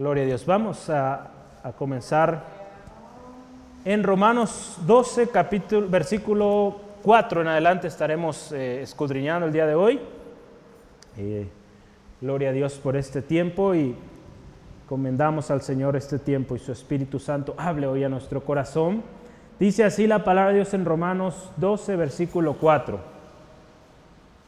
Gloria 0.00 0.22
a 0.22 0.26
Dios. 0.26 0.46
Vamos 0.46 0.88
a, 0.88 1.30
comenzar 1.76 2.42
en 3.84 4.02
Romanos 4.02 4.78
12, 4.86 5.28
capítulo, 5.28 5.90
versículo 5.90 6.80
4 7.02 7.42
en 7.42 7.48
adelante 7.48 7.88
estaremos 7.88 8.50
eh, 8.52 8.80
escudriñando 8.80 9.46
el 9.46 9.52
día 9.52 9.66
de 9.66 9.74
hoy. 9.74 10.00
Eh, 11.18 11.46
gloria 12.18 12.48
a 12.48 12.52
Dios 12.52 12.80
por 12.82 12.96
este 12.96 13.20
tiempo 13.20 13.74
y 13.74 13.94
comendamos 14.88 15.50
al 15.50 15.60
Señor 15.60 15.96
este 15.96 16.18
tiempo 16.18 16.56
y 16.56 16.60
su 16.60 16.72
Espíritu 16.72 17.18
Santo 17.18 17.54
hable 17.58 17.86
hoy 17.86 18.02
a 18.02 18.08
nuestro 18.08 18.42
corazón. 18.42 19.02
Dice 19.58 19.84
así 19.84 20.06
la 20.06 20.24
palabra 20.24 20.52
de 20.52 20.60
Dios 20.60 20.72
en 20.72 20.86
Romanos 20.86 21.50
12, 21.58 21.96
versículo 21.96 22.54
4. 22.54 22.98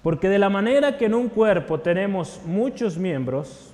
Porque 0.03 0.31
de 0.31 0.39
la 0.39 0.49
manera 0.49 0.97
que 0.97 1.05
en 1.05 1.13
un 1.13 1.29
cuerpo 1.29 1.79
tenemos 1.79 2.41
muchos 2.47 2.97
miembros, 2.97 3.72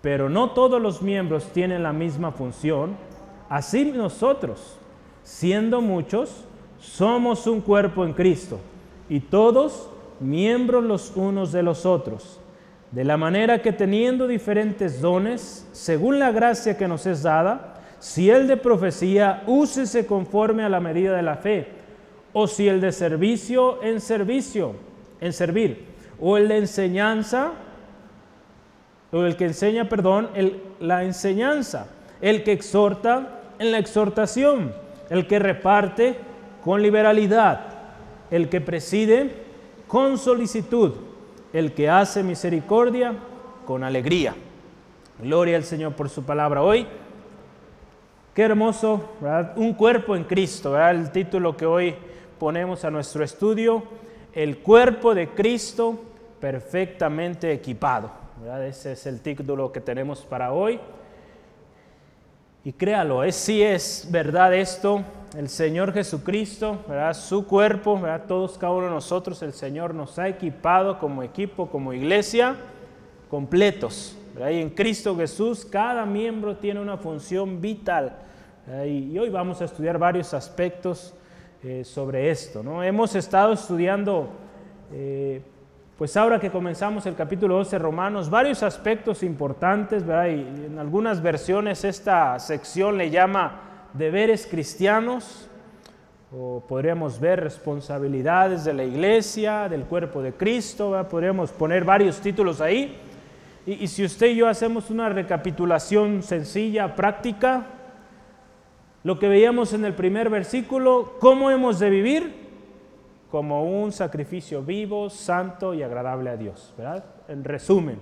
pero 0.00 0.28
no 0.28 0.50
todos 0.50 0.80
los 0.80 1.02
miembros 1.02 1.50
tienen 1.52 1.82
la 1.82 1.92
misma 1.92 2.32
función, 2.32 2.96
así 3.48 3.84
nosotros, 3.86 4.76
siendo 5.22 5.80
muchos, 5.80 6.44
somos 6.80 7.46
un 7.46 7.60
cuerpo 7.60 8.04
en 8.04 8.12
Cristo 8.12 8.60
y 9.08 9.20
todos 9.20 9.88
miembros 10.20 10.84
los 10.84 11.12
unos 11.16 11.52
de 11.52 11.62
los 11.62 11.84
otros. 11.86 12.40
De 12.92 13.04
la 13.04 13.16
manera 13.16 13.60
que 13.60 13.72
teniendo 13.72 14.26
diferentes 14.26 15.00
dones, 15.00 15.66
según 15.72 16.18
la 16.18 16.32
gracia 16.32 16.76
que 16.76 16.88
nos 16.88 17.04
es 17.06 17.22
dada, 17.22 17.74
si 17.98 18.30
el 18.30 18.46
de 18.46 18.56
profecía, 18.56 19.42
úsese 19.46 20.06
conforme 20.06 20.62
a 20.62 20.68
la 20.68 20.80
medida 20.80 21.16
de 21.16 21.22
la 21.22 21.36
fe, 21.36 21.68
o 22.32 22.46
si 22.46 22.68
el 22.68 22.80
de 22.80 22.92
servicio, 22.92 23.82
en 23.82 24.00
servicio, 24.00 24.72
en 25.20 25.32
servir, 25.32 25.84
o 26.20 26.36
el 26.36 26.48
de 26.48 26.58
enseñanza, 26.58 27.52
el 29.12 29.36
que 29.36 29.46
enseña, 29.46 29.88
perdón, 29.88 30.28
la 30.80 31.04
enseñanza, 31.04 31.86
el 32.20 32.42
que 32.44 32.52
exhorta 32.52 33.40
en 33.58 33.72
la 33.72 33.78
exhortación, 33.78 34.72
el 35.10 35.26
que 35.26 35.38
reparte 35.38 36.16
con 36.62 36.82
liberalidad, 36.82 37.60
el 38.30 38.48
que 38.48 38.60
preside 38.60 39.32
con 39.86 40.18
solicitud, 40.18 40.92
el 41.52 41.72
que 41.72 41.88
hace 41.88 42.22
misericordia 42.22 43.14
con 43.64 43.82
alegría. 43.82 44.34
Gloria 45.20 45.56
al 45.56 45.64
Señor 45.64 45.94
por 45.94 46.10
su 46.10 46.22
palabra 46.24 46.62
hoy. 46.62 46.86
Qué 48.34 48.42
hermoso, 48.42 49.16
¿verdad? 49.20 49.54
Un 49.56 49.72
cuerpo 49.72 50.14
en 50.14 50.24
Cristo, 50.24 50.72
¿verdad? 50.72 50.90
El 50.92 51.10
título 51.10 51.56
que 51.56 51.66
hoy 51.66 51.94
ponemos 52.38 52.84
a 52.84 52.90
nuestro 52.90 53.24
estudio, 53.24 53.82
el 54.32 54.58
cuerpo 54.58 55.14
de 55.14 55.30
Cristo 55.30 55.98
perfectamente 56.40 57.50
equipado. 57.52 58.27
Ese 58.46 58.92
es 58.92 59.06
el 59.06 59.20
título 59.20 59.72
que 59.72 59.80
tenemos 59.80 60.24
para 60.24 60.52
hoy. 60.52 60.78
Y 62.64 62.72
créalo, 62.72 63.24
es, 63.24 63.34
sí 63.34 63.62
es 63.62 64.06
verdad 64.10 64.54
esto, 64.54 65.02
el 65.36 65.48
Señor 65.48 65.92
Jesucristo, 65.92 66.78
¿verdad? 66.86 67.14
su 67.14 67.46
cuerpo, 67.46 68.00
¿verdad? 68.00 68.26
todos 68.28 68.56
cada 68.56 68.72
uno 68.72 68.86
de 68.86 68.92
nosotros, 68.92 69.42
el 69.42 69.52
Señor 69.52 69.92
nos 69.92 70.18
ha 70.18 70.28
equipado 70.28 70.98
como 70.98 71.22
equipo, 71.22 71.68
como 71.68 71.92
iglesia, 71.92 72.56
completos. 73.28 74.16
Y 74.36 74.60
en 74.60 74.70
Cristo 74.70 75.16
Jesús 75.16 75.64
cada 75.64 76.06
miembro 76.06 76.56
tiene 76.56 76.80
una 76.80 76.96
función 76.96 77.60
vital. 77.60 78.18
Y, 78.86 79.18
hoy 79.18 79.30
vamos 79.30 79.60
a 79.62 79.64
estudiar 79.64 79.98
varios 79.98 80.32
aspectos 80.32 81.14
eh, 81.64 81.82
sobre 81.84 82.30
esto. 82.30 82.62
¿no? 82.62 82.84
Hemos 82.84 83.14
estado 83.16 83.52
estudiando... 83.52 84.28
Eh, 84.92 85.42
pues 85.98 86.16
ahora 86.16 86.38
que 86.38 86.52
comenzamos 86.52 87.06
el 87.06 87.16
capítulo 87.16 87.56
12 87.56 87.72
de 87.72 87.78
Romanos, 87.80 88.30
varios 88.30 88.62
aspectos 88.62 89.24
importantes, 89.24 90.06
¿verdad? 90.06 90.28
Y 90.28 90.66
en 90.66 90.78
algunas 90.78 91.20
versiones 91.20 91.84
esta 91.84 92.38
sección 92.38 92.96
le 92.96 93.10
llama 93.10 93.88
deberes 93.94 94.46
cristianos, 94.46 95.50
o 96.30 96.62
podríamos 96.68 97.18
ver 97.18 97.40
responsabilidades 97.40 98.64
de 98.64 98.74
la 98.74 98.84
iglesia, 98.84 99.68
del 99.68 99.82
cuerpo 99.86 100.22
de 100.22 100.34
Cristo, 100.34 101.04
podríamos 101.10 101.50
poner 101.50 101.82
varios 101.82 102.20
títulos 102.20 102.60
ahí. 102.60 102.96
Y 103.66 103.88
si 103.88 104.04
usted 104.04 104.28
y 104.28 104.36
yo 104.36 104.46
hacemos 104.46 104.90
una 104.90 105.08
recapitulación 105.08 106.22
sencilla, 106.22 106.94
práctica, 106.94 107.66
lo 109.02 109.18
que 109.18 109.28
veíamos 109.28 109.72
en 109.72 109.84
el 109.84 109.94
primer 109.94 110.30
versículo, 110.30 111.14
¿cómo 111.18 111.50
hemos 111.50 111.80
de 111.80 111.90
vivir? 111.90 112.47
Como 113.30 113.82
un 113.82 113.92
sacrificio 113.92 114.62
vivo, 114.62 115.10
santo 115.10 115.74
y 115.74 115.82
agradable 115.82 116.30
a 116.30 116.36
Dios. 116.36 116.74
¿verdad? 116.76 117.04
En 117.28 117.44
resumen, 117.44 117.98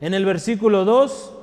en 0.00 0.14
el 0.14 0.24
versículo 0.24 0.84
2, 0.84 1.38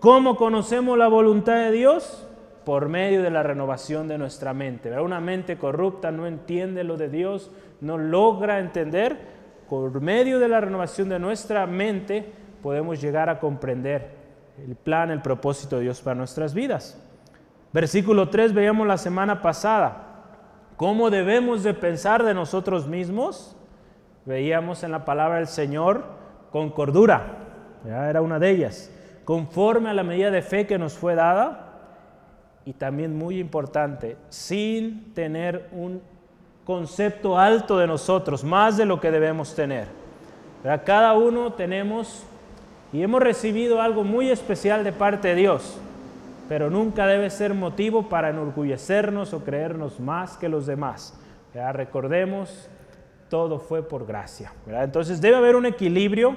¿cómo 0.00 0.36
conocemos 0.36 0.98
la 0.98 1.08
voluntad 1.08 1.56
de 1.56 1.72
Dios? 1.72 2.26
Por 2.64 2.88
medio 2.88 3.22
de 3.22 3.30
la 3.30 3.42
renovación 3.42 4.08
de 4.08 4.18
nuestra 4.18 4.54
mente. 4.54 4.88
¿verdad? 4.90 5.04
Una 5.04 5.20
mente 5.20 5.56
corrupta 5.56 6.10
no 6.10 6.26
entiende 6.26 6.84
lo 6.84 6.96
de 6.96 7.08
Dios, 7.08 7.50
no 7.80 7.98
logra 7.98 8.58
entender. 8.58 9.42
Por 9.68 10.00
medio 10.00 10.38
de 10.38 10.48
la 10.48 10.60
renovación 10.60 11.08
de 11.08 11.18
nuestra 11.18 11.66
mente 11.66 12.30
podemos 12.62 13.00
llegar 13.00 13.30
a 13.30 13.38
comprender 13.38 14.22
el 14.66 14.76
plan, 14.76 15.10
el 15.10 15.22
propósito 15.22 15.76
de 15.76 15.82
Dios 15.82 16.00
para 16.00 16.14
nuestras 16.14 16.54
vidas. 16.54 17.00
Versículo 17.72 18.28
3 18.28 18.52
veíamos 18.52 18.86
la 18.86 18.98
semana 18.98 19.40
pasada 19.40 20.11
¿Cómo 20.82 21.10
debemos 21.10 21.62
de 21.62 21.74
pensar 21.74 22.24
de 22.24 22.34
nosotros 22.34 22.88
mismos? 22.88 23.54
Veíamos 24.24 24.82
en 24.82 24.90
la 24.90 25.04
palabra 25.04 25.36
del 25.36 25.46
Señor 25.46 26.02
con 26.50 26.70
cordura, 26.70 27.36
ya 27.86 28.10
era 28.10 28.20
una 28.20 28.40
de 28.40 28.50
ellas, 28.50 28.90
conforme 29.24 29.90
a 29.90 29.94
la 29.94 30.02
medida 30.02 30.32
de 30.32 30.42
fe 30.42 30.66
que 30.66 30.80
nos 30.80 30.94
fue 30.94 31.14
dada 31.14 31.68
y 32.64 32.72
también 32.72 33.16
muy 33.16 33.38
importante, 33.38 34.16
sin 34.28 35.14
tener 35.14 35.68
un 35.70 36.02
concepto 36.64 37.38
alto 37.38 37.78
de 37.78 37.86
nosotros, 37.86 38.42
más 38.42 38.76
de 38.76 38.84
lo 38.84 38.98
que 38.98 39.12
debemos 39.12 39.54
tener. 39.54 39.86
Cada 40.84 41.12
uno 41.12 41.52
tenemos 41.52 42.24
y 42.92 43.04
hemos 43.04 43.22
recibido 43.22 43.80
algo 43.80 44.02
muy 44.02 44.30
especial 44.30 44.82
de 44.82 44.90
parte 44.90 45.28
de 45.28 45.36
Dios 45.36 45.80
pero 46.52 46.68
nunca 46.68 47.06
debe 47.06 47.30
ser 47.30 47.54
motivo 47.54 48.10
para 48.10 48.28
enorgullecernos 48.28 49.32
o 49.32 49.42
creernos 49.42 49.98
más 49.98 50.36
que 50.36 50.50
los 50.50 50.66
demás. 50.66 51.18
¿verdad? 51.54 51.72
Recordemos, 51.72 52.68
todo 53.30 53.58
fue 53.58 53.82
por 53.88 54.04
gracia. 54.06 54.52
Entonces 54.66 55.22
debe 55.22 55.36
haber 55.36 55.56
un 55.56 55.64
equilibrio, 55.64 56.36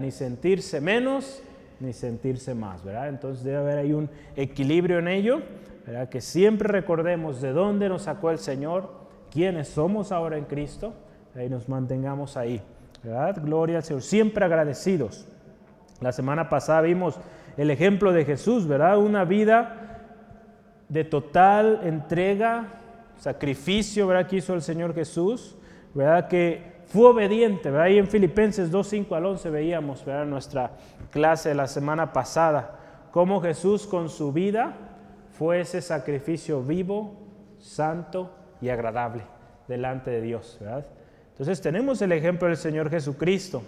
ni 0.00 0.12
sentirse 0.12 0.80
menos 0.80 1.42
ni 1.80 1.92
sentirse 1.92 2.54
más. 2.54 2.84
¿verdad? 2.84 3.08
Entonces 3.08 3.42
debe 3.42 3.56
haber 3.56 3.78
ahí 3.78 3.92
un 3.92 4.08
equilibrio 4.36 5.00
en 5.00 5.08
ello, 5.08 5.42
¿verdad? 5.84 6.08
que 6.08 6.20
siempre 6.20 6.68
recordemos 6.68 7.40
de 7.40 7.50
dónde 7.50 7.88
nos 7.88 8.02
sacó 8.02 8.30
el 8.30 8.38
Señor, 8.38 8.88
quiénes 9.32 9.66
somos 9.66 10.12
ahora 10.12 10.38
en 10.38 10.44
Cristo, 10.44 10.94
y 11.34 11.48
nos 11.48 11.68
mantengamos 11.68 12.36
ahí. 12.36 12.62
¿verdad? 13.02 13.36
Gloria 13.42 13.78
al 13.78 13.82
Señor, 13.82 14.02
siempre 14.02 14.44
agradecidos. 14.44 15.26
La 16.00 16.12
semana 16.12 16.48
pasada 16.48 16.82
vimos 16.82 17.18
el 17.60 17.70
ejemplo 17.70 18.14
de 18.14 18.24
Jesús, 18.24 18.66
¿verdad? 18.66 18.96
Una 18.96 19.26
vida 19.26 19.98
de 20.88 21.04
total 21.04 21.80
entrega, 21.84 22.68
sacrificio, 23.18 24.06
¿verdad? 24.06 24.26
Que 24.26 24.36
hizo 24.36 24.54
el 24.54 24.62
Señor 24.62 24.94
Jesús, 24.94 25.58
¿verdad? 25.92 26.26
Que 26.26 26.80
fue 26.86 27.10
obediente, 27.10 27.70
¿verdad? 27.70 27.88
Ahí 27.88 27.98
en 27.98 28.08
Filipenses 28.08 28.70
2, 28.70 28.88
5 28.88 29.14
al 29.14 29.26
11 29.26 29.50
veíamos, 29.50 30.02
¿verdad? 30.06 30.24
Nuestra 30.24 30.70
clase 31.10 31.50
de 31.50 31.54
la 31.54 31.66
semana 31.66 32.14
pasada, 32.14 32.78
cómo 33.10 33.42
Jesús 33.42 33.86
con 33.86 34.08
su 34.08 34.32
vida 34.32 34.74
fue 35.32 35.60
ese 35.60 35.82
sacrificio 35.82 36.62
vivo, 36.62 37.14
santo 37.58 38.30
y 38.62 38.70
agradable 38.70 39.24
delante 39.68 40.10
de 40.10 40.22
Dios, 40.22 40.56
¿verdad? 40.62 40.86
Entonces 41.32 41.60
tenemos 41.60 42.00
el 42.00 42.12
ejemplo 42.12 42.48
del 42.48 42.56
Señor 42.56 42.88
Jesucristo. 42.88 43.62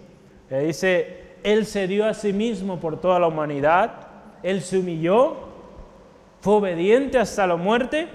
dice, 0.49 1.32
él 1.43 1.65
se 1.65 1.87
dio 1.87 2.05
a 2.05 2.13
sí 2.13 2.31
mismo 2.31 2.79
por 2.79 2.99
toda 2.99 3.19
la 3.19 3.27
humanidad, 3.27 3.91
Él 4.41 4.61
se 4.61 4.77
humilló, 4.77 5.35
fue 6.39 6.55
obediente 6.55 7.17
hasta 7.17 7.45
la 7.45 7.57
muerte 7.57 8.07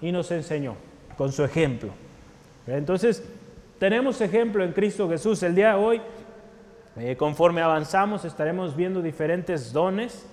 y 0.00 0.12
nos 0.12 0.30
enseñó 0.30 0.76
con 1.16 1.32
su 1.32 1.42
ejemplo. 1.42 1.90
Entonces, 2.66 3.26
tenemos 3.78 4.20
ejemplo 4.20 4.62
en 4.62 4.72
Cristo 4.72 5.08
Jesús. 5.08 5.42
El 5.42 5.54
día 5.54 5.70
de 5.70 5.74
hoy, 5.74 6.00
eh, 6.98 7.16
conforme 7.16 7.62
avanzamos, 7.62 8.24
estaremos 8.24 8.76
viendo 8.76 9.00
diferentes 9.00 9.72
dones 9.72 10.26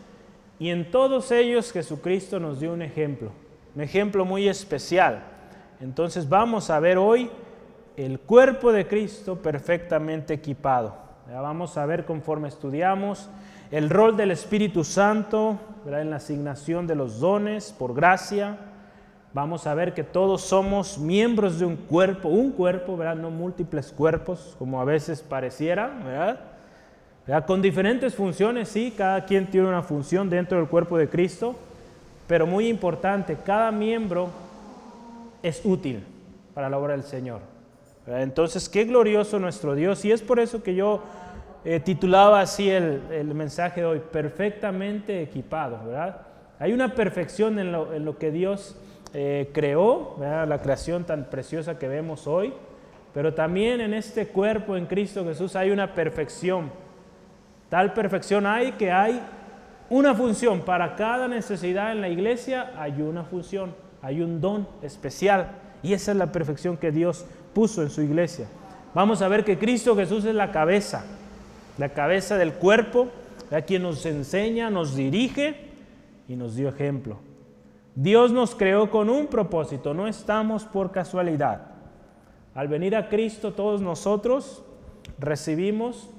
y 0.60 0.70
en 0.70 0.92
todos 0.92 1.32
ellos 1.32 1.72
Jesucristo 1.72 2.40
nos 2.40 2.60
dio 2.60 2.74
un 2.74 2.82
ejemplo, 2.82 3.32
un 3.76 3.82
ejemplo 3.82 4.26
muy 4.26 4.48
especial. 4.48 5.24
Entonces 5.80 6.28
vamos 6.28 6.70
a 6.70 6.80
ver 6.80 6.98
hoy 6.98 7.30
el 7.98 8.20
cuerpo 8.20 8.72
de 8.72 8.88
Cristo 8.88 9.38
perfectamente 9.38 10.34
equipado. 10.34 11.03
Vamos 11.32 11.78
a 11.78 11.86
ver 11.86 12.06
conforme 12.06 12.50
estudiamos 12.50 13.30
el 13.72 13.90
rol 13.90 14.18
del 14.18 14.32
Espíritu 14.32 14.84
Santo 14.84 15.58
en 15.86 16.10
la 16.10 16.18
asignación 16.18 16.86
de 16.86 16.96
los 16.96 17.20
dones 17.20 17.74
por 17.78 17.94
gracia. 17.94 18.58
Vamos 19.34 19.66
a 19.66 19.74
ver 19.74 19.94
que 19.94 20.04
todos 20.04 20.42
somos 20.42 20.98
miembros 20.98 21.60
de 21.60 21.66
un 21.66 21.78
cuerpo, 21.78 22.28
un 22.28 22.52
cuerpo, 22.52 22.98
¿verdad? 22.98 23.16
no 23.16 23.32
múltiples 23.32 23.92
cuerpos, 23.92 24.56
como 24.60 24.82
a 24.82 24.86
veces 24.86 25.22
pareciera. 25.22 26.38
Con 27.48 27.62
diferentes 27.62 28.14
funciones, 28.14 28.68
sí, 28.68 28.94
cada 28.96 29.26
quien 29.26 29.50
tiene 29.50 29.68
una 29.68 29.82
función 29.82 30.30
dentro 30.30 30.58
del 30.58 30.68
cuerpo 30.68 30.98
de 30.98 31.08
Cristo, 31.08 31.56
pero 32.28 32.46
muy 32.46 32.68
importante, 32.68 33.38
cada 33.46 33.72
miembro 33.72 34.30
es 35.42 35.62
útil 35.64 36.04
para 36.54 36.70
la 36.70 36.78
obra 36.78 36.94
del 36.94 37.04
Señor. 37.04 37.53
Entonces, 38.08 38.68
qué 38.68 38.84
glorioso 38.84 39.40
nuestro 39.40 39.76
Dios. 39.76 40.04
Y 40.06 40.12
es 40.12 40.22
por 40.22 40.40
eso 40.40 40.62
que 40.62 40.76
yo 40.76 41.02
eh, 41.66 41.80
titulaba 41.80 42.42
así 42.42 42.70
el, 42.70 43.02
mensaje 43.34 43.82
de 43.82 43.88
hoy, 43.88 44.02
perfectamente 44.12 45.22
equipado, 45.22 45.80
¿verdad? 45.86 46.22
Hay 46.60 46.74
una 46.74 46.94
perfección 46.94 47.58
en 47.60 47.72
lo, 47.72 48.18
que 48.18 48.32
Dios 48.32 48.76
eh, 49.14 49.50
creó, 49.54 50.18
la 50.20 50.62
creación 50.62 51.06
tan 51.06 51.26
preciosa 51.26 51.80
que 51.80 51.88
vemos 51.88 52.28
hoy, 52.28 52.54
pero 53.14 53.34
también 53.34 53.80
en 53.80 53.94
este 53.94 54.28
cuerpo 54.28 54.76
en 54.76 54.88
Cristo 54.88 55.24
Jesús 55.24 55.56
hay 55.56 55.72
una 55.72 55.94
perfección. 55.94 56.72
Tal 57.70 57.94
perfección 57.94 58.46
hay 58.46 58.74
que 58.74 58.92
hay 58.92 59.22
una 59.90 60.14
función. 60.14 60.62
Para 60.62 60.96
cada 60.96 61.28
necesidad 61.28 61.92
en 61.92 62.02
la 62.02 62.10
iglesia 62.10 62.72
hay 62.78 63.02
una 63.02 63.24
función, 63.24 63.74
hay 64.02 64.22
un 64.22 64.42
don 64.42 64.68
especial. 64.82 65.52
Y 65.82 65.94
esa 65.94 66.12
es 66.12 66.18
la 66.18 66.32
perfección 66.32 66.78
que 66.78 66.92
Dios 66.92 67.26
puso 67.54 67.82
en 67.82 67.90
su 67.90 68.02
iglesia. 68.02 68.48
Vamos 68.94 69.22
a 69.22 69.28
ver 69.28 69.44
que 69.44 69.58
Cristo 69.58 69.96
Jesús 69.96 70.26
es 70.26 70.36
la 70.36 70.52
cabeza, 70.52 71.06
la 71.78 71.90
cabeza 71.90 72.38
del 72.38 72.54
cuerpo, 72.54 73.08
a 73.52 73.62
quien 73.62 73.84
nos 73.84 74.06
enseña, 74.06 74.70
nos 74.70 74.96
dirige 74.96 75.56
y 76.28 76.36
nos 76.36 76.56
dio 76.56 76.70
ejemplo. 76.70 77.18
Dios 77.96 78.32
nos 78.32 78.56
creó 78.56 78.90
con 78.90 79.10
un 79.10 79.28
propósito, 79.28 79.94
no 79.94 80.08
estamos 80.08 80.64
por 80.66 80.92
casualidad. 80.92 81.68
Al 82.56 82.68
venir 82.68 82.96
a 82.96 83.10
Cristo 83.10 83.54
todos 83.54 83.82
nosotros 83.82 84.64
recibimos 85.20 86.10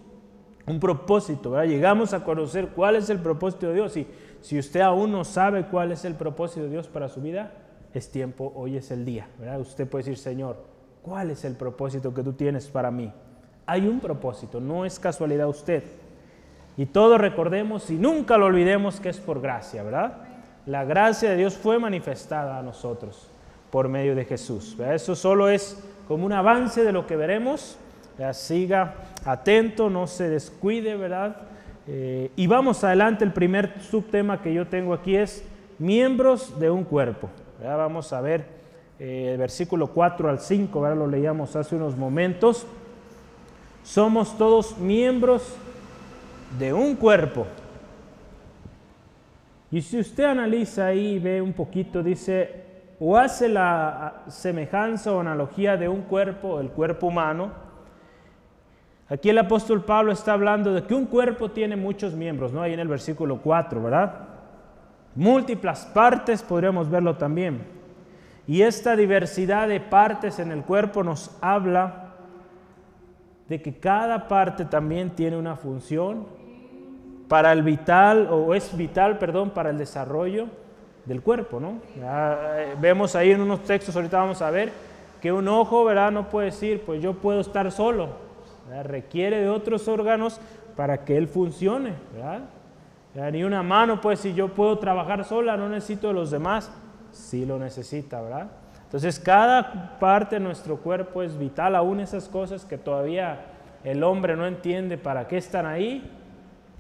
un 0.67 0.81
propósito, 0.81 1.63
llegamos 1.65 2.13
a 2.13 2.25
conocer 2.25 2.69
cuál 2.69 2.97
es 2.97 3.11
el 3.11 3.19
propósito 3.19 3.69
de 3.69 3.75
Dios. 3.75 3.97
Y 3.97 4.07
si 4.41 4.59
usted 4.59 4.81
aún 4.81 5.13
no 5.13 5.25
sabe 5.25 5.67
cuál 5.67 5.93
es 5.93 6.05
el 6.05 6.15
propósito 6.15 6.63
de 6.63 6.71
Dios 6.71 6.89
para 6.89 7.09
su 7.09 7.21
vida, 7.21 7.53
es 7.93 8.11
tiempo, 8.11 8.53
hoy 8.57 8.77
es 8.77 8.91
el 8.91 9.05
día. 9.05 9.29
Usted 9.59 9.89
puede 9.89 10.05
decir, 10.05 10.19
Señor, 10.19 10.74
¿cuál 11.05 11.31
es 11.31 11.45
el 11.45 11.55
propósito 11.55 12.15
que 12.15 12.23
tú 12.23 12.33
tienes 12.33 12.67
para 12.67 12.91
mí? 12.91 13.13
Hay 13.67 13.87
un 13.87 14.01
propósito, 14.01 14.61
no 14.61 14.85
es 14.85 14.99
casualidad 14.99 15.49
usted. 15.49 15.85
Y 16.77 16.87
todos 16.87 17.21
recordemos 17.21 17.91
y 17.91 17.95
nunca 17.95 18.37
lo 18.37 18.47
olvidemos 18.47 19.01
que 19.01 19.11
es 19.11 19.21
por 19.21 19.41
gracia, 19.41 19.83
¿verdad? 19.83 20.15
La 20.67 20.85
gracia 20.85 21.31
de 21.31 21.37
Dios 21.37 21.55
fue 21.55 21.79
manifestada 21.79 22.59
a 22.59 22.63
nosotros 22.63 23.29
por 23.71 23.89
medio 23.89 24.15
de 24.15 24.25
Jesús. 24.25 24.77
Eso 24.81 25.15
solo 25.15 25.49
es 25.49 25.83
como 26.09 26.27
un 26.27 26.33
avance 26.33 26.83
de 26.83 26.93
lo 26.93 27.07
que 27.07 27.17
veremos. 27.17 27.79
Siga 28.33 28.95
atento, 29.25 29.91
no 29.91 30.07
se 30.07 30.29
descuide, 30.29 30.97
¿verdad? 30.97 31.37
Eh, 31.87 32.31
y 32.35 32.47
vamos 32.47 32.83
adelante, 32.83 33.25
el 33.25 33.33
primer 33.33 33.81
subtema 33.83 34.41
que 34.41 34.55
yo 34.55 34.67
tengo 34.69 34.95
aquí 34.95 35.17
es 35.17 35.45
miembros 35.79 36.59
de 36.59 36.71
un 36.71 36.85
cuerpo. 36.85 37.29
Vamos 37.63 38.13
a 38.13 38.21
ver 38.21 38.54
eh, 38.99 39.37
versículo 39.39 39.89
4 39.89 40.29
al 40.29 40.39
5, 40.39 40.81
¿verdad? 40.81 40.97
lo 40.97 41.07
leíamos 41.07 41.57
hace 41.57 41.77
unos 41.77 41.97
momentos. 41.97 42.67
Somos 43.83 44.39
todos 44.39 44.79
miembros 44.79 45.57
de 46.59 46.73
un 46.73 46.95
cuerpo. 46.97 47.47
Y 49.71 49.83
si 49.83 49.99
usted 49.99 50.25
analiza 50.25 50.87
ahí 50.87 51.15
y 51.15 51.19
ve 51.19 51.43
un 51.43 51.53
poquito, 51.53 52.03
dice, 52.03 52.65
o 53.01 53.17
hace 53.17 53.49
la 53.49 54.23
semejanza 54.29 55.13
o 55.13 55.21
analogía 55.21 55.77
de 55.77 55.89
un 55.89 56.03
cuerpo, 56.03 56.61
el 56.61 56.71
cuerpo 56.71 57.09
humano. 57.09 57.51
Aquí 59.09 59.31
el 59.31 59.39
apóstol 59.39 59.85
Pablo 59.85 60.13
está 60.13 60.33
hablando 60.33 60.73
de 60.73 60.85
que 60.85 60.95
un 60.95 61.07
cuerpo 61.07 61.51
tiene 61.51 61.77
muchos 61.77 62.15
miembros, 62.15 62.53
¿no? 62.53 62.63
Ahí 62.63 62.73
en 62.73 62.81
el 62.81 62.89
versículo 62.89 63.41
4, 63.43 63.83
¿verdad? 63.83 64.15
Múltiples 65.15 65.81
partes, 65.93 66.43
podríamos 66.43 66.89
verlo 66.89 67.17
también. 67.17 67.74
Y 68.47 68.63
esta 68.63 68.95
diversidad 68.95 69.69
de 69.69 69.81
partes 69.81 70.39
en 70.39 70.53
el 70.53 70.63
cuerpo 70.63 71.03
nos 71.03 71.37
habla 71.41 72.15
de 73.49 73.61
que 73.61 73.75
cada 73.75 74.29
parte 74.29 74.65
también 74.65 75.11
tiene 75.11 75.37
una 75.37 75.57
función 75.57 76.27
para 77.29 77.53
el 77.53 77.63
vital, 77.63 78.29
o 78.31 78.55
es 78.55 78.77
vital, 78.77 79.19
perdón, 79.19 79.51
para 79.51 79.71
el 79.71 79.79
desarrollo 79.79 80.47
del 81.07 81.23
cuerpo, 81.23 81.59
¿no? 81.59 81.81
Eh, 81.97 82.75
vemos 82.81 83.17
ahí 83.17 83.31
en 83.31 83.41
unos 83.41 83.63
textos, 83.65 83.97
ahorita 83.97 84.19
vamos 84.19 84.43
a 84.43 84.51
ver, 84.51 84.73
que 85.21 85.33
un 85.33 85.49
ojo, 85.49 85.85
¿verdad? 85.85 86.13
No 86.13 86.29
puede 86.29 86.47
decir, 86.47 86.83
pues 86.85 87.03
yo 87.03 87.15
puedo 87.15 87.41
estar 87.41 87.71
solo, 87.73 88.09
requiere 88.85 89.41
de 89.41 89.49
otros 89.49 89.89
órganos 89.89 90.41
para 90.77 91.05
que 91.05 91.17
él 91.17 91.29
funcione, 91.29 91.95
¿verdad? 92.15 93.33
Ni 93.33 93.45
una 93.45 93.63
mano 93.63 94.01
puede 94.01 94.17
decir, 94.17 94.35
yo 94.35 94.49
puedo 94.49 94.79
trabajar 94.79 95.25
sola, 95.25 95.57
no 95.57 95.69
necesito 95.69 96.09
de 96.09 96.15
los 96.15 96.31
demás, 96.31 96.71
sí 97.15 97.47
lo 97.47 97.59
necesita, 97.59 98.21
¿verdad? 98.21 98.49
Entonces 98.85 99.19
cada 99.19 99.99
parte 99.99 100.37
de 100.37 100.41
nuestro 100.41 100.77
cuerpo 100.77 101.23
es 101.23 101.39
vital, 101.39 101.75
aún 101.75 102.01
esas 102.01 102.29
cosas 102.29 102.65
que 102.65 102.79
todavía 102.79 103.47
el 103.83 104.03
hombre 104.03 104.37
no 104.37 104.47
entiende 104.47 104.99
para 104.99 105.27
qué 105.27 105.37
están 105.37 105.67
ahí, 105.67 106.11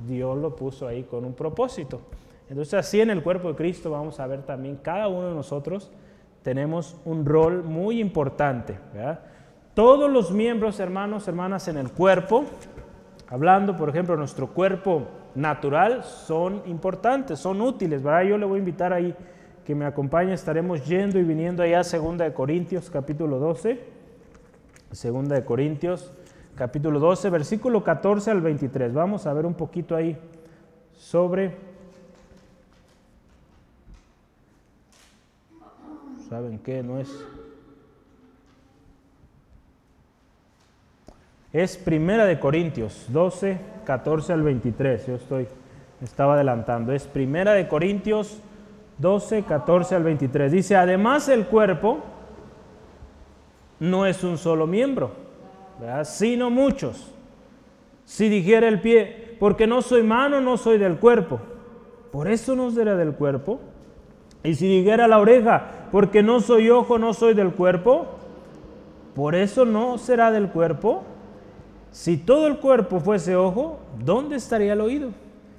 Dios 0.06 0.36
lo 0.38 0.54
puso 0.54 0.86
ahí 0.86 1.04
con 1.04 1.25
un 1.25 1.34
propósito. 1.34 2.02
Entonces 2.48 2.75
así 2.75 3.00
en 3.00 3.10
el 3.10 3.22
cuerpo 3.22 3.48
de 3.48 3.54
Cristo 3.56 3.90
vamos 3.90 4.20
a 4.20 4.26
ver 4.26 4.42
también 4.42 4.76
cada 4.76 5.08
uno 5.08 5.28
de 5.28 5.34
nosotros 5.34 5.90
tenemos 6.42 6.96
un 7.06 7.25
rol 7.25 7.64
muy 7.64 8.00
importante. 8.00 8.78
Todos 9.72 10.10
los 10.10 10.30
miembros, 10.30 10.78
hermanos, 10.78 11.26
hermanas, 11.26 11.66
en 11.69 11.78
el 11.78 11.90
cuerpo, 11.90 12.44
hablando 13.28 13.76
por 13.76 13.88
ejemplo 13.88 14.14
nuestro 14.16 14.48
cuerpo 14.48 15.08
natural, 15.34 16.04
son 16.04 16.62
importantes, 16.66 17.40
son 17.40 17.60
útiles. 17.60 18.02
¿verdad? 18.02 18.22
Yo 18.22 18.38
le 18.38 18.44
voy 18.44 18.56
a 18.56 18.58
invitar 18.58 18.92
ahí 18.92 19.16
que 19.64 19.75
me 19.75 19.87
acompañe, 19.87 20.32
estaremos 20.32 20.84
yendo 20.84 21.19
y 21.19 21.22
viniendo 21.22 21.62
allá 21.62 21.81
a 21.81 21.82
2 21.82 22.19
de 22.19 22.32
Corintios 22.32 22.90
capítulo 22.90 23.38
12. 23.38 23.81
Segunda 24.93 25.34
de 25.34 25.44
Corintios 25.44 26.12
capítulo 26.55 27.00
12, 27.00 27.31
versículo 27.31 27.82
14 27.82 28.31
al 28.31 28.40
23. 28.40 28.93
Vamos 28.93 29.26
a 29.26 29.32
ver 29.32 29.46
un 29.46 29.55
poquito 29.55 29.96
ahí 29.96 30.16
sobre 30.96 31.75
¿Saben 36.28 36.58
qué? 36.58 36.82
No 36.82 36.99
es. 36.99 37.08
Es 41.52 41.76
Primera 41.76 42.25
de 42.25 42.40
Corintios 42.40 43.06
12, 43.08 43.58
14 43.84 44.32
al 44.32 44.43
23. 44.43 45.06
Yo 45.06 45.14
estoy, 45.14 45.46
estaba 46.02 46.34
adelantando. 46.34 46.93
Es 46.93 47.06
Primera 47.06 47.52
de 47.52 47.69
Corintios 47.69 48.40
12, 48.98 49.42
14 49.42 49.94
al 49.94 50.04
23. 50.04 50.52
Dice, 50.52 50.76
además 50.76 51.28
el 51.28 51.46
cuerpo 51.46 51.98
no 53.80 54.06
es 54.06 54.24
un 54.24 54.38
solo 54.38 54.66
miembro, 54.66 55.10
sino 56.04 56.50
muchos. 56.50 57.12
Si 58.04 58.28
dijera 58.28 58.68
el 58.68 58.80
pie, 58.80 59.36
porque 59.40 59.66
no 59.66 59.82
soy 59.82 60.02
mano, 60.02 60.40
no 60.40 60.56
soy 60.56 60.78
del 60.78 60.98
cuerpo. 60.98 61.40
Por 62.12 62.28
eso 62.28 62.54
no 62.54 62.70
será 62.70 62.96
del 62.96 63.14
cuerpo. 63.14 63.60
Y 64.42 64.54
si 64.54 64.68
dijera 64.68 65.08
la 65.08 65.18
oreja, 65.18 65.88
porque 65.90 66.22
no 66.22 66.40
soy 66.40 66.70
ojo, 66.70 66.98
no 66.98 67.14
soy 67.14 67.34
del 67.34 67.52
cuerpo, 67.52 68.06
por 69.14 69.34
eso 69.34 69.64
no 69.64 69.96
será 69.98 70.30
del 70.30 70.50
cuerpo. 70.50 71.02
Si 71.90 72.16
todo 72.16 72.46
el 72.46 72.58
cuerpo 72.58 73.00
fuese 73.00 73.36
ojo, 73.36 73.78
¿dónde 74.04 74.36
estaría 74.36 74.74
el 74.74 74.80
oído? 74.80 75.10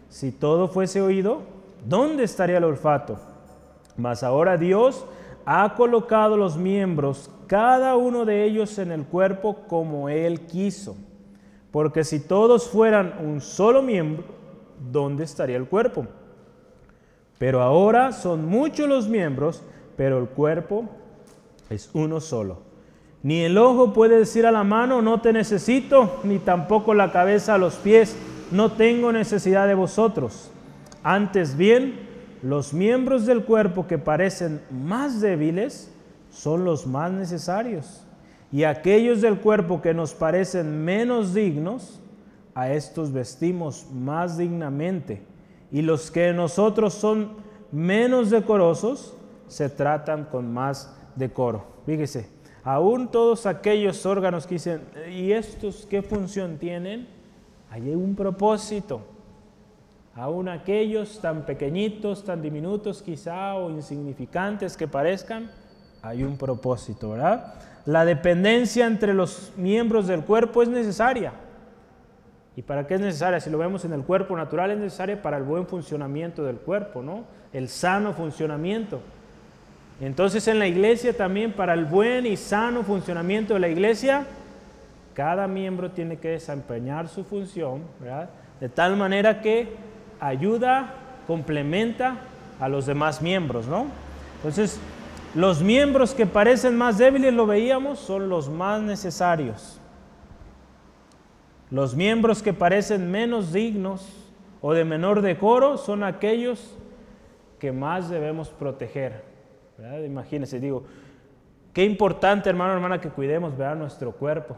Si 0.10 0.32
todo 0.32 0.68
fuese 0.68 1.02
oído, 1.02 1.42
¿dónde 1.86 2.24
estaría 2.24 2.58
el 2.58 2.64
olfato? 2.64 3.18
Mas 3.98 4.24
ahora 4.24 4.58
Dios 4.58 5.06
ha 5.46 5.76
colocado 5.76 6.36
los 6.38 6.58
miembros, 6.58 7.30
cada 7.48 7.96
uno 7.96 8.26
de 8.26 8.44
ellos 8.44 8.78
en 8.80 8.92
el 8.92 9.06
cuerpo 9.06 9.58
como 9.68 10.10
Él 10.10 10.42
quiso. 10.42 10.98
Porque 11.72 12.04
si 12.04 12.20
todos 12.20 12.68
fueran 12.70 13.16
un 13.22 13.42
solo 13.42 13.82
miembro, 13.82 14.24
¿dónde 14.92 15.24
estaría 15.24 15.58
el 15.58 15.68
cuerpo? 15.68 16.08
Pero 17.38 17.62
ahora 17.62 18.12
son 18.12 18.46
muchos 18.46 18.88
los 18.88 19.08
miembros, 19.08 19.62
pero 19.98 20.18
el 20.18 20.28
cuerpo 20.28 20.86
es 21.70 21.90
uno 21.94 22.22
solo. 22.22 22.60
Ni 23.24 23.42
el 23.42 23.58
ojo 23.58 23.92
puede 23.92 24.20
decir 24.20 24.46
a 24.46 24.52
la 24.52 24.64
mano, 24.64 25.02
no 25.02 25.20
te 25.20 25.34
necesito, 25.34 26.20
ni 26.24 26.40
tampoco 26.40 26.94
la 26.94 27.12
cabeza 27.12 27.56
a 27.56 27.58
los 27.58 27.76
pies, 27.76 28.16
no 28.52 28.72
tengo 28.72 29.12
necesidad 29.12 29.68
de 29.68 29.74
vosotros. 29.74 30.52
Antes 31.08 31.56
bien, 31.56 32.00
los 32.42 32.74
miembros 32.74 33.28
del 33.28 33.46
cuerpo 33.46 33.86
que 33.86 34.00
parecen 34.00 34.60
más 34.72 35.22
débiles 35.22 35.92
son 36.32 36.66
los 36.66 36.88
más 36.88 37.12
necesarios. 37.12 38.04
Y 38.52 38.64
aquellos 38.64 39.22
del 39.22 39.40
cuerpo 39.40 39.84
que 39.84 39.94
nos 39.94 40.16
parecen 40.16 40.84
menos 40.84 41.36
dignos, 41.36 42.02
a 42.56 42.72
estos 42.72 43.12
vestimos 43.12 43.86
más 43.94 44.38
dignamente 44.38 45.22
y 45.72 45.82
los 45.82 46.10
que 46.10 46.32
nosotros 46.32 46.94
son 46.94 47.34
menos 47.70 48.30
decorosos 48.30 49.14
se 49.50 49.70
tratan 49.70 50.24
con 50.24 50.54
más 50.54 50.98
decoro. 51.18 51.66
Fíjese, 51.86 52.30
aún 52.64 53.10
todos 53.10 53.46
aquellos 53.46 54.06
órganos 54.06 54.48
que 54.48 54.56
dicen, 54.56 54.82
¿y 55.12 55.34
estos 55.34 55.86
qué 55.88 56.02
función 56.02 56.58
tienen? 56.58 57.14
hay 57.70 57.94
un 57.94 58.16
propósito. 58.16 59.02
Aún 60.16 60.48
aquellos 60.48 61.20
tan 61.20 61.46
pequeñitos, 61.46 62.24
tan 62.24 62.42
diminutos 62.42 63.02
quizá 63.02 63.56
o 63.56 63.70
insignificantes 63.70 64.78
que 64.78 64.88
parezcan, 64.88 65.52
hay 66.02 66.24
un 66.24 66.38
propósito, 66.38 67.12
¿verdad? 67.12 67.56
La 67.86 68.06
dependencia 68.06 68.88
entre 68.88 69.14
los 69.14 69.52
miembros 69.58 70.08
del 70.08 70.24
cuerpo 70.24 70.64
es 70.64 70.70
necesaria. 70.70 71.34
¿Y 72.56 72.62
para 72.62 72.88
qué 72.88 72.96
es 72.96 73.02
necesaria? 73.02 73.42
Si 73.42 73.50
lo 73.50 73.58
vemos 73.58 73.84
en 73.84 73.92
el 73.92 74.04
cuerpo 74.04 74.38
natural, 74.38 74.72
es 74.72 74.78
necesaria 74.78 75.22
para 75.22 75.36
el 75.36 75.44
buen 75.44 75.68
funcionamiento 75.68 76.46
del 76.46 76.58
cuerpo, 76.58 77.02
¿no? 77.02 77.26
El 77.52 77.68
sano 77.68 78.14
funcionamiento. 78.14 79.02
Entonces 80.00 80.48
en 80.48 80.60
la 80.60 80.68
iglesia 80.68 81.16
también, 81.16 81.52
para 81.52 81.74
el 81.74 81.84
buen 81.84 82.26
y 82.26 82.38
sano 82.38 82.84
funcionamiento 82.84 83.54
de 83.56 83.60
la 83.60 83.68
iglesia, 83.68 84.26
cada 85.14 85.48
miembro 85.50 85.92
tiene 85.92 86.18
que 86.18 86.30
desempeñar 86.30 87.10
su 87.10 87.26
función, 87.26 87.82
¿verdad? 88.00 88.30
De 88.62 88.70
tal 88.70 88.96
manera 88.96 89.42
que 89.42 89.76
ayuda, 90.20 90.94
complementa 91.28 92.18
a 92.60 92.70
los 92.70 92.86
demás 92.86 93.22
miembros, 93.22 93.68
¿no? 93.68 93.88
Entonces, 94.38 94.80
los 95.34 95.62
miembros 95.62 96.14
que 96.14 96.26
parecen 96.26 96.78
más 96.78 96.98
débiles, 96.98 97.34
lo 97.34 97.46
veíamos, 97.46 98.00
son 98.00 98.30
los 98.30 98.50
más 98.50 98.82
necesarios. 98.82 99.80
Los 101.72 101.96
miembros 101.96 102.42
que 102.42 102.54
parecen 102.54 103.12
menos 103.12 103.52
dignos 103.52 104.08
o 104.62 104.74
de 104.74 104.86
menor 104.86 105.22
decoro 105.22 105.78
son 105.78 106.04
aquellos 106.04 106.78
que 107.60 107.72
más 107.72 108.10
debemos 108.10 108.50
proteger. 108.50 109.24
¿verdad? 109.78 110.04
Imagínense, 110.04 110.60
digo, 110.60 110.84
qué 111.74 111.84
importante, 111.84 112.50
hermano, 112.50 112.74
hermana, 112.74 113.02
que 113.02 113.10
cuidemos 113.10 113.58
¿verdad? 113.58 113.76
nuestro 113.76 114.12
cuerpo. 114.14 114.56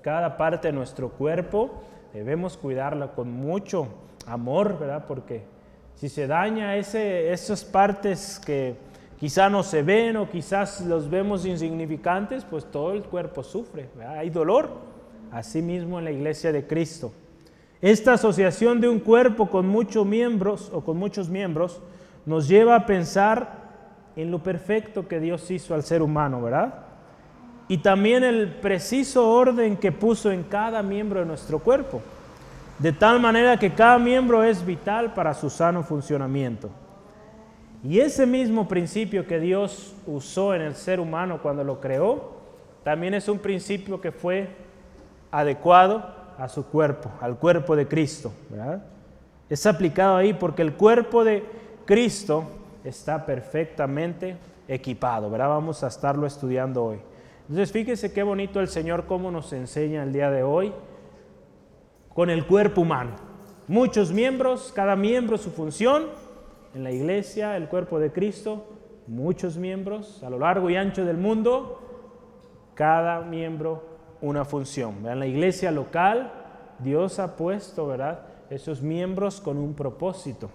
Cada 0.00 0.36
parte 0.36 0.68
de 0.68 0.72
nuestro 0.72 1.10
cuerpo 1.10 1.82
debemos 2.14 2.56
cuidarla 2.56 3.08
con 3.08 3.30
mucho 3.30 3.88
amor, 4.26 4.78
¿verdad? 4.78 5.04
Porque 5.06 5.42
si 5.94 6.08
se 6.08 6.26
daña 6.26 6.76
ese, 6.76 7.32
esas 7.32 7.64
partes 7.64 8.40
que 8.44 8.76
quizá 9.18 9.48
no 9.48 9.62
se 9.62 9.82
ven 9.82 10.16
o 10.16 10.28
quizás 10.28 10.80
los 10.82 11.08
vemos 11.08 11.46
insignificantes, 11.46 12.44
pues 12.44 12.64
todo 12.64 12.92
el 12.92 13.02
cuerpo 13.02 13.42
sufre, 13.42 13.88
hay 14.06 14.30
dolor. 14.30 14.96
Asimismo 15.32 15.98
en 15.98 16.04
la 16.04 16.12
iglesia 16.12 16.52
de 16.52 16.66
Cristo. 16.66 17.12
Esta 17.80 18.14
asociación 18.14 18.80
de 18.80 18.88
un 18.88 19.00
cuerpo 19.00 19.50
con 19.50 19.66
muchos 19.66 20.06
miembros 20.06 20.70
o 20.72 20.82
con 20.82 20.96
muchos 20.96 21.28
miembros 21.28 21.80
nos 22.24 22.48
lleva 22.48 22.76
a 22.76 22.86
pensar 22.86 23.66
en 24.14 24.30
lo 24.30 24.42
perfecto 24.42 25.08
que 25.08 25.20
Dios 25.20 25.50
hizo 25.50 25.74
al 25.74 25.82
ser 25.82 26.00
humano, 26.00 26.40
¿verdad? 26.40 26.86
y 27.68 27.78
también 27.78 28.22
el 28.22 28.48
preciso 28.48 29.28
orden 29.28 29.76
que 29.76 29.92
puso 29.92 30.30
en 30.30 30.44
cada 30.44 30.82
miembro 30.82 31.20
de 31.20 31.26
nuestro 31.26 31.58
cuerpo, 31.58 32.00
de 32.78 32.92
tal 32.92 33.20
manera 33.20 33.56
que 33.56 33.72
cada 33.72 33.98
miembro 33.98 34.44
es 34.44 34.64
vital 34.64 35.14
para 35.14 35.32
su 35.34 35.48
sano 35.48 35.82
funcionamiento. 35.82 36.70
Y 37.82 38.00
ese 38.00 38.26
mismo 38.26 38.66
principio 38.68 39.26
que 39.26 39.38
Dios 39.38 39.94
usó 40.06 40.54
en 40.54 40.62
el 40.62 40.74
ser 40.74 41.00
humano 41.00 41.40
cuando 41.40 41.64
lo 41.64 41.80
creó, 41.80 42.36
también 42.82 43.14
es 43.14 43.28
un 43.28 43.38
principio 43.38 44.00
que 44.00 44.12
fue 44.12 44.48
adecuado 45.30 46.14
a 46.38 46.48
su 46.48 46.66
cuerpo, 46.66 47.10
al 47.20 47.38
cuerpo 47.38 47.76
de 47.76 47.86
Cristo. 47.86 48.32
Es 49.48 49.66
aplicado 49.66 50.16
ahí 50.16 50.34
porque 50.34 50.62
el 50.62 50.74
cuerpo 50.74 51.24
de 51.24 51.44
Cristo 51.84 52.44
está 52.84 53.24
perfectamente 53.24 54.36
equipado. 54.68 55.30
¿verdad? 55.30 55.48
Vamos 55.48 55.82
a 55.82 55.88
estarlo 55.88 56.26
estudiando 56.26 56.84
hoy. 56.84 56.98
Entonces 57.42 57.72
fíjese 57.72 58.12
qué 58.12 58.22
bonito 58.22 58.60
el 58.60 58.68
Señor 58.68 59.06
cómo 59.06 59.30
nos 59.30 59.52
enseña 59.52 60.02
el 60.02 60.12
día 60.12 60.30
de 60.30 60.42
hoy 60.42 60.72
con 62.16 62.30
el 62.30 62.46
cuerpo 62.46 62.80
humano. 62.80 63.10
Muchos 63.68 64.10
miembros, 64.10 64.72
cada 64.74 64.96
miembro 64.96 65.36
su 65.36 65.50
función. 65.50 66.06
En 66.74 66.82
la 66.82 66.90
iglesia, 66.90 67.58
el 67.58 67.68
cuerpo 67.68 68.00
de 68.00 68.10
Cristo, 68.10 68.64
muchos 69.06 69.58
miembros 69.58 70.22
a 70.24 70.30
lo 70.30 70.38
largo 70.38 70.70
y 70.70 70.76
ancho 70.76 71.04
del 71.04 71.18
mundo, 71.18 71.78
cada 72.72 73.20
miembro 73.20 73.84
una 74.22 74.46
función. 74.46 75.06
En 75.06 75.20
la 75.20 75.26
iglesia 75.26 75.70
local, 75.70 76.32
Dios 76.78 77.18
ha 77.18 77.36
puesto, 77.36 77.86
¿verdad? 77.86 78.20
Esos 78.48 78.80
miembros 78.80 79.38
con 79.42 79.58
un 79.58 79.74
propósito. 79.74 80.48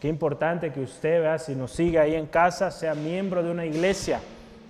Qué 0.00 0.08
importante 0.08 0.72
que 0.72 0.80
usted, 0.80 1.20
vea, 1.20 1.38
si 1.38 1.54
nos 1.54 1.72
sigue 1.72 1.98
ahí 1.98 2.14
en 2.14 2.26
casa, 2.26 2.70
sea 2.70 2.94
miembro 2.94 3.42
de 3.42 3.50
una 3.50 3.66
iglesia. 3.66 4.18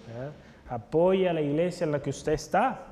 ¿verdad? 0.08 0.32
apoya 0.68 1.30
a 1.30 1.34
la 1.34 1.40
iglesia 1.40 1.84
en 1.84 1.92
la 1.92 2.02
que 2.02 2.10
usted 2.10 2.32
está. 2.32 2.86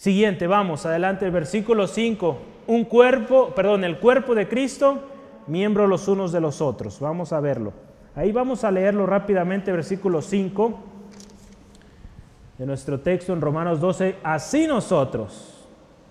Siguiente, 0.00 0.46
vamos, 0.46 0.86
adelante, 0.86 1.26
el 1.26 1.30
versículo 1.30 1.86
5. 1.86 2.38
Un 2.68 2.84
cuerpo, 2.84 3.52
perdón, 3.54 3.84
el 3.84 3.98
cuerpo 3.98 4.34
de 4.34 4.48
Cristo, 4.48 4.98
miembros 5.46 5.90
los 5.90 6.08
unos 6.08 6.32
de 6.32 6.40
los 6.40 6.62
otros. 6.62 7.00
Vamos 7.00 7.34
a 7.34 7.40
verlo. 7.40 7.74
Ahí 8.14 8.32
vamos 8.32 8.64
a 8.64 8.70
leerlo 8.70 9.04
rápidamente, 9.04 9.70
versículo 9.70 10.22
5 10.22 10.78
de 12.56 12.64
nuestro 12.64 13.00
texto 13.00 13.34
en 13.34 13.42
Romanos 13.42 13.78
12. 13.78 14.16
Así 14.22 14.66
nosotros, 14.66 15.66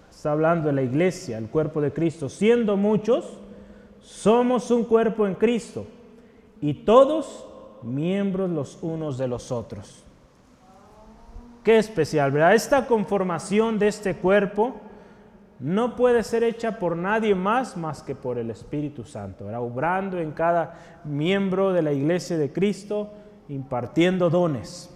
está 0.08 0.34
hablando 0.34 0.68
de 0.68 0.74
la 0.74 0.84
iglesia, 0.84 1.40
el 1.40 1.48
cuerpo 1.48 1.82
de 1.82 1.92
Cristo, 1.92 2.30
siendo 2.30 2.78
muchos, 2.78 3.40
somos 4.02 4.70
un 4.70 4.84
cuerpo 4.84 5.26
en 5.26 5.34
Cristo 5.34 5.88
y 6.62 6.76
todos 6.76 7.44
miembros 7.82 8.52
los 8.52 8.78
unos 8.84 9.18
de 9.18 9.28
los 9.28 9.52
otros. 9.52 10.04
Qué 11.64 11.78
especial, 11.78 12.32
¿verdad? 12.32 12.56
Esta 12.56 12.88
conformación 12.88 13.80
de 13.80 13.90
este 13.90 14.16
cuerpo 14.16 14.76
no 15.60 15.96
puede 15.98 16.24
ser 16.24 16.44
hecha 16.44 16.80
por 16.80 16.96
nadie 16.96 17.36
más 17.36 17.76
más 17.76 18.02
que 18.02 18.16
por 18.16 18.38
el 18.38 18.50
Espíritu 18.50 19.04
Santo, 19.04 19.46
¿verdad? 19.46 19.62
Obrando 19.62 20.18
en 20.18 20.32
cada 20.32 21.02
miembro 21.04 21.74
de 21.74 21.82
la 21.82 21.92
iglesia 21.92 22.38
de 22.38 22.52
Cristo, 22.52 23.12
impartiendo 23.50 24.30
dones. 24.30 24.96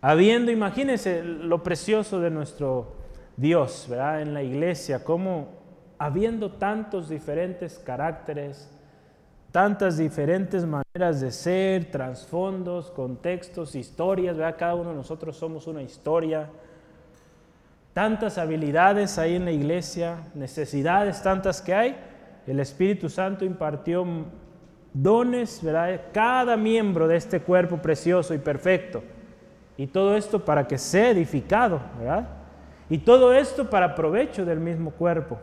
Habiendo, 0.00 0.50
imagínense 0.50 1.22
lo 1.22 1.62
precioso 1.62 2.20
de 2.20 2.30
nuestro 2.30 2.94
Dios, 3.36 3.86
¿verdad? 3.88 4.22
En 4.22 4.32
la 4.32 4.42
iglesia, 4.42 5.04
como 5.04 5.48
habiendo 5.98 6.52
tantos 6.52 7.08
diferentes 7.08 7.78
caracteres, 7.78 8.68
tantas 9.52 9.98
diferentes 9.98 10.64
maneras 10.64 11.20
de 11.20 11.30
ser, 11.30 11.90
trasfondos, 11.90 12.90
contextos, 12.90 13.74
historias, 13.74 14.38
¿verdad? 14.38 14.56
Cada 14.58 14.74
uno 14.74 14.90
de 14.90 14.96
nosotros 14.96 15.36
somos 15.36 15.66
una 15.66 15.82
historia. 15.82 16.48
Tantas 17.92 18.38
habilidades 18.38 19.18
hay 19.18 19.36
en 19.36 19.44
la 19.44 19.52
iglesia, 19.52 20.16
necesidades 20.34 21.22
tantas 21.22 21.60
que 21.60 21.74
hay. 21.74 21.96
El 22.46 22.60
Espíritu 22.60 23.10
Santo 23.10 23.44
impartió 23.44 24.06
dones, 24.94 25.62
¿verdad? 25.62 26.00
Cada 26.12 26.56
miembro 26.56 27.06
de 27.06 27.16
este 27.16 27.40
cuerpo 27.40 27.76
precioso 27.76 28.32
y 28.32 28.38
perfecto. 28.38 29.02
Y 29.76 29.86
todo 29.86 30.16
esto 30.16 30.42
para 30.42 30.66
que 30.66 30.78
sea 30.78 31.10
edificado, 31.10 31.78
¿verdad? 31.98 32.26
Y 32.88 32.98
todo 32.98 33.34
esto 33.34 33.68
para 33.68 33.94
provecho 33.94 34.46
del 34.46 34.60
mismo 34.60 34.92
cuerpo. 34.92 35.38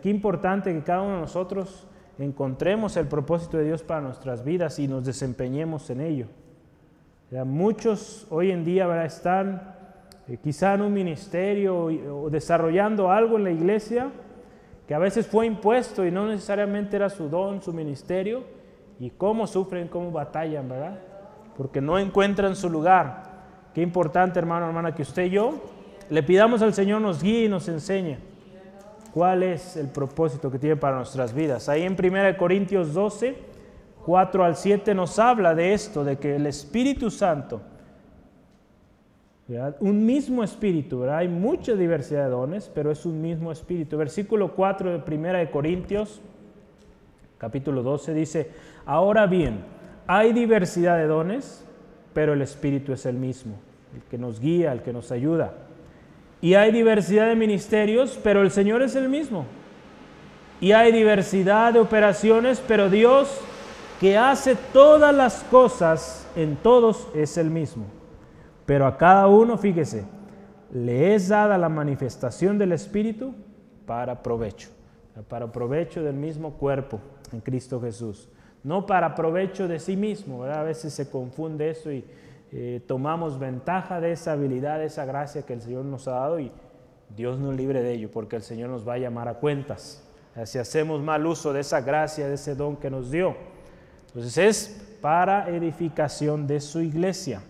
Qué 0.00 0.08
importante 0.08 0.72
que 0.72 0.84
cada 0.84 1.02
uno 1.02 1.14
de 1.14 1.20
nosotros 1.22 1.88
encontremos 2.18 2.96
el 2.96 3.06
propósito 3.06 3.56
de 3.56 3.64
Dios 3.64 3.82
para 3.82 4.00
nuestras 4.00 4.44
vidas 4.44 4.78
y 4.78 4.88
nos 4.88 5.04
desempeñemos 5.04 5.88
en 5.90 6.00
ello. 6.00 6.26
muchos 7.44 8.26
hoy 8.30 8.50
en 8.50 8.64
día 8.64 9.04
están 9.04 9.74
eh, 10.28 10.38
quizá 10.42 10.74
en 10.74 10.82
un 10.82 10.92
ministerio 10.92 11.86
o 11.86 12.30
desarrollando 12.30 13.10
algo 13.10 13.36
en 13.36 13.44
la 13.44 13.50
iglesia 13.50 14.10
que 14.86 14.94
a 14.94 14.98
veces 14.98 15.26
fue 15.26 15.46
impuesto 15.46 16.04
y 16.04 16.10
no 16.10 16.26
necesariamente 16.26 16.96
era 16.96 17.08
su 17.08 17.28
don, 17.28 17.62
su 17.62 17.72
ministerio, 17.72 18.44
y 18.98 19.10
cómo 19.10 19.46
sufren, 19.46 19.88
cómo 19.88 20.10
batallan, 20.10 20.68
¿verdad? 20.68 20.98
Porque 21.56 21.80
no 21.80 21.98
encuentran 21.98 22.54
su 22.56 22.68
lugar. 22.68 23.30
Qué 23.74 23.80
importante, 23.80 24.38
hermano, 24.38 24.66
hermana, 24.66 24.94
que 24.94 25.02
usted 25.02 25.24
y 25.24 25.30
yo 25.30 25.62
le 26.10 26.22
pidamos 26.22 26.62
al 26.62 26.74
Señor 26.74 27.00
nos 27.00 27.22
guíe 27.22 27.44
y 27.44 27.48
nos 27.48 27.68
enseñe 27.68 28.18
cuál 29.12 29.42
es 29.42 29.76
el 29.76 29.88
propósito 29.88 30.50
que 30.50 30.58
tiene 30.58 30.76
para 30.76 30.96
nuestras 30.96 31.34
vidas. 31.34 31.68
Ahí 31.68 31.82
en 31.82 31.92
1 31.92 32.36
Corintios 32.38 32.94
12, 32.94 33.36
4 34.04 34.44
al 34.44 34.56
7 34.56 34.94
nos 34.94 35.18
habla 35.18 35.54
de 35.54 35.74
esto, 35.74 36.04
de 36.04 36.16
que 36.16 36.36
el 36.36 36.46
Espíritu 36.46 37.10
Santo, 37.10 37.60
un 39.80 40.06
mismo 40.06 40.42
Espíritu, 40.42 41.04
hay 41.04 41.28
mucha 41.28 41.74
diversidad 41.74 42.24
de 42.24 42.30
dones, 42.30 42.70
pero 42.74 42.90
es 42.90 43.04
un 43.04 43.20
mismo 43.20 43.52
Espíritu. 43.52 43.98
Versículo 43.98 44.54
4 44.54 44.98
de 44.98 45.16
1 45.16 45.50
Corintios, 45.50 46.22
capítulo 47.36 47.82
12, 47.82 48.14
dice, 48.14 48.50
ahora 48.86 49.26
bien, 49.26 49.60
hay 50.06 50.32
diversidad 50.32 50.96
de 50.96 51.06
dones, 51.06 51.66
pero 52.14 52.32
el 52.32 52.40
Espíritu 52.40 52.92
es 52.92 53.04
el 53.04 53.16
mismo, 53.16 53.56
el 53.94 54.02
que 54.04 54.16
nos 54.16 54.40
guía, 54.40 54.72
el 54.72 54.82
que 54.82 54.92
nos 54.92 55.12
ayuda. 55.12 55.52
Y 56.42 56.54
hay 56.54 56.72
diversidad 56.72 57.28
de 57.28 57.36
ministerios, 57.36 58.20
pero 58.22 58.42
el 58.42 58.50
Señor 58.50 58.82
es 58.82 58.94
el 58.96 59.08
mismo. 59.08 59.46
Y 60.60 60.72
hay 60.72 60.92
diversidad 60.92 61.72
de 61.72 61.80
operaciones, 61.80 62.62
pero 62.66 62.90
Dios 62.90 63.40
que 64.00 64.18
hace 64.18 64.56
todas 64.72 65.14
las 65.14 65.44
cosas 65.44 66.26
en 66.34 66.56
todos 66.56 67.06
es 67.14 67.38
el 67.38 67.50
mismo. 67.50 67.84
Pero 68.66 68.86
a 68.86 68.98
cada 68.98 69.28
uno, 69.28 69.56
fíjese, 69.56 70.04
le 70.72 71.14
es 71.14 71.28
dada 71.28 71.56
la 71.56 71.68
manifestación 71.68 72.58
del 72.58 72.72
Espíritu 72.72 73.32
para 73.86 74.20
provecho, 74.20 74.70
para 75.28 75.52
provecho 75.52 76.02
del 76.02 76.16
mismo 76.16 76.54
cuerpo 76.54 76.98
en 77.32 77.40
Cristo 77.40 77.80
Jesús, 77.80 78.28
no 78.64 78.86
para 78.86 79.14
provecho 79.14 79.68
de 79.68 79.78
sí 79.78 79.96
mismo, 79.96 80.42
a 80.44 80.64
veces 80.64 80.92
se 80.92 81.08
confunde 81.08 81.70
eso 81.70 81.92
y 81.92 82.04
eh, 82.54 82.82
tomamos 82.86 83.38
ventaja 83.38 84.00
de 84.00 84.12
esa 84.12 84.32
habilidad, 84.32 84.78
de 84.78 84.84
esa 84.84 85.06
gracia 85.06 85.42
que 85.42 85.54
el 85.54 85.62
Señor 85.62 85.86
nos 85.86 86.06
ha 86.06 86.12
dado 86.12 86.38
y 86.38 86.52
Dios 87.16 87.38
nos 87.38 87.56
libre 87.56 87.82
de 87.82 87.94
ello, 87.94 88.10
porque 88.10 88.36
el 88.36 88.42
Señor 88.42 88.68
nos 88.68 88.86
va 88.86 88.94
a 88.94 88.98
llamar 88.98 89.26
a 89.28 89.34
cuentas. 89.34 90.06
Si 90.44 90.58
hacemos 90.58 91.02
mal 91.02 91.26
uso 91.26 91.52
de 91.52 91.60
esa 91.60 91.80
gracia, 91.80 92.28
de 92.28 92.34
ese 92.34 92.54
don 92.54 92.76
que 92.76 92.90
nos 92.90 93.10
dio. 93.10 93.36
Entonces 94.08 94.38
es 94.38 94.96
para 95.00 95.48
edificación 95.48 96.46
de 96.46 96.60
su 96.60 96.80
iglesia. 96.80 97.42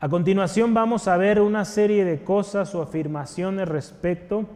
A 0.00 0.08
continuación 0.08 0.72
vamos 0.72 1.08
a 1.08 1.16
ver 1.16 1.40
una 1.40 1.64
serie 1.64 2.04
de 2.04 2.22
cosas 2.22 2.74
o 2.74 2.82
afirmaciones 2.82 3.68
respecto 3.68 4.46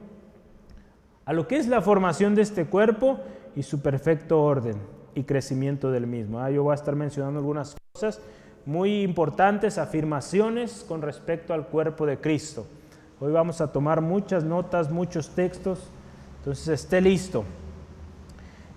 a 1.25 1.33
lo 1.33 1.47
que 1.47 1.57
es 1.57 1.69
la 1.69 1.83
formación 1.83 2.35
de 2.35 2.43
este 2.43 2.67
cuerpo 2.67 3.19
y 3.55 3.63
su 3.63 3.83
perfecto 3.83 4.43
orden 4.43 4.77
y 5.15 5.25
crecimiento 5.25 5.91
del 5.91 6.07
mismo. 6.07 6.41
Ah, 6.41 6.51
yo 6.51 6.63
voy 6.63 6.73
a 6.73 6.77
estar 6.77 6.97
mencionando 6.97 7.41
algunas 7.41 7.77
cosas 7.93 8.21
muy 8.65 9.03
importantes, 9.03 9.79
afirmaciones 9.79 10.85
con 10.87 11.03
respecto 11.03 11.53
al 11.53 11.67
cuerpo 11.67 12.07
de 12.07 12.19
Cristo. 12.19 12.67
Hoy 13.21 13.33
vamos 13.33 13.61
a 13.61 13.73
tomar 13.73 14.01
muchas 14.01 14.45
notas, 14.45 14.91
muchos 14.91 15.31
textos, 15.31 15.81
entonces 16.39 16.69
esté 16.69 17.01
listo. 17.01 17.45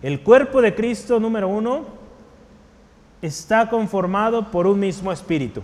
El 0.02 0.22
cuerpo 0.22 0.62
de 0.62 0.76
Cristo, 0.76 1.20
número 1.20 1.48
uno, 1.48 1.86
está 3.22 3.70
conformado 3.70 4.52
por 4.52 4.68
un 4.68 4.80
mismo 4.80 5.12
espíritu. 5.12 5.62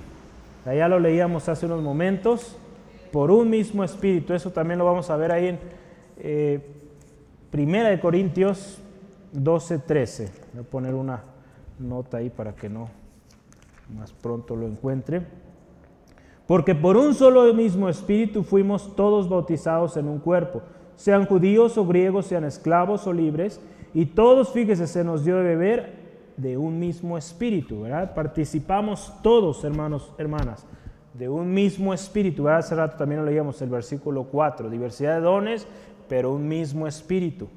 Ya 0.66 0.88
lo 0.88 1.00
leíamos 1.00 1.50
hace 1.50 1.66
unos 1.66 1.82
momentos, 1.82 2.56
por 3.12 3.32
un 3.32 3.50
mismo 3.50 3.84
espíritu. 3.84 4.34
Eso 4.34 4.51
también 4.51 4.80
lo 4.80 4.86
vamos 4.86 5.10
a 5.10 5.18
ver 5.18 5.32
ahí 5.32 5.48
en 5.48 5.60
eh, 6.18 6.60
Primera 7.50 7.90
de 7.90 8.00
Corintios 8.00 8.80
12, 9.34 9.80
13. 9.80 10.30
Voy 10.54 10.63
a 10.63 10.66
poner 10.66 10.94
una 10.94 11.22
nota 11.80 12.18
ahí 12.18 12.30
para 12.30 12.54
que 12.54 12.70
no 12.70 13.00
más 13.95 14.12
pronto 14.13 14.55
lo 14.55 14.67
encuentre. 14.67 15.25
Porque 16.48 16.75
por 16.75 16.98
un 16.98 17.13
solo 17.13 17.53
mismo 17.53 17.88
espíritu 17.88 18.43
fuimos 18.43 18.95
todos 18.95 19.29
bautizados 19.29 19.95
en 19.98 20.07
un 20.07 20.19
cuerpo, 20.19 20.62
sean 20.95 21.25
judíos 21.25 21.77
o 21.77 21.86
griegos, 21.86 22.25
sean 22.25 22.43
esclavos 22.43 23.07
o 23.07 23.13
libres, 23.13 23.62
y 23.93 24.05
todos, 24.05 24.51
fíjese, 24.51 24.88
se 24.88 25.03
nos 25.03 25.24
dio 25.25 25.38
de 25.38 25.43
beber 25.43 26.01
de 26.38 26.57
un 26.57 26.79
mismo 26.79 27.17
espíritu, 27.17 27.81
¿verdad? 27.81 28.13
Participamos 28.13 29.13
todos, 29.21 29.63
hermanos, 29.63 30.12
hermanas, 30.17 30.65
de 31.13 31.29
un 31.29 31.53
mismo 31.53 31.93
espíritu. 31.93 32.48
Hace 32.48 32.75
rato 32.75 32.98
también 32.98 33.21
lo 33.21 33.27
leíamos 33.27 33.62
el 33.62 33.69
versículo 33.69 34.24
4, 34.25 34.69
diversidad 34.69 35.15
de 35.15 35.21
dones, 35.21 35.67
pero 36.07 36.33
un 36.33 36.48
mismo 36.48 36.88
espíritu. 36.88 37.48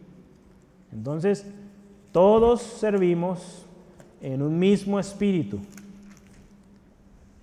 Entonces, 0.93 1.47
todos 2.13 2.63
servimos 2.63 3.67
en 4.21 4.43
un 4.43 4.59
mismo 4.59 4.99
espíritu. 4.99 5.59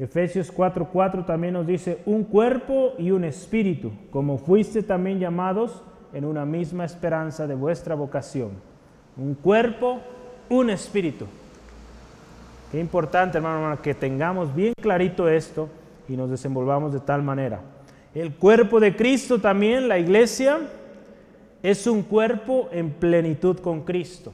Efesios 0.04 0.52
4:4 0.52 1.26
también 1.28 1.54
nos 1.54 1.68
dice, 1.68 2.00
un 2.08 2.24
cuerpo 2.24 2.94
y 2.98 3.12
un 3.12 3.24
espíritu, 3.24 3.92
como 4.10 4.40
fuiste 4.40 4.82
también 4.82 5.20
llamados 5.20 5.84
en 6.12 6.26
una 6.26 6.44
misma 6.44 6.86
esperanza 6.86 7.46
de 7.46 7.54
vuestra 7.54 7.94
vocación. 7.94 8.50
Un 9.16 9.36
cuerpo, 9.36 10.00
un 10.50 10.72
espíritu. 10.72 11.28
Qué 12.72 12.80
importante, 12.80 13.38
hermano, 13.38 13.80
que 13.80 13.94
tengamos 13.94 14.56
bien 14.56 14.74
clarito 14.82 15.30
esto 15.30 15.70
y 16.10 16.18
nos 16.18 16.32
desenvolvamos 16.32 16.94
de 16.94 17.02
tal 17.02 17.22
manera. 17.22 17.62
El 18.16 18.34
cuerpo 18.34 18.80
de 18.80 18.96
Cristo 18.96 19.40
también, 19.40 19.88
la 19.88 20.00
iglesia, 20.00 20.62
es 21.62 21.86
un 21.86 22.02
cuerpo 22.02 22.70
en 22.72 22.90
plenitud 22.90 23.60
con 23.60 23.82
Cristo. 23.82 24.34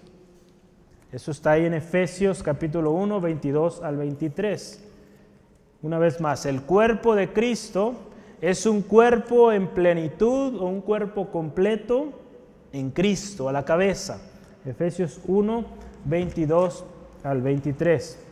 Eso 1.12 1.31
está 1.31 1.51
ahí 1.51 1.65
en 1.65 1.74
Efesios 1.74 2.41
capítulo 2.41 2.91
1, 2.91 3.19
22 3.19 3.84
al 3.84 3.97
23. 3.97 4.87
Una 5.81 5.99
vez 5.99 6.19
más, 6.19 6.45
el 6.45 6.61
cuerpo 6.63 7.15
de 7.15 7.31
Cristo 7.33 7.93
es 8.41 8.65
un 8.65 8.81
cuerpo 8.81 9.51
en 9.51 9.67
plenitud 9.67 10.55
o 10.59 10.65
un 10.65 10.81
cuerpo 10.81 11.29
completo 11.29 12.09
en 12.71 12.91
Cristo, 12.91 13.47
a 13.49 13.51
la 13.51 13.63
cabeza. 13.63 14.19
Efesios 14.65 15.21
1, 15.27 15.65
22 16.05 16.85
al 17.23 17.41
23. 17.41 18.23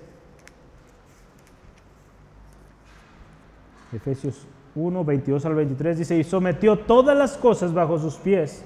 Efesios 3.93 4.47
1, 4.75 5.05
22 5.05 5.45
al 5.45 5.55
23 5.55 5.97
dice, 5.99 6.17
y 6.17 6.23
sometió 6.23 6.79
todas 6.79 7.17
las 7.17 7.37
cosas 7.37 7.73
bajo 7.73 7.97
sus 7.97 8.15
pies 8.15 8.65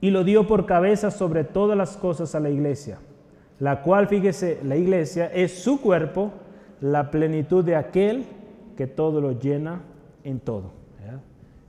y 0.00 0.10
lo 0.10 0.24
dio 0.24 0.46
por 0.46 0.66
cabeza 0.66 1.10
sobre 1.10 1.44
todas 1.44 1.76
las 1.76 1.96
cosas 1.96 2.34
a 2.34 2.40
la 2.40 2.50
iglesia, 2.50 2.98
la 3.58 3.82
cual, 3.82 4.08
fíjese, 4.08 4.60
la 4.64 4.76
iglesia 4.76 5.26
es 5.26 5.62
su 5.62 5.80
cuerpo, 5.80 6.32
la 6.82 7.10
plenitud 7.10 7.64
de 7.64 7.76
aquel 7.76 8.26
que 8.76 8.86
todo 8.86 9.20
lo 9.20 9.38
llena 9.38 9.80
en 10.24 10.40
todo. 10.40 10.82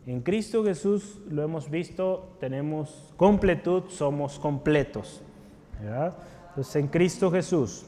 En 0.06 0.19
Cristo 0.19 0.65
Jesús 0.65 1.21
lo 1.30 1.43
hemos 1.43 1.69
visto, 1.69 2.36
tenemos 2.41 3.13
completud, 3.15 3.84
somos 3.88 4.38
completos. 4.38 5.21
Entonces 6.49 6.76
en 6.76 6.88
Cristo 6.88 7.32
Jesús. 7.32 7.86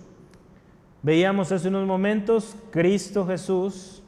Veíamos 1.02 1.52
hace 1.52 1.68
unos 1.68 1.86
momentos, 1.86 2.56
Cristo 2.72 3.28
Jesús, 3.28 4.02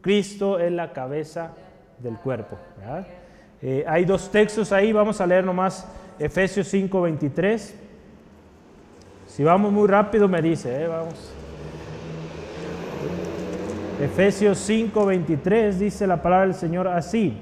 Cristo 0.00 0.58
es 0.58 0.72
la 0.72 0.92
cabeza 0.92 1.52
del 1.98 2.16
cuerpo. 2.16 2.58
Eh, 3.62 3.84
hay 3.86 4.04
dos 4.04 4.30
textos 4.30 4.72
ahí, 4.72 4.92
vamos 4.92 5.20
a 5.20 5.26
leer 5.26 5.44
nomás 5.44 5.86
Efesios 6.18 6.66
5, 6.68 7.02
23. 7.02 7.74
Si 9.28 9.44
vamos 9.44 9.72
muy 9.72 9.86
rápido 9.86 10.26
me 10.26 10.42
dice, 10.42 10.82
eh, 10.82 10.88
vamos. 10.88 11.35
Efesios 13.98 14.58
5, 14.58 15.06
23 15.06 15.78
dice 15.78 16.06
la 16.06 16.20
palabra 16.20 16.46
del 16.46 16.54
Señor 16.54 16.86
así. 16.86 17.34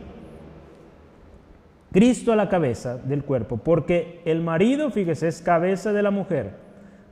Cristo 1.92 2.32
a 2.32 2.36
la 2.36 2.48
cabeza 2.48 2.96
del 2.96 3.24
cuerpo, 3.24 3.56
porque 3.56 4.20
el 4.24 4.40
marido, 4.40 4.90
fíjese, 4.90 5.26
es 5.26 5.42
cabeza 5.42 5.92
de 5.92 6.02
la 6.02 6.12
mujer, 6.12 6.52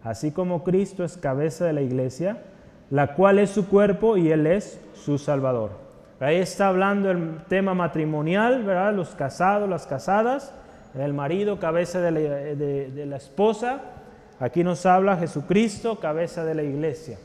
así 0.05 0.31
como 0.31 0.63
Cristo 0.63 1.03
es 1.03 1.17
cabeza 1.17 1.65
de 1.65 1.73
la 1.73 1.83
iglesia, 1.83 2.39
la 2.91 3.15
cual 3.15 3.41
es 3.41 3.51
su 3.51 3.67
cuerpo 3.67 4.17
y 4.17 4.31
Él 4.31 4.47
es 4.47 4.81
su 4.95 5.19
Salvador. 5.19 5.73
Ahí 6.21 6.37
está 6.37 6.69
hablando 6.69 7.11
el 7.11 7.43
tema 7.49 7.75
matrimonial, 7.75 8.63
¿verdad? 8.63 8.95
Los 8.95 9.11
casados, 9.17 9.69
las 9.69 9.89
casadas, 9.89 10.55
el 10.95 11.15
marido, 11.15 11.59
cabeza 11.59 12.01
de 12.01 12.11
la, 12.13 12.21
de 12.21 13.07
la 13.07 13.17
esposa. 13.17 13.81
Aquí 14.39 14.63
nos 14.63 14.87
habla 14.87 15.17
Jesucristo, 15.17 15.99
cabeza 15.99 16.45
de 16.45 16.55
la 16.55 16.63
iglesia, 16.63 17.19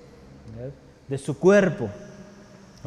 de 1.08 1.18
su 1.20 1.38
cuerpo. 1.40 1.90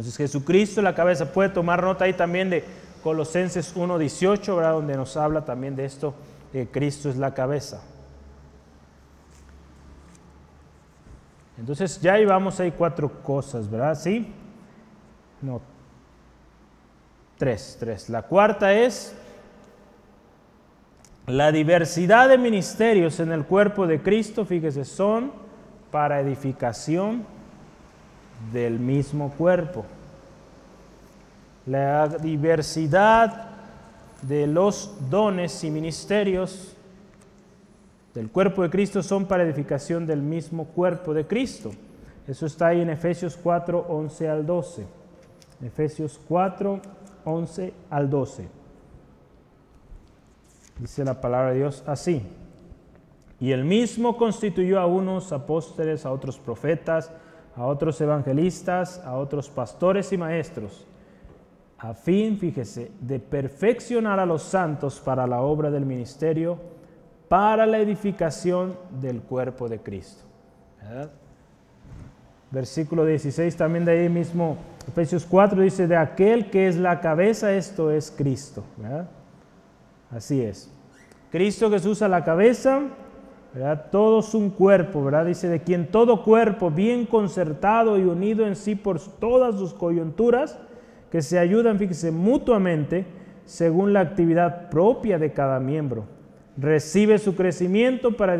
Entonces 0.00 0.16
Jesucristo 0.16 0.80
la 0.80 0.94
cabeza. 0.94 1.30
Puede 1.30 1.50
tomar 1.50 1.82
nota 1.82 2.06
ahí 2.06 2.14
también 2.14 2.48
de 2.48 2.64
Colosenses 3.02 3.76
1.18, 3.76 4.56
¿verdad? 4.56 4.72
Donde 4.72 4.96
nos 4.96 5.14
habla 5.14 5.44
también 5.44 5.76
de 5.76 5.84
esto, 5.84 6.14
que 6.52 6.68
Cristo 6.68 7.10
es 7.10 7.16
la 7.16 7.34
cabeza. 7.34 7.82
Entonces 11.58 12.00
ya 12.00 12.16
vamos 12.26 12.58
ahí 12.60 12.70
cuatro 12.70 13.22
cosas, 13.22 13.70
¿verdad? 13.70 13.94
¿Sí? 13.94 14.32
No. 15.42 15.60
Tres, 17.36 17.76
tres. 17.78 18.08
La 18.08 18.22
cuarta 18.22 18.72
es 18.72 19.14
la 21.26 21.52
diversidad 21.52 22.30
de 22.30 22.38
ministerios 22.38 23.20
en 23.20 23.32
el 23.32 23.44
cuerpo 23.44 23.86
de 23.86 24.00
Cristo, 24.00 24.46
fíjese, 24.46 24.86
son 24.86 25.30
para 25.90 26.20
edificación 26.20 27.26
del 28.52 28.78
mismo 28.78 29.30
cuerpo. 29.30 29.84
La 31.66 32.08
diversidad 32.08 33.50
de 34.22 34.46
los 34.46 34.94
dones 35.08 35.62
y 35.64 35.70
ministerios 35.70 36.74
del 38.14 38.30
cuerpo 38.30 38.62
de 38.62 38.70
Cristo 38.70 39.02
son 39.02 39.26
para 39.26 39.44
edificación 39.44 40.06
del 40.06 40.20
mismo 40.20 40.66
cuerpo 40.66 41.14
de 41.14 41.26
Cristo. 41.26 41.70
Eso 42.26 42.46
está 42.46 42.68
ahí 42.68 42.80
en 42.80 42.90
Efesios 42.90 43.38
4, 43.42 43.86
11 43.88 44.28
al 44.28 44.46
12. 44.46 44.86
Efesios 45.62 46.20
4, 46.28 46.80
11 47.24 47.72
al 47.90 48.10
12. 48.10 48.48
Dice 50.78 51.04
la 51.04 51.20
palabra 51.20 51.50
de 51.50 51.58
Dios 51.58 51.82
así. 51.86 52.22
Y 53.38 53.52
el 53.52 53.64
mismo 53.64 54.16
constituyó 54.16 54.80
a 54.80 54.86
unos 54.86 55.32
apóstoles, 55.32 56.04
a 56.04 56.12
otros 56.12 56.38
profetas, 56.38 57.10
a 57.60 57.66
otros 57.66 58.00
evangelistas, 58.00 59.02
a 59.04 59.16
otros 59.16 59.50
pastores 59.50 60.10
y 60.14 60.16
maestros, 60.16 60.86
a 61.76 61.92
fin, 61.92 62.38
fíjese, 62.38 62.90
de 63.02 63.20
perfeccionar 63.20 64.18
a 64.18 64.24
los 64.24 64.44
santos 64.44 64.98
para 64.98 65.26
la 65.26 65.42
obra 65.42 65.70
del 65.70 65.84
ministerio, 65.84 66.56
para 67.28 67.66
la 67.66 67.76
edificación 67.76 68.78
del 68.98 69.20
cuerpo 69.20 69.68
de 69.68 69.78
Cristo. 69.78 70.24
Versículo 72.50 73.04
16 73.04 73.54
también 73.56 73.84
de 73.84 73.92
ahí 73.92 74.08
mismo, 74.08 74.56
Efesios 74.88 75.26
4 75.26 75.60
dice, 75.60 75.86
de 75.86 75.96
aquel 75.96 76.50
que 76.50 76.66
es 76.66 76.76
la 76.76 77.02
cabeza, 77.02 77.52
esto 77.52 77.90
es 77.90 78.10
Cristo. 78.10 78.64
Así 80.10 80.40
es. 80.40 80.72
Cristo 81.30 81.70
Jesús 81.70 82.00
a 82.00 82.08
la 82.08 82.24
cabeza, 82.24 82.80
¿verdad? 83.54 83.86
Todos 83.90 84.34
un 84.34 84.50
cuerpo, 84.50 85.04
¿verdad? 85.04 85.26
Dice, 85.26 85.48
de 85.48 85.60
quien 85.60 85.88
todo 85.88 86.22
cuerpo, 86.22 86.70
bien 86.70 87.06
concertado 87.06 87.98
y 87.98 88.02
unido 88.02 88.46
en 88.46 88.56
sí 88.56 88.74
por 88.74 89.00
todas 89.00 89.56
sus 89.56 89.74
coyunturas, 89.74 90.58
que 91.10 91.22
se 91.22 91.38
ayudan, 91.38 91.78
fíjese, 91.78 92.12
mutuamente, 92.12 93.04
según 93.44 93.92
la 93.92 94.00
actividad 94.00 94.70
propia 94.70 95.18
de 95.18 95.32
cada 95.32 95.58
miembro. 95.58 96.04
Recibe 96.56 97.18
su 97.18 97.34
crecimiento 97.34 98.16
para, 98.16 98.38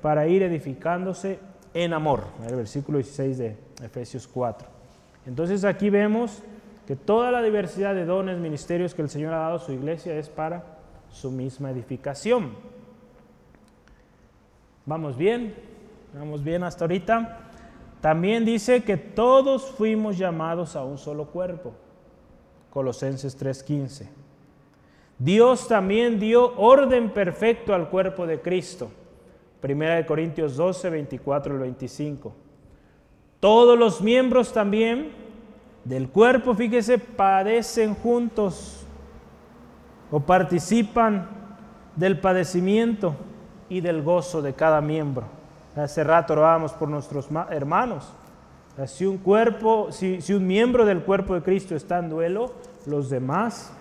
para 0.00 0.26
ir 0.28 0.42
edificándose 0.42 1.38
en 1.72 1.92
amor. 1.92 2.24
El 2.46 2.54
versículo 2.54 2.98
16 2.98 3.38
de 3.38 3.56
Efesios 3.82 4.28
4. 4.28 4.68
Entonces 5.26 5.64
aquí 5.64 5.90
vemos 5.90 6.42
que 6.86 6.96
toda 6.96 7.30
la 7.30 7.42
diversidad 7.42 7.94
de 7.94 8.04
dones, 8.04 8.38
ministerios 8.38 8.94
que 8.94 9.02
el 9.02 9.08
Señor 9.08 9.32
ha 9.32 9.38
dado 9.38 9.56
a 9.56 9.58
su 9.60 9.72
iglesia 9.72 10.14
es 10.16 10.28
para 10.28 10.62
su 11.10 11.30
misma 11.30 11.70
edificación. 11.70 12.52
¿Vamos 14.86 15.16
bien? 15.16 15.54
¿Vamos 16.12 16.44
bien 16.44 16.62
hasta 16.62 16.84
ahorita? 16.84 17.38
También 18.02 18.44
dice 18.44 18.84
que 18.84 18.98
todos 18.98 19.70
fuimos 19.70 20.18
llamados 20.18 20.76
a 20.76 20.84
un 20.84 20.98
solo 20.98 21.26
cuerpo. 21.26 21.72
Colosenses 22.68 23.34
3:15. 23.38 24.10
Dios 25.18 25.68
también 25.68 26.20
dio 26.20 26.54
orden 26.58 27.10
perfecto 27.10 27.74
al 27.74 27.88
cuerpo 27.88 28.26
de 28.26 28.42
Cristo. 28.42 28.90
Primera 29.62 29.94
de 29.94 30.04
Corintios 30.04 30.56
12, 30.56 30.90
24 30.90 31.54
y 31.54 31.58
25. 31.58 32.34
Todos 33.40 33.78
los 33.78 34.02
miembros 34.02 34.52
también 34.52 35.12
del 35.84 36.10
cuerpo, 36.10 36.54
fíjese, 36.54 36.98
padecen 36.98 37.94
juntos 37.94 38.84
o 40.10 40.20
participan 40.20 41.28
del 41.96 42.20
padecimiento 42.20 43.16
y 43.68 43.80
del 43.80 44.02
gozo 44.02 44.42
de 44.42 44.54
cada 44.54 44.80
miembro. 44.80 45.24
Hace 45.76 46.04
rato 46.04 46.34
orábamos 46.34 46.72
por 46.72 46.88
nuestros 46.88 47.28
hermanos. 47.50 48.12
Si 48.86 49.06
un 49.06 49.18
cuerpo, 49.18 49.90
si, 49.90 50.20
si 50.20 50.32
un 50.34 50.46
miembro 50.46 50.84
del 50.84 51.02
cuerpo 51.02 51.34
de 51.34 51.42
Cristo 51.42 51.74
está 51.74 51.98
en 51.98 52.10
duelo, 52.10 52.52
los 52.86 53.10
demás 53.10 53.72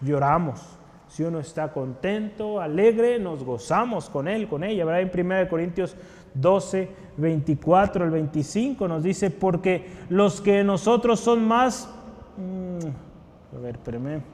lloramos. 0.00 0.60
Si 1.08 1.22
uno 1.22 1.38
está 1.38 1.72
contento, 1.72 2.60
alegre, 2.60 3.20
nos 3.20 3.44
gozamos 3.44 4.10
con 4.10 4.26
él, 4.26 4.48
con 4.48 4.64
ella. 4.64 4.84
¿verdad? 4.84 5.02
En 5.02 5.26
1 5.26 5.48
Corintios 5.48 5.96
12, 6.34 6.88
24 7.16 8.04
al 8.04 8.10
25 8.10 8.88
nos 8.88 9.02
dice, 9.02 9.30
porque 9.30 9.86
los 10.08 10.40
que 10.40 10.64
nosotros 10.64 11.20
son 11.20 11.46
más... 11.46 11.88
Mm, 12.36 13.56
a 13.56 13.60
ver, 13.60 13.76
espérame. 13.76 14.33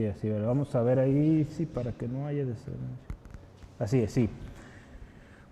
Sí, 0.00 0.06
así, 0.06 0.30
vamos 0.30 0.74
a 0.74 0.82
ver 0.82 0.98
ahí, 0.98 1.46
sí, 1.50 1.66
para 1.66 1.92
que 1.92 2.08
no 2.08 2.26
haya 2.26 2.46
Así 3.78 4.00
es, 4.00 4.10
sí. 4.10 4.30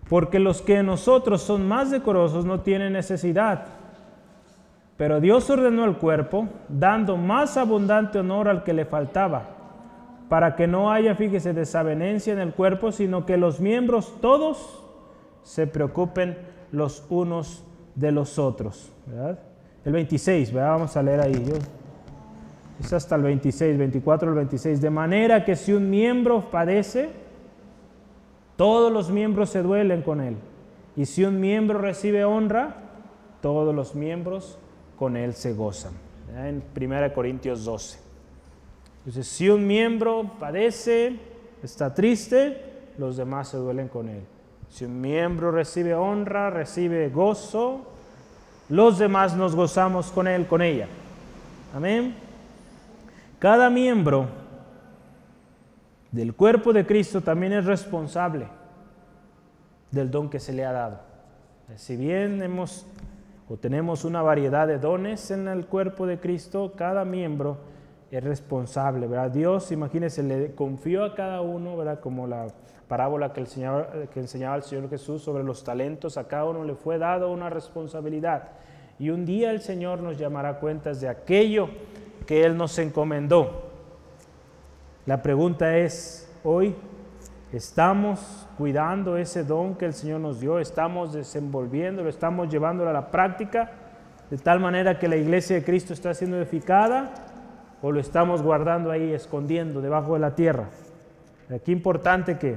Porque 0.08 0.38
los 0.38 0.62
que 0.62 0.82
nosotros 0.82 1.42
son 1.42 1.68
más 1.68 1.90
decorosos 1.90 2.46
no 2.46 2.60
tienen 2.60 2.94
necesidad. 2.94 3.66
Pero 4.96 5.20
Dios 5.20 5.50
ordenó 5.50 5.84
el 5.84 5.96
cuerpo, 5.98 6.48
dando 6.70 7.18
más 7.18 7.58
abundante 7.58 8.20
honor 8.20 8.48
al 8.48 8.64
que 8.64 8.72
le 8.72 8.86
faltaba, 8.86 9.42
para 10.30 10.56
que 10.56 10.66
no 10.66 10.90
haya, 10.90 11.14
fíjese, 11.14 11.52
desavenencia 11.52 12.32
en 12.32 12.38
el 12.38 12.54
cuerpo, 12.54 12.90
sino 12.90 13.26
que 13.26 13.36
los 13.36 13.60
miembros 13.60 14.14
todos 14.22 14.82
se 15.42 15.66
preocupen 15.66 16.38
los 16.72 17.04
unos 17.10 17.64
de 17.94 18.12
los 18.12 18.38
otros. 18.38 18.90
El 19.84 19.92
26, 19.92 20.54
vamos 20.54 20.96
a 20.96 21.02
leer 21.02 21.20
ahí. 21.20 21.44
Yo, 21.44 21.56
es 22.80 22.92
hasta 22.92 23.16
el 23.16 23.22
26, 23.22 23.76
24 23.76 24.28
al 24.28 24.34
26. 24.36 24.80
De 24.80 24.90
manera 24.90 25.44
que 25.44 25.56
si 25.56 25.72
un 25.72 25.90
miembro 25.90 26.50
padece, 26.50 27.10
todos 28.56 28.92
los 28.92 29.10
miembros 29.10 29.50
se 29.50 29.62
duelen 29.62 30.02
con 30.02 30.20
él. 30.20 30.36
Y 30.96 31.06
si 31.06 31.24
un 31.24 31.40
miembro 31.40 31.78
recibe 31.78 32.24
honra, 32.24 32.76
todos 33.40 33.74
los 33.74 33.94
miembros 33.94 34.58
con 34.98 35.16
él 35.16 35.34
se 35.34 35.52
gozan. 35.52 35.92
En 36.36 36.62
1 36.76 37.14
Corintios 37.14 37.64
12. 37.64 37.98
Entonces, 38.98 39.26
si 39.26 39.48
un 39.48 39.66
miembro 39.66 40.32
padece, 40.38 41.16
está 41.62 41.94
triste, 41.94 42.62
los 42.98 43.16
demás 43.16 43.48
se 43.48 43.56
duelen 43.56 43.88
con 43.88 44.08
él. 44.08 44.22
Si 44.68 44.84
un 44.84 45.00
miembro 45.00 45.50
recibe 45.50 45.94
honra, 45.94 46.50
recibe 46.50 47.08
gozo, 47.08 47.86
los 48.68 48.98
demás 48.98 49.34
nos 49.34 49.54
gozamos 49.54 50.10
con 50.10 50.28
él, 50.28 50.46
con 50.46 50.60
ella. 50.60 50.88
Amén. 51.74 52.27
Cada 53.38 53.70
miembro 53.70 54.26
del 56.10 56.34
cuerpo 56.34 56.72
de 56.72 56.84
Cristo 56.84 57.20
también 57.20 57.52
es 57.52 57.66
responsable 57.66 58.48
del 59.92 60.10
don 60.10 60.28
que 60.28 60.40
se 60.40 60.52
le 60.52 60.64
ha 60.64 60.72
dado. 60.72 61.00
Si 61.76 61.96
bien 61.96 62.42
hemos 62.42 62.84
o 63.48 63.56
tenemos 63.56 64.04
una 64.04 64.22
variedad 64.22 64.66
de 64.66 64.78
dones 64.78 65.30
en 65.30 65.46
el 65.46 65.66
cuerpo 65.66 66.06
de 66.06 66.18
Cristo, 66.18 66.72
cada 66.76 67.04
miembro 67.04 67.58
es 68.10 68.24
responsable. 68.24 69.08
Dios, 69.30 69.70
imagínense, 69.70 70.22
le 70.22 70.54
confió 70.54 71.04
a 71.04 71.14
cada 71.14 71.40
uno, 71.40 71.76
¿verdad? 71.76 72.00
Como 72.00 72.26
la 72.26 72.48
parábola 72.88 73.32
que, 73.32 73.40
el 73.40 73.46
Señor, 73.46 74.08
que 74.12 74.18
enseñaba 74.20 74.56
el 74.56 74.62
Señor 74.62 74.90
Jesús 74.90 75.22
sobre 75.22 75.44
los 75.44 75.62
talentos, 75.62 76.18
a 76.18 76.26
cada 76.26 76.46
uno 76.46 76.64
le 76.64 76.74
fue 76.74 76.98
dado 76.98 77.30
una 77.30 77.48
responsabilidad. 77.48 78.48
Y 78.98 79.10
un 79.10 79.24
día 79.24 79.52
el 79.52 79.60
Señor 79.60 80.00
nos 80.00 80.18
llamará 80.18 80.58
cuentas 80.58 81.00
de 81.00 81.08
aquello 81.08 81.68
que 82.28 82.44
Él 82.44 82.58
nos 82.58 82.78
encomendó. 82.78 83.70
La 85.06 85.22
pregunta 85.22 85.78
es, 85.78 86.30
hoy, 86.44 86.76
¿estamos 87.54 88.46
cuidando 88.58 89.16
ese 89.16 89.44
don 89.44 89.74
que 89.76 89.86
el 89.86 89.94
Señor 89.94 90.20
nos 90.20 90.38
dio? 90.38 90.58
¿Estamos 90.58 91.14
desenvolviéndolo? 91.14 92.06
¿Estamos 92.06 92.50
llevándolo 92.50 92.90
a 92.90 92.92
la 92.92 93.10
práctica? 93.10 93.70
De 94.30 94.36
tal 94.36 94.60
manera 94.60 94.98
que 94.98 95.08
la 95.08 95.16
iglesia 95.16 95.56
de 95.56 95.64
Cristo 95.64 95.94
está 95.94 96.12
siendo 96.12 96.36
edificada 96.36 97.14
o 97.80 97.90
lo 97.92 97.98
estamos 97.98 98.42
guardando 98.42 98.90
ahí, 98.90 99.10
escondiendo 99.14 99.80
debajo 99.80 100.12
de 100.12 100.20
la 100.20 100.34
tierra. 100.34 100.68
Aquí 101.50 101.72
importante 101.72 102.36
que, 102.36 102.56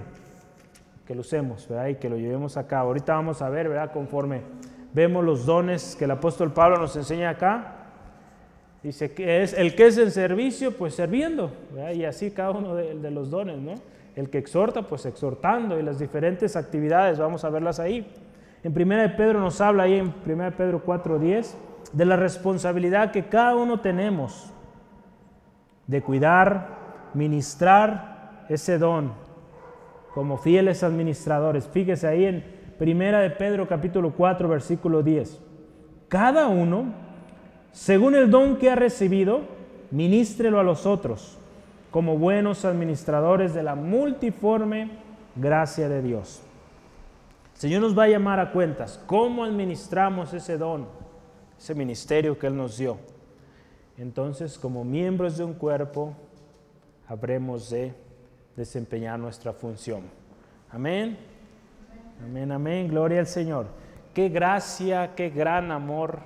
que 1.08 1.16
lo 1.16 1.22
usemos 1.22 1.70
¿verdad? 1.70 1.88
y 1.88 1.96
que 1.96 2.10
lo 2.10 2.18
llevemos 2.18 2.58
a 2.58 2.68
cabo. 2.68 2.90
Ahorita 2.90 3.14
vamos 3.14 3.42
a 3.42 3.50
ver, 3.50 3.70
¿verdad? 3.70 3.94
conforme 3.94 4.42
vemos 4.94 5.24
los 5.24 5.46
dones 5.46 5.96
que 5.96 6.04
el 6.04 6.12
apóstol 6.12 6.52
Pablo 6.52 6.78
nos 6.78 6.98
enseña 6.98 7.30
acá, 7.30 7.81
Dice 8.84 9.12
que 9.12 9.44
es 9.44 9.54
el 9.54 9.76
que 9.76 9.88
es 9.88 9.98
en 9.98 10.10
servicio, 10.10 10.76
pues 10.76 10.96
sirviendo. 10.96 11.52
Y 11.94 12.04
así 12.04 12.32
cada 12.32 12.52
uno 12.52 12.76
de, 12.76 13.12
los 13.12 13.30
dones, 13.30 13.60
¿no? 13.60 13.76
El 14.16 14.30
que 14.30 14.40
exhorta, 14.40 14.82
pues 14.82 15.06
exhortando. 15.06 15.80
Y 15.80 15.84
las 15.84 16.00
diferentes 16.00 16.56
actividades, 16.56 17.20
vamos 17.20 17.44
a 17.44 17.50
verlas 17.50 17.80
ahí. 17.80 18.08
En 18.64 18.74
1 18.80 18.96
de 18.98 19.10
Pedro 19.10 19.40
nos 19.40 19.62
habla 19.62 19.84
ahí 19.84 19.96
en 19.96 20.14
1 20.26 20.44
de 20.44 20.52
Pedro 20.52 20.84
4.10 20.84 21.54
de 21.94 22.06
la 22.06 22.16
responsabilidad 22.16 23.12
que 23.12 23.26
cada 23.26 23.56
uno 23.56 23.80
tenemos 23.82 24.52
de 25.88 26.02
cuidar, 26.02 26.78
ministrar 27.14 28.46
ese 28.50 28.78
don 28.78 29.14
como 30.14 30.38
fieles 30.38 30.84
administradores. 30.84 31.68
Fíjese 31.68 32.08
ahí 32.08 32.26
en 32.26 32.44
1 32.80 33.20
de 33.20 33.30
Pedro 33.30 33.68
capítulo 33.68 34.14
4 34.16 34.50
versículo 34.50 35.04
10. 35.04 35.40
Cada 36.08 36.48
uno 36.48 37.11
según 37.72 38.16
el 38.16 38.30
don 38.30 38.58
que 38.58 38.70
ha 38.70 38.76
recibido, 38.76 39.42
ministrelo 39.92 40.60
a 40.60 40.64
los 40.64 40.86
otros, 40.86 41.38
como 41.90 42.18
buenos 42.18 42.66
administradores 42.66 43.54
de 43.54 43.64
la 43.64 43.76
multiforme 43.76 44.92
gracia 45.36 45.90
de 45.90 46.02
Dios. 46.02 46.42
El 47.56 47.60
Señor 47.62 47.82
nos 47.82 47.98
va 47.98 48.04
a 48.04 48.10
llamar 48.10 48.40
a 48.40 48.52
cuentas 48.52 49.00
cómo 49.06 49.44
administramos 49.44 50.34
ese 50.34 50.58
don, 50.58 50.88
ese 51.58 51.76
ministerio 51.76 52.38
que 52.40 52.48
Él 52.48 52.58
nos 52.58 52.78
dio. 52.78 52.98
Entonces, 53.98 54.58
como 54.58 54.84
miembros 54.84 55.38
de 55.38 55.44
un 55.44 55.54
cuerpo, 55.54 56.14
habremos 57.08 57.70
de 57.70 57.94
desempeñar 58.56 59.20
nuestra 59.20 59.54
función. 59.54 60.02
Amén. 60.72 61.18
Amén, 62.24 62.52
amén. 62.52 62.88
Gloria 62.88 63.20
al 63.20 63.28
Señor. 63.28 63.68
Qué 64.14 64.30
gracia, 64.30 65.14
qué 65.16 65.30
gran 65.30 65.72
amor 65.72 66.20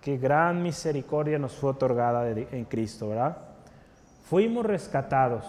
qué 0.00 0.16
gran 0.16 0.62
misericordia 0.62 1.38
nos 1.38 1.52
fue 1.52 1.70
otorgada 1.70 2.28
en 2.28 2.64
Cristo, 2.64 3.08
¿verdad? 3.08 3.36
Fuimos 4.24 4.64
rescatados, 4.64 5.44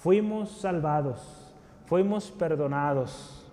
fuimos 0.00 0.50
salvados, 0.50 1.54
fuimos 1.86 2.30
perdonados, 2.30 3.46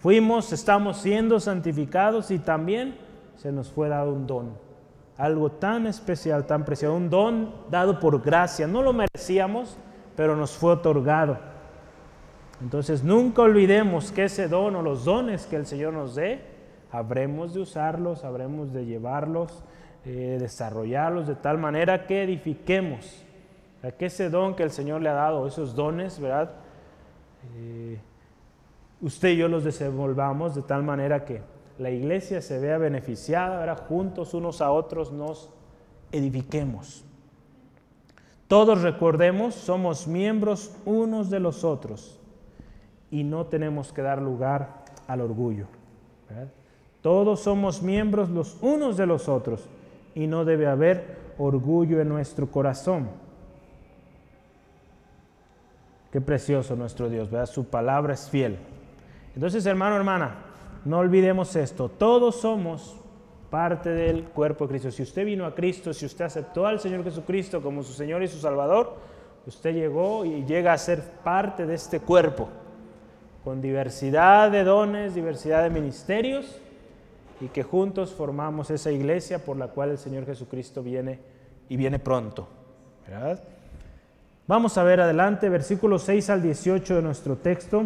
fuimos, 0.00 0.52
estamos 0.52 0.98
siendo 0.98 1.40
santificados 1.40 2.30
y 2.30 2.38
también 2.38 2.98
se 3.36 3.52
nos 3.52 3.70
fue 3.70 3.88
dado 3.88 4.12
un 4.12 4.26
don, 4.26 4.58
algo 5.16 5.50
tan 5.50 5.86
especial, 5.86 6.46
tan 6.46 6.64
precioso, 6.64 6.94
un 6.94 7.08
don 7.08 7.54
dado 7.70 8.00
por 8.00 8.20
gracia, 8.20 8.66
no 8.66 8.82
lo 8.82 8.92
merecíamos, 8.92 9.76
pero 10.16 10.36
nos 10.36 10.52
fue 10.52 10.72
otorgado. 10.72 11.38
Entonces 12.60 13.04
nunca 13.04 13.42
olvidemos 13.42 14.12
que 14.12 14.24
ese 14.24 14.48
don 14.48 14.76
o 14.76 14.82
los 14.82 15.04
dones 15.04 15.46
que 15.46 15.56
el 15.56 15.66
Señor 15.66 15.92
nos 15.92 16.14
dé, 16.14 16.55
habremos 16.96 17.54
de 17.54 17.60
usarlos, 17.60 18.24
habremos 18.24 18.72
de 18.72 18.86
llevarlos, 18.86 19.62
eh, 20.04 20.38
desarrollarlos 20.40 21.26
de 21.26 21.34
tal 21.34 21.58
manera 21.58 22.06
que 22.06 22.22
edifiquemos. 22.22 23.22
que 23.98 24.06
ese 24.06 24.30
don 24.30 24.56
que 24.56 24.64
el 24.64 24.70
Señor 24.70 25.00
le 25.00 25.08
ha 25.08 25.12
dado, 25.12 25.46
esos 25.46 25.76
dones, 25.76 26.18
¿verdad? 26.18 26.50
Eh, 27.56 28.00
usted 29.00 29.28
y 29.28 29.36
yo 29.36 29.46
los 29.46 29.62
desenvolvamos 29.62 30.56
de 30.56 30.62
tal 30.62 30.82
manera 30.82 31.24
que 31.24 31.40
la 31.78 31.90
iglesia 31.90 32.40
se 32.40 32.58
vea 32.58 32.78
beneficiada, 32.78 33.58
¿verdad? 33.60 33.84
juntos 33.86 34.34
unos 34.34 34.60
a 34.60 34.72
otros 34.72 35.12
nos 35.12 35.50
edifiquemos. 36.10 37.04
Todos 38.48 38.82
recordemos, 38.82 39.54
somos 39.54 40.06
miembros 40.06 40.72
unos 40.84 41.30
de 41.30 41.40
los 41.40 41.62
otros 41.62 42.18
y 43.10 43.24
no 43.24 43.46
tenemos 43.46 43.92
que 43.92 44.02
dar 44.02 44.22
lugar 44.22 44.84
al 45.06 45.20
orgullo. 45.20 45.66
Todos 47.06 47.38
somos 47.38 47.82
miembros 47.82 48.30
los 48.30 48.56
unos 48.62 48.96
de 48.96 49.06
los 49.06 49.28
otros 49.28 49.68
y 50.16 50.26
no 50.26 50.44
debe 50.44 50.66
haber 50.66 51.18
orgullo 51.38 52.00
en 52.00 52.08
nuestro 52.08 52.50
corazón. 52.50 53.08
Qué 56.10 56.20
precioso 56.20 56.74
nuestro 56.74 57.08
Dios, 57.08 57.30
¿verdad? 57.30 57.46
Su 57.46 57.66
palabra 57.66 58.14
es 58.14 58.28
fiel. 58.28 58.58
Entonces, 59.36 59.64
hermano, 59.66 59.94
hermana, 59.94 60.34
no 60.84 60.98
olvidemos 60.98 61.54
esto. 61.54 61.88
Todos 61.88 62.40
somos 62.40 62.96
parte 63.50 63.90
del 63.90 64.24
cuerpo 64.24 64.64
de 64.64 64.70
Cristo. 64.70 64.90
Si 64.90 65.04
usted 65.04 65.24
vino 65.24 65.46
a 65.46 65.54
Cristo, 65.54 65.94
si 65.94 66.06
usted 66.06 66.24
aceptó 66.24 66.66
al 66.66 66.80
Señor 66.80 67.04
Jesucristo 67.04 67.62
como 67.62 67.84
su 67.84 67.92
Señor 67.92 68.24
y 68.24 68.26
su 68.26 68.38
Salvador, 68.38 68.96
usted 69.46 69.72
llegó 69.72 70.24
y 70.24 70.44
llega 70.44 70.72
a 70.72 70.78
ser 70.78 71.02
parte 71.22 71.66
de 71.66 71.74
este 71.76 72.00
cuerpo, 72.00 72.48
con 73.44 73.62
diversidad 73.62 74.50
de 74.50 74.64
dones, 74.64 75.14
diversidad 75.14 75.62
de 75.62 75.70
ministerios, 75.70 76.62
y 77.40 77.48
que 77.48 77.62
juntos 77.62 78.14
formamos 78.14 78.70
esa 78.70 78.90
iglesia 78.90 79.44
por 79.44 79.56
la 79.56 79.68
cual 79.68 79.90
el 79.90 79.98
Señor 79.98 80.26
Jesucristo 80.26 80.82
viene 80.82 81.20
y 81.68 81.76
viene 81.76 81.98
pronto. 81.98 82.48
Vamos 84.46 84.78
a 84.78 84.84
ver 84.84 85.00
adelante, 85.00 85.48
versículos 85.48 86.02
6 86.02 86.30
al 86.30 86.42
18 86.42 86.96
de 86.96 87.02
nuestro 87.02 87.36
texto. 87.36 87.84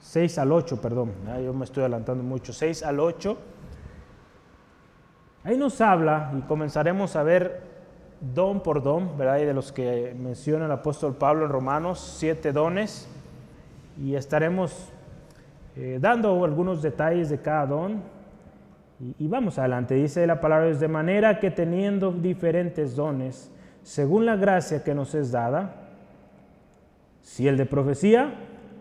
6 0.00 0.38
al 0.38 0.52
8, 0.52 0.80
perdón, 0.80 1.12
yo 1.42 1.54
me 1.54 1.64
estoy 1.64 1.82
adelantando 1.82 2.22
mucho, 2.22 2.52
6 2.52 2.82
al 2.82 3.00
8. 3.00 3.38
Ahí 5.44 5.56
nos 5.56 5.80
habla 5.80 6.32
y 6.38 6.42
comenzaremos 6.42 7.16
a 7.16 7.22
ver 7.22 7.62
don 8.20 8.62
por 8.62 8.82
don, 8.82 9.16
¿verdad? 9.18 9.38
Y 9.38 9.44
de 9.44 9.54
los 9.54 9.72
que 9.72 10.14
menciona 10.16 10.66
el 10.66 10.70
apóstol 10.70 11.16
Pablo 11.16 11.46
en 11.46 11.50
Romanos, 11.50 12.14
siete 12.18 12.52
dones, 12.52 13.08
y 14.00 14.14
estaremos 14.14 14.91
eh, 15.76 15.98
dando 16.00 16.44
algunos 16.44 16.82
detalles 16.82 17.30
de 17.30 17.40
cada 17.40 17.66
don. 17.66 18.02
Y, 19.00 19.24
y 19.24 19.28
vamos 19.28 19.58
adelante, 19.58 19.94
dice 19.94 20.26
la 20.26 20.40
palabra, 20.40 20.72
de 20.72 20.88
manera 20.88 21.40
que 21.40 21.50
teniendo 21.50 22.12
diferentes 22.12 22.94
dones, 22.94 23.50
según 23.82 24.26
la 24.26 24.36
gracia 24.36 24.84
que 24.84 24.94
nos 24.94 25.14
es 25.14 25.32
dada, 25.32 25.82
si 27.22 27.48
el 27.48 27.56
de 27.56 27.66
profecía, 27.66 28.34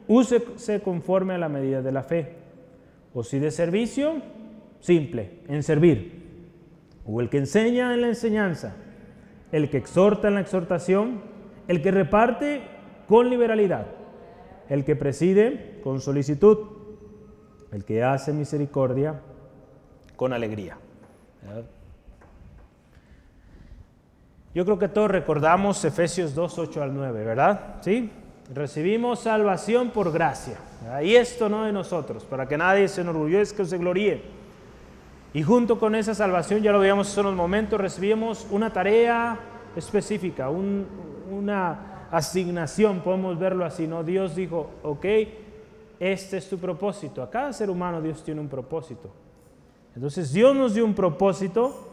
úsese 0.07 0.81
conforme 0.81 1.35
a 1.35 1.37
la 1.37 1.49
medida 1.49 1.81
de 1.81 1.91
la 1.91 2.03
fe. 2.03 2.35
O 3.13 3.23
si 3.23 3.39
de 3.39 3.51
servicio, 3.51 4.21
simple, 4.79 5.39
en 5.47 5.63
servir. 5.63 6.21
O 7.05 7.21
el 7.21 7.29
que 7.29 7.37
enseña 7.37 7.93
en 7.93 8.01
la 8.01 8.07
enseñanza, 8.07 8.75
el 9.51 9.69
que 9.69 9.77
exhorta 9.77 10.27
en 10.27 10.35
la 10.35 10.41
exhortación, 10.41 11.21
el 11.67 11.81
que 11.81 11.91
reparte 11.91 12.61
con 13.07 13.29
liberalidad, 13.29 13.87
el 14.69 14.85
que 14.85 14.95
preside 14.95 15.79
con 15.83 15.99
solicitud, 15.99 16.57
el 17.71 17.85
que 17.85 18.03
hace 18.03 18.33
misericordia 18.33 19.19
con 20.15 20.33
alegría. 20.33 20.77
Yo 24.53 24.65
creo 24.65 24.77
que 24.77 24.89
todos 24.89 25.09
recordamos 25.09 25.83
Efesios 25.85 26.35
2, 26.35 26.59
8 26.59 26.83
al 26.83 26.93
9, 26.93 27.23
¿verdad? 27.23 27.77
¿Sí? 27.81 28.11
Recibimos 28.53 29.21
salvación 29.21 29.91
por 29.91 30.11
gracia. 30.11 30.57
Y 31.03 31.15
esto 31.15 31.47
no 31.47 31.63
de 31.63 31.71
nosotros, 31.71 32.25
para 32.25 32.47
que 32.47 32.57
nadie 32.57 32.87
se 32.87 33.01
enorgullezca 33.01 33.63
o 33.63 33.65
se 33.65 33.77
gloríe. 33.77 34.21
Y 35.33 35.43
junto 35.43 35.79
con 35.79 35.95
esa 35.95 36.13
salvación, 36.13 36.61
ya 36.61 36.73
lo 36.73 36.79
veíamos 36.79 37.09
hace 37.09 37.21
unos 37.21 37.35
momentos, 37.35 37.79
recibimos 37.79 38.45
una 38.51 38.73
tarea 38.73 39.39
específica, 39.75 40.49
una 40.49 42.07
asignación, 42.11 42.99
podemos 42.99 43.39
verlo 43.39 43.63
así, 43.63 43.87
¿no? 43.87 44.03
Dios 44.03 44.35
dijo, 44.35 44.71
ok, 44.83 45.05
este 46.01 46.37
es 46.37 46.49
tu 46.49 46.57
propósito. 46.57 47.21
A 47.21 47.29
cada 47.29 47.53
ser 47.53 47.69
humano 47.69 48.01
Dios 48.01 48.23
tiene 48.23 48.41
un 48.41 48.49
propósito. 48.49 49.11
Entonces 49.95 50.33
Dios 50.33 50.55
nos 50.55 50.73
dio 50.73 50.83
un 50.83 50.95
propósito 50.95 51.89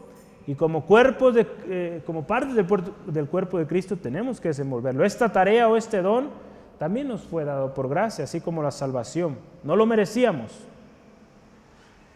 y 0.46 0.54
como, 0.54 0.86
cuerpo 0.86 1.30
de, 1.30 1.46
eh, 1.68 2.02
como 2.06 2.26
parte 2.26 2.54
del, 2.54 2.66
del 3.06 3.28
cuerpo 3.28 3.58
de 3.58 3.66
Cristo 3.66 3.98
tenemos 3.98 4.40
que 4.40 4.48
desenvolverlo. 4.48 5.04
Esta 5.04 5.30
tarea 5.30 5.68
o 5.68 5.76
este 5.76 6.00
don 6.00 6.30
también 6.78 7.06
nos 7.06 7.20
fue 7.24 7.44
dado 7.44 7.74
por 7.74 7.86
gracia, 7.90 8.24
así 8.24 8.40
como 8.40 8.62
la 8.62 8.70
salvación. 8.70 9.36
No 9.62 9.76
lo 9.76 9.84
merecíamos. 9.84 10.58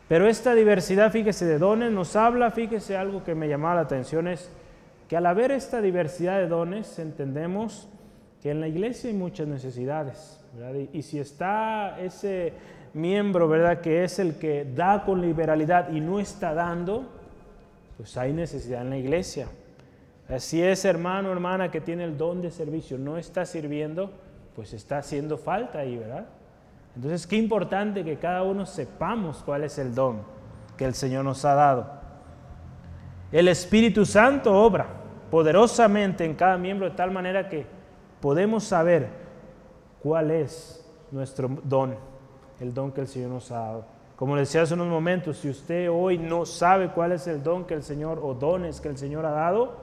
Pero 0.08 0.26
esta 0.26 0.54
diversidad, 0.54 1.12
fíjese, 1.12 1.44
de 1.44 1.58
dones 1.58 1.92
nos 1.92 2.16
habla, 2.16 2.50
fíjese, 2.52 2.96
algo 2.96 3.22
que 3.22 3.34
me 3.34 3.48
llamaba 3.48 3.74
la 3.74 3.80
atención 3.82 4.28
es 4.28 4.50
que 5.08 5.16
al 5.18 5.26
haber 5.26 5.50
esta 5.50 5.82
diversidad 5.82 6.38
de 6.38 6.48
dones, 6.48 6.98
entendemos 6.98 7.86
que 8.42 8.50
en 8.50 8.60
la 8.60 8.68
iglesia 8.68 9.08
hay 9.08 9.16
muchas 9.16 9.46
necesidades. 9.46 10.40
Y, 10.92 10.98
y 10.98 11.02
si 11.02 11.18
está 11.18 11.98
ese 12.00 12.52
miembro, 12.92 13.48
¿verdad?, 13.48 13.80
que 13.80 14.04
es 14.04 14.18
el 14.18 14.34
que 14.34 14.64
da 14.64 15.04
con 15.04 15.20
liberalidad 15.20 15.92
y 15.92 16.00
no 16.00 16.20
está 16.20 16.52
dando, 16.52 17.08
pues 17.96 18.16
hay 18.16 18.32
necesidad 18.32 18.82
en 18.82 18.90
la 18.90 18.98
iglesia. 18.98 19.46
Si 20.38 20.62
es 20.62 20.84
hermano 20.84 21.30
hermana 21.30 21.70
que 21.70 21.80
tiene 21.80 22.04
el 22.04 22.16
don 22.16 22.40
de 22.40 22.50
servicio, 22.50 22.98
no 22.98 23.18
está 23.18 23.44
sirviendo, 23.44 24.10
pues 24.56 24.72
está 24.72 24.98
haciendo 24.98 25.36
falta 25.36 25.80
ahí, 25.80 25.98
¿verdad? 25.98 26.26
Entonces, 26.96 27.26
qué 27.26 27.36
importante 27.36 28.04
que 28.04 28.16
cada 28.16 28.42
uno 28.42 28.66
sepamos 28.66 29.42
cuál 29.44 29.64
es 29.64 29.78
el 29.78 29.94
don 29.94 30.22
que 30.76 30.84
el 30.84 30.94
Señor 30.94 31.24
nos 31.24 31.44
ha 31.44 31.54
dado. 31.54 31.86
El 33.30 33.48
Espíritu 33.48 34.04
Santo 34.04 34.52
obra 34.52 34.86
poderosamente 35.30 36.24
en 36.24 36.34
cada 36.34 36.58
miembro 36.58 36.88
de 36.88 36.96
tal 36.96 37.10
manera 37.10 37.48
que 37.48 37.66
podemos 38.22 38.64
saber 38.64 39.08
cuál 40.02 40.30
es 40.30 40.82
nuestro 41.10 41.50
don, 41.64 41.96
el 42.60 42.72
don 42.72 42.92
que 42.92 43.02
el 43.02 43.08
Señor 43.08 43.30
nos 43.30 43.50
ha 43.50 43.58
dado. 43.58 43.84
Como 44.16 44.36
decía 44.36 44.62
hace 44.62 44.74
unos 44.74 44.86
momentos, 44.86 45.38
si 45.38 45.50
usted 45.50 45.90
hoy 45.90 46.16
no 46.16 46.46
sabe 46.46 46.90
cuál 46.90 47.10
es 47.12 47.26
el 47.26 47.42
don 47.42 47.64
que 47.64 47.74
el 47.74 47.82
Señor 47.82 48.20
o 48.22 48.32
dones 48.32 48.80
que 48.80 48.88
el 48.88 48.96
Señor 48.96 49.26
ha 49.26 49.32
dado, 49.32 49.76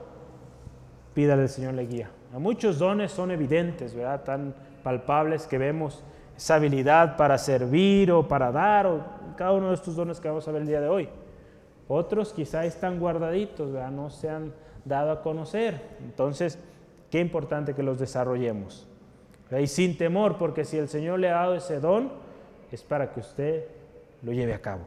pídale 1.12 1.42
al 1.42 1.48
Señor 1.50 1.74
le 1.74 1.86
guía. 1.86 2.10
A 2.34 2.38
muchos 2.38 2.78
dones 2.78 3.12
son 3.12 3.30
evidentes, 3.30 3.94
¿verdad? 3.94 4.24
Tan 4.24 4.54
palpables 4.82 5.46
que 5.46 5.58
vemos 5.58 6.02
esa 6.34 6.54
habilidad 6.54 7.18
para 7.18 7.36
servir 7.36 8.10
o 8.10 8.26
para 8.26 8.50
dar, 8.50 8.86
o 8.86 9.04
cada 9.36 9.52
uno 9.52 9.68
de 9.68 9.74
estos 9.74 9.94
dones 9.94 10.18
que 10.18 10.28
vamos 10.28 10.48
a 10.48 10.52
ver 10.52 10.62
el 10.62 10.68
día 10.68 10.80
de 10.80 10.88
hoy. 10.88 11.08
Otros 11.88 12.32
quizá 12.32 12.64
están 12.64 12.98
guardaditos, 12.98 13.70
¿verdad? 13.70 13.90
no 13.90 14.08
se 14.08 14.30
han 14.30 14.54
dado 14.86 15.10
a 15.10 15.20
conocer. 15.20 15.98
Entonces, 16.02 16.58
qué 17.10 17.20
importante 17.20 17.74
que 17.74 17.82
los 17.82 17.98
desarrollemos. 17.98 18.86
Y 19.58 19.66
sin 19.66 19.98
temor, 19.98 20.38
porque 20.38 20.64
si 20.64 20.78
el 20.78 20.88
Señor 20.88 21.18
le 21.18 21.28
ha 21.28 21.34
dado 21.34 21.54
ese 21.56 21.80
don, 21.80 22.12
es 22.70 22.82
para 22.82 23.12
que 23.12 23.20
usted 23.20 23.64
lo 24.22 24.32
lleve 24.32 24.54
a 24.54 24.60
cabo. 24.60 24.82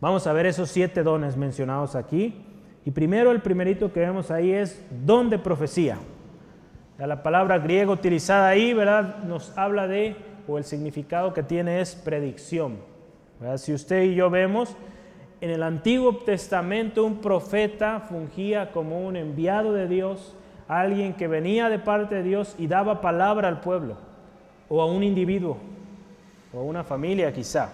Vamos 0.00 0.26
a 0.26 0.32
ver 0.32 0.46
esos 0.46 0.70
siete 0.70 1.02
dones 1.02 1.36
mencionados 1.36 1.94
aquí. 1.94 2.44
Y 2.84 2.90
primero, 2.90 3.30
el 3.30 3.42
primerito 3.42 3.92
que 3.92 4.00
vemos 4.00 4.30
ahí 4.30 4.52
es 4.52 4.82
don 5.04 5.30
de 5.30 5.38
profecía. 5.38 5.98
La 6.98 7.22
palabra 7.22 7.58
griega 7.58 7.92
utilizada 7.92 8.48
ahí, 8.48 8.72
¿verdad? 8.74 9.18
Nos 9.24 9.56
habla 9.56 9.86
de, 9.86 10.16
o 10.48 10.58
el 10.58 10.64
significado 10.64 11.32
que 11.32 11.42
tiene 11.42 11.80
es 11.80 11.94
predicción. 11.94 12.78
Si 13.56 13.72
usted 13.72 14.02
y 14.02 14.14
yo 14.14 14.30
vemos, 14.30 14.76
en 15.40 15.50
el 15.50 15.62
Antiguo 15.62 16.18
Testamento 16.18 17.04
un 17.04 17.20
profeta 17.20 18.00
fungía 18.00 18.70
como 18.72 19.04
un 19.06 19.16
enviado 19.16 19.72
de 19.72 19.88
Dios, 19.88 20.36
alguien 20.80 21.14
que 21.14 21.28
venía 21.28 21.68
de 21.68 21.78
parte 21.78 22.16
de 22.16 22.22
Dios 22.22 22.54
y 22.58 22.66
daba 22.66 23.00
palabra 23.00 23.48
al 23.48 23.60
pueblo, 23.60 23.96
o 24.68 24.80
a 24.80 24.86
un 24.86 25.02
individuo, 25.02 25.56
o 26.52 26.60
a 26.60 26.62
una 26.62 26.84
familia 26.84 27.32
quizá. 27.32 27.70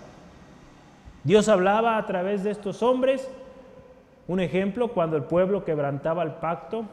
Dios 1.25 1.49
hablaba 1.49 1.99
a 1.99 2.07
través 2.07 2.45
de 2.45 2.51
estos 2.51 2.83
hombres. 2.83 3.29
Un 4.27 4.41
ejemplo, 4.41 4.89
cuando 4.89 5.17
el 5.17 5.25
pueblo 5.25 5.65
quebrantaba 5.65 6.23
el 6.23 6.33
pacto, 6.33 6.85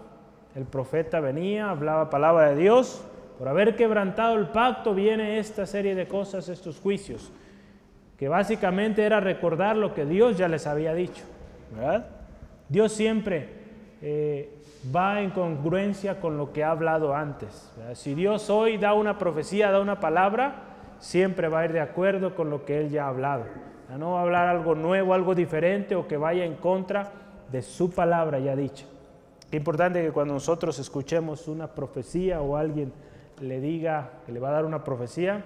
el 0.55 0.63
profeta 0.63 1.19
venía, 1.19 1.69
hablaba 1.69 2.09
palabra 2.09 2.49
de 2.49 2.55
Dios. 2.55 3.03
Por 3.37 3.47
haber 3.47 3.75
quebrantado 3.75 4.35
el 4.35 4.47
pacto 4.47 4.93
viene 4.93 5.39
esta 5.39 5.65
serie 5.65 5.95
de 5.95 6.07
cosas, 6.07 6.47
estos 6.47 6.79
juicios, 6.79 7.31
que 8.17 8.29
básicamente 8.29 9.03
era 9.03 9.19
recordar 9.19 9.75
lo 9.75 9.93
que 9.93 10.05
Dios 10.05 10.37
ya 10.37 10.47
les 10.47 10.67
había 10.67 10.93
dicho. 10.93 11.23
Dios 12.69 12.93
siempre 12.93 13.64
eh, 14.07 14.51
va 14.95 15.19
en 15.19 15.31
congruencia 15.31 16.19
con 16.19 16.37
lo 16.37 16.53
que 16.53 16.63
ha 16.63 16.69
hablado 16.69 17.15
antes. 17.15 17.73
Si 17.95 18.13
Dios 18.13 18.51
hoy 18.51 18.77
da 18.77 18.93
una 18.93 19.17
profecía, 19.17 19.71
da 19.71 19.79
una 19.79 19.99
palabra, 19.99 20.57
siempre 20.99 21.47
va 21.47 21.61
a 21.61 21.65
ir 21.65 21.73
de 21.73 21.79
acuerdo 21.79 22.35
con 22.35 22.51
lo 22.51 22.65
que 22.65 22.79
Él 22.79 22.91
ya 22.91 23.05
ha 23.05 23.09
hablado. 23.09 23.45
No 23.97 24.11
va 24.11 24.19
a 24.19 24.21
hablar 24.21 24.47
algo 24.47 24.75
nuevo, 24.75 25.15
algo 25.15 25.33
diferente 25.33 25.95
o 25.95 26.07
que 26.07 26.17
vaya 26.17 26.45
en 26.45 26.53
contra 26.53 27.11
de 27.51 27.63
su 27.63 27.89
palabra 27.89 28.37
ya 28.37 28.55
dicha. 28.55 28.85
Es 29.47 29.53
importante 29.53 30.03
que 30.03 30.11
cuando 30.11 30.35
nosotros 30.35 30.77
escuchemos 30.77 31.47
una 31.47 31.65
profecía 31.65 32.41
o 32.41 32.57
alguien 32.57 32.93
le 33.41 33.59
diga 33.59 34.11
que 34.27 34.31
le 34.31 34.39
va 34.39 34.49
a 34.49 34.51
dar 34.51 34.65
una 34.65 34.83
profecía, 34.83 35.43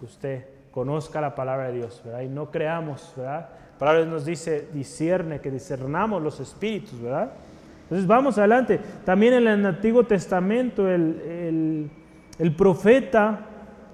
usted 0.00 0.46
conozca 0.70 1.20
la 1.20 1.34
palabra 1.34 1.66
de 1.66 1.74
Dios, 1.74 2.00
¿verdad? 2.02 2.22
Y 2.22 2.28
no 2.28 2.50
creamos, 2.50 3.12
¿verdad? 3.18 3.50
La 3.72 3.78
palabra 3.78 4.06
nos 4.06 4.24
dice, 4.24 4.68
discierne, 4.72 5.42
que 5.42 5.50
discernamos 5.50 6.22
los 6.22 6.40
espíritus, 6.40 6.98
¿verdad? 7.02 7.32
Entonces 7.88 8.06
vamos 8.06 8.36
adelante. 8.36 8.78
También 9.06 9.32
en 9.32 9.48
el 9.48 9.64
Antiguo 9.64 10.04
Testamento 10.04 10.86
el, 10.90 11.90
profeta 12.56 13.46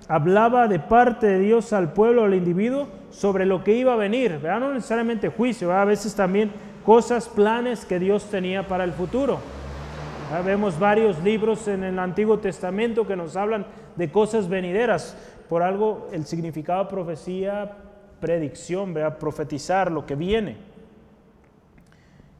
hablaba 0.08 0.66
de 0.66 0.80
parte 0.80 1.28
de 1.28 1.38
Dios 1.38 1.72
al 1.72 1.92
pueblo, 1.92 2.24
al 2.24 2.34
individuo, 2.34 2.88
sobre 3.10 3.46
lo 3.46 3.62
que 3.62 3.72
iba 3.72 3.92
a 3.92 3.96
venir, 3.96 4.32
¿verdad? 4.42 4.58
No 4.58 4.74
necesariamente 4.74 5.28
juicio, 5.28 5.72
a 5.72 5.84
veces 5.84 6.14
también 6.16 6.50
cosas, 6.84 7.28
planes 7.28 7.84
que 7.84 8.00
Dios 8.00 8.28
tenía 8.28 8.66
para 8.66 8.82
el 8.82 8.92
futuro. 8.92 9.38
Vemos 10.44 10.76
varios 10.76 11.22
libros 11.22 11.68
en 11.68 11.84
el 11.84 11.96
Antiguo 12.00 12.40
Testamento 12.40 13.06
que 13.06 13.14
nos 13.14 13.36
hablan 13.36 13.64
de 13.94 14.10
cosas 14.10 14.48
venideras. 14.48 15.16
Por 15.48 15.62
algo 15.62 16.08
el 16.12 16.24
significado 16.24 16.84
de 16.84 16.90
profecía, 16.90 17.76
predicción, 18.18 18.92
¿verdad? 18.92 19.18
profetizar 19.18 19.92
lo 19.92 20.04
que 20.04 20.16
viene. 20.16 20.73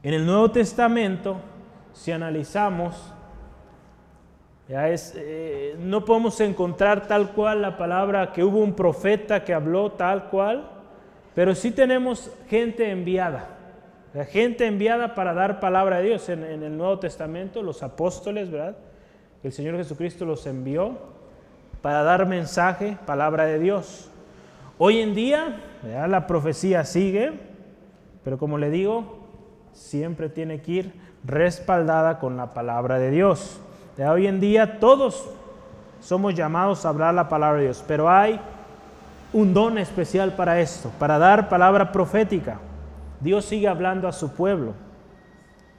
En 0.04 0.12
el 0.12 0.26
Nuevo 0.26 0.50
Testamento, 0.50 1.38
si 1.94 2.12
analizamos, 2.12 2.94
eh, 4.68 5.76
no 5.78 6.04
podemos 6.04 6.38
encontrar 6.42 7.08
tal 7.08 7.32
cual 7.32 7.62
la 7.62 7.78
palabra 7.78 8.30
que 8.30 8.44
hubo 8.44 8.58
un 8.58 8.74
profeta 8.74 9.44
que 9.44 9.54
habló 9.54 9.92
tal 9.92 10.28
cual, 10.28 10.68
pero 11.34 11.54
sí 11.54 11.70
tenemos 11.70 12.30
gente 12.50 12.90
enviada, 12.90 13.48
gente 14.28 14.66
enviada 14.66 15.14
para 15.14 15.32
dar 15.32 15.58
palabra 15.58 16.00
de 16.00 16.04
Dios. 16.04 16.28
En, 16.28 16.44
el 16.44 16.76
Nuevo 16.76 16.98
Testamento, 16.98 17.62
los 17.62 17.82
apóstoles, 17.82 18.50
¿verdad? 18.50 18.76
El 19.42 19.52
Señor 19.52 19.78
Jesucristo 19.78 20.26
los 20.26 20.46
envió 20.46 20.98
para 21.80 22.02
dar 22.02 22.26
mensaje, 22.26 22.98
palabra 23.06 23.46
de 23.46 23.58
Dios. 23.58 24.10
Hoy 24.76 25.00
en 25.00 25.14
día, 25.14 25.62
la 25.82 26.26
profecía 26.26 26.84
sigue, 26.84 27.32
pero 28.22 28.36
como 28.36 28.58
le 28.58 28.68
digo, 28.68 29.23
siempre 29.74 30.28
tiene 30.28 30.62
que 30.62 30.72
ir 30.72 30.92
respaldada 31.24 32.18
con 32.18 32.37
la 32.37 32.54
palabra 32.54 32.98
de 32.98 33.10
Dios. 33.10 33.60
De 33.96 34.06
hoy 34.08 34.26
en 34.26 34.40
día 34.40 34.78
todos 34.78 35.28
somos 36.00 36.34
llamados 36.34 36.84
a 36.84 36.88
hablar 36.88 37.14
la 37.14 37.28
palabra 37.28 37.58
de 37.58 37.64
Dios, 37.64 37.84
pero 37.87 38.08
hay 38.08 38.40
un 39.32 39.52
don 39.52 39.78
especial 39.78 40.32
para 40.32 40.60
esto, 40.60 40.90
para 40.98 41.18
dar 41.18 41.48
palabra 41.48 41.92
profética. 41.92 42.58
Dios 43.20 43.44
sigue 43.44 43.68
hablando 43.68 44.06
a 44.06 44.12
su 44.12 44.32
pueblo. 44.32 44.74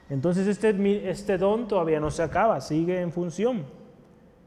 Entonces 0.10 0.48
este, 0.48 1.10
este 1.10 1.38
don 1.38 1.68
todavía 1.68 2.00
no 2.00 2.12
se 2.12 2.22
acaba, 2.22 2.62
sigue 2.62 3.02
en 3.02 3.12
función. 3.12 3.66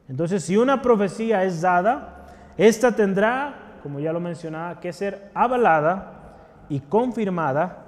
Entonces 0.08 0.44
si 0.44 0.56
una 0.56 0.82
profecía 0.82 1.44
es 1.44 1.61
dada, 1.61 2.26
esta 2.56 2.92
tendrá, 2.92 3.78
como 3.82 4.00
ya 4.00 4.12
lo 4.12 4.20
mencionaba, 4.20 4.80
que 4.80 4.92
ser 4.92 5.30
avalada 5.34 6.37
y 6.68 6.80
confirmada 6.80 7.88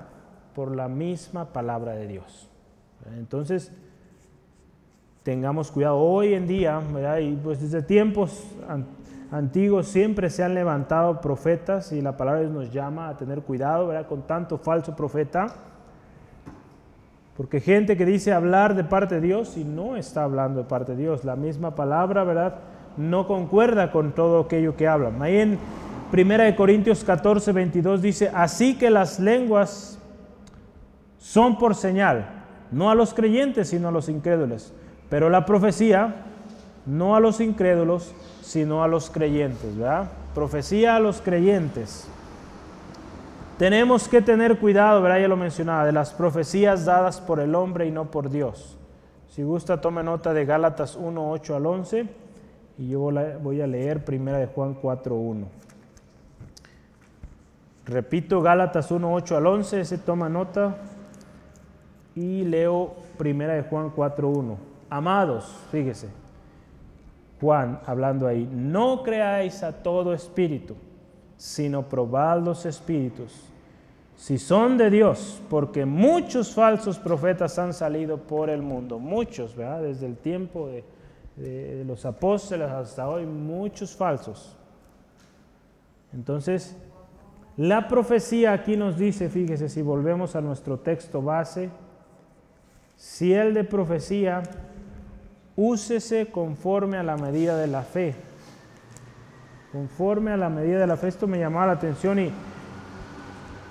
por 0.55 0.75
la 0.75 0.89
misma 0.89 1.53
palabra 1.53 1.95
de 1.95 2.07
Dios. 2.07 2.49
Entonces, 3.17 3.73
tengamos 5.23 5.71
cuidado. 5.71 5.99
Hoy 5.99 6.35
en 6.35 6.47
día, 6.47 6.81
y 7.21 7.37
pues 7.37 7.61
desde 7.61 7.83
tiempos 7.83 8.45
antiguos 9.31 9.87
siempre 9.87 10.31
se 10.31 10.43
han 10.43 10.55
levantado 10.55 11.21
profetas 11.21 11.93
y 11.93 12.01
la 12.01 12.17
palabra 12.17 12.43
nos 12.43 12.73
llama 12.73 13.09
a 13.09 13.17
tener 13.17 13.43
cuidado 13.43 13.89
¿verdad? 13.89 14.07
con 14.07 14.23
tanto 14.27 14.59
falso 14.59 14.97
profeta. 14.97 15.55
Porque 17.37 17.61
gente 17.61 17.97
que 17.97 18.05
dice 18.05 18.33
hablar 18.33 18.75
de 18.75 18.85
parte 18.85 19.17
de 19.17 19.21
Dios 19.23 19.57
y 19.57 19.65
no 19.65 19.97
está 19.97 20.25
hablando 20.25 20.61
de 20.63 20.69
parte 20.69 20.93
de 20.93 21.03
Dios. 21.03 21.25
La 21.25 21.37
misma 21.37 21.75
palabra, 21.75 22.25
¿verdad? 22.25 22.57
No 22.97 23.27
concuerda 23.27 23.93
con 23.93 24.13
todo 24.13 24.41
aquello 24.41 24.77
que 24.77 24.87
hablan. 24.87 25.23
Ahí 25.23 25.39
en 25.39 25.59
1 26.13 26.57
Corintios 26.57 27.05
14, 27.05 27.53
22 27.53 28.03
dice, 28.03 28.31
así 28.35 28.77
que 28.77 28.91
las 28.91 29.21
lenguas 29.21 30.00
son 31.21 31.59
por 31.59 31.75
señal, 31.75 32.27
no 32.73 32.91
a 32.91 32.95
los 32.95 33.15
creyentes, 33.15 33.69
sino 33.69 33.89
a 33.89 33.93
los 33.93 34.09
incrédulos. 34.09 34.73
Pero 35.09 35.29
la 35.29 35.45
profecía, 35.45 36.25
no 36.87 37.15
a 37.15 37.21
los 37.21 37.41
incrédulos, 37.41 38.15
sino 38.43 38.83
a 38.83 38.89
los 38.89 39.11
creyentes, 39.11 39.77
¿verdad? 39.77 40.11
Profecía 40.35 40.97
a 40.97 41.01
los 41.01 41.21
creyentes. 41.21 42.09
Tenemos 43.59 44.09
que 44.09 44.23
tener 44.23 44.59
cuidado, 44.59 45.03
¿verdad? 45.03 45.21
Ya 45.21 45.29
lo 45.29 45.37
mencionaba, 45.37 45.85
de 45.85 45.93
las 45.93 46.13
profecías 46.15 46.87
dadas 46.87 47.21
por 47.21 47.39
el 47.39 47.55
hombre 47.55 47.87
y 47.87 47.91
no 47.91 48.11
por 48.11 48.31
Dios. 48.31 48.79
Si 49.29 49.43
gusta, 49.43 49.81
tome 49.81 50.03
nota 50.03 50.33
de 50.33 50.47
Gálatas 50.47 50.97
1, 50.97 51.31
8 51.31 51.57
al 51.57 51.67
11 51.67 52.09
y 52.79 52.89
yo 52.89 53.01
voy 53.01 53.61
a 53.61 53.67
leer 53.67 54.05
primera 54.05 54.39
de 54.39 54.47
Juan 54.47 54.75
4, 54.75 55.15
1. 55.15 55.47
Repito, 57.85 58.41
Gálatas 58.41 58.91
1, 58.91 59.13
8 59.13 59.37
al 59.37 59.47
11, 59.47 59.81
ese 59.81 59.99
toma 59.99 60.31
nota 60.31 60.77
y 62.14 62.44
leo 62.44 62.94
primera 63.16 63.55
de 63.55 63.62
Juan 63.62 63.92
4.1. 63.94 64.57
Amados, 64.88 65.55
fíjese, 65.70 66.09
Juan 67.40 67.81
hablando 67.87 68.27
ahí, 68.27 68.49
no 68.53 69.03
creáis 69.03 69.62
a 69.62 69.73
todo 69.73 70.12
espíritu, 70.12 70.75
sino 71.37 71.88
probad 71.88 72.40
los 72.40 72.66
espíritus, 72.66 73.33
si 74.16 74.37
son 74.37 74.77
de 74.77 74.90
Dios, 74.90 75.40
porque 75.49 75.87
muchos 75.87 76.53
falsos 76.53 76.99
profetas 76.99 77.59
han 77.59 77.73
salido 77.73 78.18
por 78.18 78.51
el 78.51 78.61
mundo, 78.61 78.99
muchos, 78.99 79.57
¿verdad? 79.57 79.83
Desde 79.83 80.05
el 80.05 80.16
tiempo 80.16 80.68
de, 80.68 80.85
de 81.37 81.85
los 81.87 82.05
apóstoles 82.05 82.68
hasta 82.68 83.09
hoy, 83.09 83.25
muchos 83.25 83.96
falsos. 83.96 84.55
Entonces, 86.12 86.77
la 87.57 87.88
profecía 87.88 88.53
aquí 88.53 88.77
nos 88.77 88.99
dice, 88.99 89.31
fíjese, 89.31 89.70
si 89.70 89.81
volvemos 89.81 90.37
a 90.37 90.42
nuestro 90.42 90.79
texto 90.79 91.23
base, 91.23 91.70
si 93.01 93.33
el 93.33 93.55
de 93.55 93.65
profecía, 93.65 94.43
úsese 95.57 96.27
conforme 96.27 96.99
a 96.99 97.03
la 97.03 97.17
medida 97.17 97.57
de 97.57 97.67
la 97.67 97.81
fe. 97.81 98.15
Conforme 99.73 100.33
a 100.33 100.37
la 100.37 100.51
medida 100.51 100.81
de 100.81 100.87
la 100.87 100.99
fe. 100.99 101.09
Esto 101.09 101.27
me 101.27 101.39
llamaba 101.39 101.69
la 101.69 101.73
atención 101.73 102.19
y, 102.19 102.31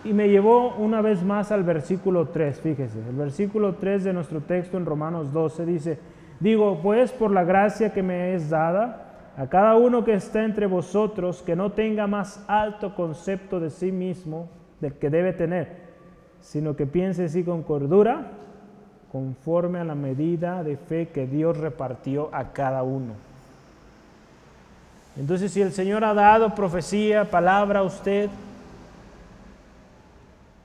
y 0.04 0.14
me 0.14 0.30
llevó 0.30 0.74
una 0.78 1.04
vez 1.04 1.22
más 1.22 1.52
al 1.52 1.64
versículo 1.64 2.30
3. 2.30 2.60
Fíjese, 2.60 2.98
el 3.08 3.16
versículo 3.16 3.76
3 3.76 4.06
de 4.06 4.14
nuestro 4.14 4.42
texto 4.42 4.78
en 4.78 4.88
Romanos 4.88 5.32
12 5.32 5.64
dice, 5.68 6.00
digo, 6.40 6.80
pues 6.82 7.12
por 7.12 7.30
la 7.30 7.44
gracia 7.44 7.94
que 7.94 8.02
me 8.02 8.34
es 8.34 8.50
dada, 8.50 9.34
a 9.38 9.46
cada 9.46 9.76
uno 9.76 10.04
que 10.04 10.16
está 10.16 10.44
entre 10.44 10.66
vosotros, 10.66 11.44
que 11.44 11.56
no 11.56 11.74
tenga 11.74 12.08
más 12.08 12.44
alto 12.48 12.96
concepto 12.96 13.60
de 13.60 13.70
sí 13.70 13.92
mismo 13.92 14.50
del 14.82 14.94
que 14.94 15.12
debe 15.12 15.34
tener, 15.34 15.68
sino 16.42 16.76
que 16.76 16.88
piense 16.88 17.26
así 17.26 17.44
con 17.44 17.62
cordura 17.62 18.32
conforme 19.12 19.80
a 19.80 19.84
la 19.84 19.96
medida 19.96 20.64
de 20.64 20.78
fe 20.78 21.10
que 21.10 21.28
Dios 21.28 21.58
repartió 21.58 22.30
a 22.32 22.52
cada 22.54 22.84
uno. 22.84 23.14
Entonces, 25.18 25.52
si 25.52 25.62
el 25.62 25.72
Señor 25.72 26.04
ha 26.04 26.14
dado 26.14 26.54
profecía, 26.56 27.26
palabra 27.26 27.80
a 27.80 27.84
usted, 27.84 28.30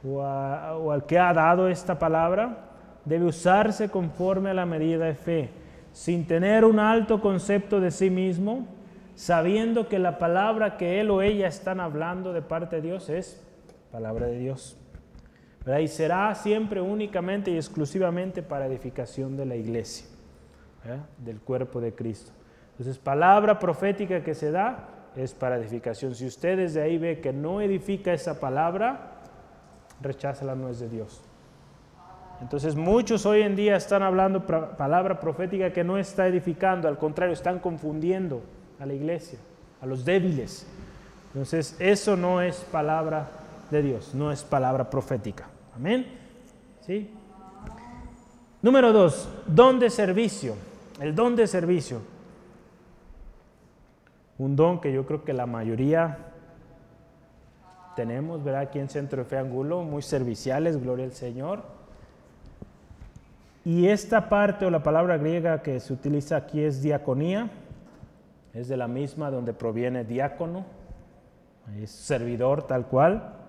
o, 0.07 0.19
o, 0.19 0.93
al 0.93 1.05
que 1.07 1.19
ha 1.19 1.33
dado 1.33 1.69
esta 1.69 1.99
palabra, 1.99 2.59
debe 3.05 3.25
usarse 3.25 3.89
conforme 3.89 4.51
a 4.51 4.55
la 4.55 4.67
medida 4.67 5.07
de 5.07 5.15
fe, 5.15 5.51
sin 5.93 6.27
tener 6.27 6.65
un 6.65 6.79
alto 6.79 7.21
concepto 7.21 7.81
de 7.81 7.91
sí 7.91 8.11
mismo, 8.11 8.67
sabiendo 9.15 9.89
que 9.89 9.99
la 9.99 10.19
palabra 10.19 10.77
que 10.77 11.01
él 11.01 11.11
o 11.11 11.23
ella 11.23 11.49
están 11.49 11.81
hablando 11.81 12.33
de 12.33 12.43
parte 12.43 12.77
de 12.77 12.83
Dios 12.83 13.09
es 13.09 13.43
palabra 13.91 14.27
de 14.27 14.39
Dios. 14.39 14.77
Y 15.67 15.89
será 15.89 16.35
siempre 16.35 16.81
únicamente 16.81 17.51
y 17.51 17.57
exclusivamente 17.57 18.43
para 18.43 18.67
edificación 18.67 19.37
de 19.37 19.47
la 19.47 19.57
iglesia, 19.57 20.07
del 21.19 21.41
cuerpo 21.41 21.81
de 21.81 21.95
Cristo. 21.95 22.33
Entonces, 22.73 22.99
palabra 22.99 23.59
profética 23.59 24.23
que 24.23 24.35
se 24.35 24.51
da 24.51 24.89
es 25.17 25.33
para 25.33 25.57
edificación. 25.57 26.15
Si 26.15 26.27
usted 26.27 26.59
desde 26.59 26.83
ahí 26.83 26.99
ve 26.99 27.21
que 27.21 27.33
no 27.33 27.61
edifica 27.61 28.13
esa 28.13 28.41
palabra, 28.41 29.13
recházala, 30.03 30.55
no 30.55 30.69
es 30.69 30.81
de 30.81 30.89
Dios. 30.89 31.23
Entonces 32.41 32.75
muchos 32.75 33.25
hoy 33.27 33.43
en 33.43 33.57
día 33.57 33.77
están 33.77 34.03
hablando 34.03 34.45
palabra 34.45 35.21
profética 35.21 35.73
que 35.73 35.85
no 35.85 35.99
está 35.99 36.27
edificando, 36.27 36.89
al 36.89 36.99
contrario, 36.99 37.33
están 37.33 37.61
confundiendo 37.61 38.43
a 38.81 38.87
la 38.87 38.93
iglesia, 38.93 39.39
a 39.81 39.87
los 39.87 40.05
débiles. 40.05 40.67
Entonces 41.29 41.77
eso 41.79 42.17
no 42.17 42.43
es 42.43 42.57
palabra 42.57 43.29
de 43.71 43.83
Dios, 43.83 44.15
no 44.15 44.33
es 44.33 44.43
palabra 44.43 44.91
profética. 44.91 45.47
Amén. 45.75 46.07
¿Sí? 46.81 47.11
Número 48.63 48.93
dos, 48.93 49.29
don 49.47 49.79
de 49.79 49.91
servicio. 49.91 50.55
El 51.01 51.15
don 51.15 51.35
de 51.37 51.47
servicio. 51.47 52.01
Un 54.39 54.57
don 54.57 54.81
que 54.81 54.93
yo 54.93 55.05
creo 55.07 55.25
que 55.25 55.33
la 55.33 55.47
mayoría 55.47 56.19
tenemos, 57.97 58.43
¿verdad? 58.43 58.63
Aquí 58.63 58.79
en 58.79 58.89
Centro 58.89 59.23
de 59.23 59.29
Fe 59.29 59.39
Angulo, 59.39 59.83
muy 59.83 60.03
serviciales, 60.03 60.81
gloria 60.83 61.05
al 61.05 61.13
Señor. 61.13 61.63
Y 63.65 63.89
esta 63.89 64.29
parte 64.29 64.67
o 64.67 64.71
la 64.71 64.83
palabra 64.83 65.17
griega 65.17 65.63
que 65.63 65.81
se 65.81 65.93
utiliza 65.93 66.37
aquí 66.37 66.61
es 66.61 66.83
diaconía, 66.83 67.51
es 68.53 68.69
de 68.69 68.77
la 68.77 68.89
misma 68.89 69.31
donde 69.31 69.53
proviene 69.53 70.05
diácono, 70.05 70.65
es 71.81 71.91
servidor 71.91 72.67
tal 72.67 72.87
cual. 72.87 73.44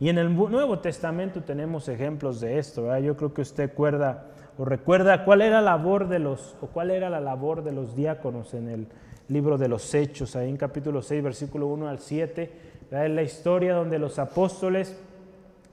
Y 0.00 0.08
en 0.08 0.18
el 0.18 0.34
Nuevo 0.34 0.78
Testamento 0.78 1.42
tenemos 1.42 1.88
ejemplos 1.88 2.40
de 2.40 2.58
esto, 2.58 2.84
¿verdad? 2.84 3.00
Yo 3.00 3.16
creo 3.16 3.34
que 3.34 3.42
usted 3.42 3.68
recuerda 3.68 4.26
o 4.56 4.64
recuerda 4.64 5.24
cuál 5.24 5.42
era 5.42 5.60
la 5.60 5.72
labor 5.72 6.08
de 6.08 6.18
los 6.18 6.56
o 6.60 6.66
cuál 6.66 6.90
era 6.90 7.10
la 7.10 7.20
labor 7.20 7.62
de 7.62 7.72
los 7.72 7.96
diáconos 7.96 8.54
en 8.54 8.68
el 8.68 8.86
libro 9.28 9.58
de 9.58 9.68
los 9.68 9.94
Hechos, 9.94 10.36
ahí 10.36 10.48
en 10.48 10.56
capítulo 10.56 11.02
6, 11.02 11.22
versículo 11.22 11.66
1 11.66 11.88
al 11.88 11.98
7, 11.98 12.50
es 12.90 13.10
la 13.10 13.22
historia 13.22 13.74
donde 13.74 13.98
los 13.98 14.18
apóstoles 14.18 14.96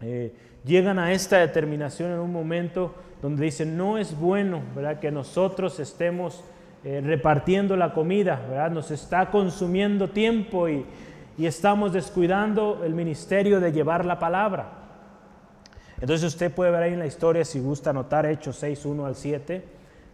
eh, 0.02 0.34
llegan 0.66 1.00
a 1.00 1.14
esta 1.14 1.38
determinación 1.38 2.12
en 2.12 2.20
un 2.20 2.32
momento 2.32 2.94
donde 3.22 3.46
dicen, 3.46 3.78
no 3.78 3.98
es 3.98 4.18
bueno 4.20 4.62
¿verdad? 4.76 5.00
que 5.00 5.12
nosotros 5.12 5.80
estemos 5.80 6.44
eh, 6.84 7.02
repartiendo 7.04 7.78
la 7.78 7.94
comida, 7.94 8.46
¿verdad? 8.50 8.72
nos 8.72 8.92
está 8.92 9.32
consumiendo 9.32 10.10
tiempo 10.10 10.68
y, 10.68 10.86
y 11.38 11.46
estamos 11.46 11.94
descuidando 11.94 12.82
el 12.84 12.94
ministerio 12.94 13.60
de 13.60 13.72
llevar 13.72 14.06
la 14.06 14.20
palabra. 14.20 14.70
Entonces 16.00 16.28
usted 16.28 16.54
puede 16.54 16.72
ver 16.72 16.84
ahí 16.84 16.94
en 16.94 17.00
la 17.00 17.06
historia, 17.06 17.46
si 17.46 17.60
gusta 17.60 17.90
anotar 17.90 18.26
Hechos 18.26 18.58
6, 18.58 18.86
1 18.86 19.06
al 19.06 19.16
7, 19.16 19.66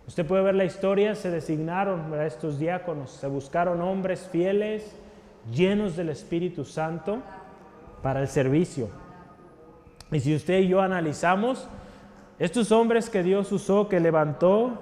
usted 0.08 0.26
puede 0.26 0.44
ver 0.44 0.56
la 0.56 0.66
historia, 0.66 1.16
se 1.16 1.30
designaron 1.30 2.14
estos 2.22 2.60
diáconos, 2.60 3.12
se 3.12 3.28
buscaron 3.28 3.82
hombres 3.82 4.28
fieles, 4.32 4.96
llenos 5.52 5.96
del 5.96 6.10
Espíritu 6.10 6.66
Santo 6.66 7.20
para 8.02 8.22
el 8.22 8.28
servicio. 8.28 8.90
Y 10.12 10.20
si 10.20 10.36
usted 10.36 10.60
y 10.60 10.68
yo 10.68 10.82
analizamos, 10.82 11.68
estos 12.38 12.72
hombres 12.72 13.10
que 13.10 13.24
Dios 13.24 13.52
usó, 13.52 13.88
que 13.88 14.00
levantó 14.00 14.80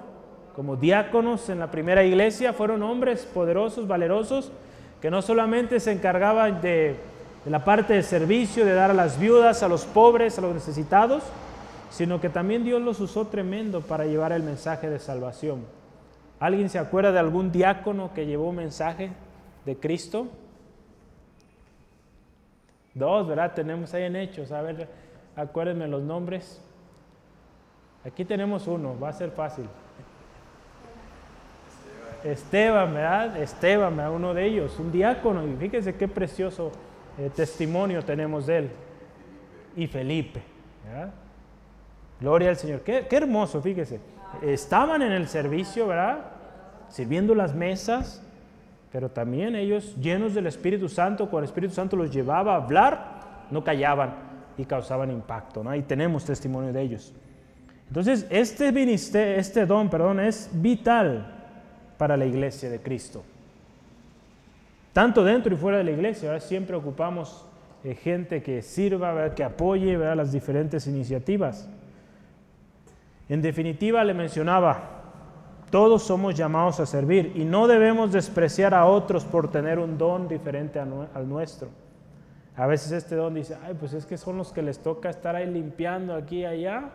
como 0.54 0.76
diáconos 0.76 1.48
en 1.48 1.58
la 1.58 1.70
primera 1.70 2.04
iglesia, 2.04 2.52
fueron 2.52 2.82
hombres 2.82 3.24
poderosos, 3.32 3.86
valerosos, 3.86 4.52
que 5.00 5.10
no 5.10 5.22
solamente 5.22 5.80
se 5.80 5.92
encargaban 5.92 6.60
de 6.60 6.96
de 7.44 7.50
la 7.50 7.64
parte 7.64 7.94
de 7.94 8.02
servicio, 8.02 8.64
de 8.64 8.74
dar 8.74 8.90
a 8.90 8.94
las 8.94 9.18
viudas, 9.18 9.62
a 9.62 9.68
los 9.68 9.84
pobres, 9.86 10.38
a 10.38 10.42
los 10.42 10.54
necesitados, 10.54 11.22
sino 11.90 12.20
que 12.20 12.28
también 12.28 12.64
Dios 12.64 12.82
los 12.82 13.00
usó 13.00 13.28
tremendo 13.28 13.80
para 13.80 14.04
llevar 14.04 14.32
el 14.32 14.42
mensaje 14.42 14.90
de 14.90 14.98
salvación. 14.98 15.64
¿Alguien 16.38 16.68
se 16.68 16.78
acuerda 16.78 17.12
de 17.12 17.18
algún 17.18 17.50
diácono 17.50 18.12
que 18.14 18.26
llevó 18.26 18.50
un 18.50 18.56
mensaje 18.56 19.10
de 19.64 19.76
Cristo? 19.76 20.28
Dos, 22.94 23.26
¿verdad? 23.26 23.52
Tenemos 23.54 23.92
ahí 23.94 24.04
en 24.04 24.16
Hechos. 24.16 24.52
A 24.52 24.62
ver, 24.62 24.88
acuérdenme 25.36 25.88
los 25.88 26.02
nombres. 26.02 26.60
Aquí 28.04 28.24
tenemos 28.24 28.66
uno, 28.66 28.98
va 28.98 29.10
a 29.10 29.12
ser 29.12 29.30
fácil. 29.30 29.66
Esteban, 32.24 32.94
¿verdad? 32.94 33.36
Esteban, 33.36 33.96
¿verdad? 33.96 34.12
uno 34.12 34.34
de 34.34 34.46
ellos, 34.46 34.78
un 34.78 34.92
diácono. 34.92 35.46
Y 35.46 35.56
fíjense 35.56 35.94
qué 35.94 36.08
precioso 36.08 36.72
eh, 37.18 37.30
testimonio 37.34 38.02
tenemos 38.04 38.46
de 38.46 38.58
él. 38.58 38.70
Y 39.76 39.86
Felipe. 39.86 40.42
Gloria 42.20 42.50
al 42.50 42.56
Señor. 42.56 42.80
Qué, 42.80 43.06
hermoso, 43.10 43.62
fíjese. 43.62 44.00
Estaban 44.42 45.02
en 45.02 45.12
el 45.12 45.28
servicio, 45.28 45.86
¿verdad? 45.86 46.18
Sirviendo 46.88 47.34
las 47.34 47.54
mesas, 47.54 48.22
pero 48.92 49.10
también 49.10 49.54
ellos, 49.54 49.96
llenos 49.96 50.34
del 50.34 50.46
Espíritu 50.46 50.88
Santo, 50.88 51.30
cuando 51.30 51.38
el 51.40 51.44
Espíritu 51.44 51.74
Santo 51.74 51.96
los 51.96 52.10
llevaba 52.10 52.54
a 52.54 52.56
hablar, 52.56 53.20
no 53.50 53.64
callaban 53.64 54.14
y 54.58 54.64
causaban 54.64 55.10
impacto, 55.10 55.64
¿no? 55.64 55.74
Y 55.74 55.82
tenemos 55.82 56.24
testimonio 56.24 56.72
de 56.72 56.82
ellos. 56.82 57.14
Entonces, 57.88 58.26
este, 58.30 59.38
este 59.38 59.66
don, 59.66 59.88
perdón, 59.88 60.20
es 60.20 60.50
vital 60.52 61.39
para 62.00 62.16
la 62.16 62.24
iglesia 62.24 62.70
de 62.70 62.80
Cristo 62.80 63.22
tanto 64.92 65.24
dentro 65.24 65.54
y 65.54 65.56
fuera 65.56 65.78
de 65.78 65.84
la 65.84 65.92
iglesia. 65.92 66.38
Siempre 66.40 66.76
ocupamos 66.76 67.44
eh, 67.84 67.94
gente 67.94 68.42
que 68.42 68.62
sirva, 68.62 69.34
que 69.34 69.44
apoye 69.44 69.96
las 70.14 70.32
diferentes 70.32 70.86
iniciativas. 70.86 71.68
En 73.28 73.42
definitiva, 73.42 74.02
le 74.04 74.14
mencionaba, 74.14 75.02
todos 75.70 76.02
somos 76.02 76.34
llamados 76.34 76.80
a 76.80 76.86
servir 76.86 77.32
y 77.36 77.44
no 77.44 77.68
debemos 77.68 78.10
despreciar 78.10 78.74
a 78.74 78.86
otros 78.86 79.24
por 79.24 79.50
tener 79.50 79.78
un 79.78 79.96
don 79.96 80.26
diferente 80.26 80.80
al 80.80 81.28
nuestro. 81.28 81.68
A 82.56 82.66
veces 82.66 82.90
este 82.90 83.14
don 83.14 83.34
dice, 83.34 83.56
ay, 83.64 83.74
pues 83.78 83.92
es 83.92 84.04
que 84.04 84.16
son 84.16 84.36
los 84.36 84.52
que 84.52 84.62
les 84.62 84.80
toca 84.80 85.08
estar 85.08 85.36
ahí 85.36 85.46
limpiando 85.46 86.14
aquí 86.14 86.40
y 86.40 86.44
allá. 86.44 86.90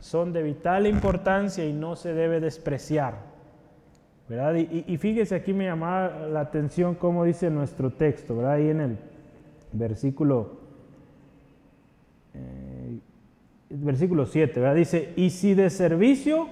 Son 0.00 0.32
de 0.32 0.42
vital 0.42 0.86
importancia 0.86 1.64
y 1.64 1.72
no 1.72 1.96
se 1.96 2.14
debe 2.14 2.38
despreciar. 2.38 3.35
Y, 4.28 4.96
fíjese 4.96 5.36
aquí 5.36 5.52
me 5.52 5.66
llamaba 5.66 6.26
la 6.26 6.40
atención 6.40 6.96
cómo 6.96 7.24
dice 7.24 7.48
nuestro 7.48 7.92
texto, 7.92 8.36
¿verdad? 8.36 8.54
Ahí 8.54 8.70
en 8.70 8.80
el 8.80 8.98
versículo, 9.70 10.56
eh, 12.34 12.98
versículo 13.70 14.26
7, 14.26 14.58
¿verdad? 14.58 14.74
Dice, 14.74 15.12
y 15.14 15.30
si 15.30 15.54
de 15.54 15.70
servicio, 15.70 16.48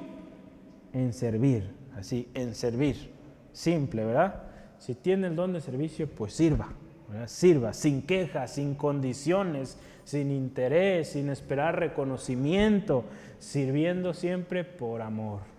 en 0.92 1.12
servir, 1.12 1.68
así, 1.96 2.28
en 2.34 2.54
servir, 2.54 3.10
simple, 3.52 4.04
¿verdad? 4.04 4.42
Si 4.78 4.94
tiene 4.94 5.26
el 5.26 5.34
don 5.34 5.52
de 5.52 5.60
servicio, 5.60 6.08
pues 6.08 6.32
sirva, 6.32 6.68
¿verdad? 7.10 7.26
Sirva, 7.26 7.72
sin 7.72 8.02
quejas, 8.02 8.52
sin 8.54 8.76
condiciones, 8.76 9.78
sin 10.04 10.30
interés, 10.30 11.08
sin 11.08 11.28
esperar 11.28 11.80
reconocimiento, 11.80 13.04
sirviendo 13.40 14.14
siempre 14.14 14.62
por 14.62 15.02
amor 15.02 15.53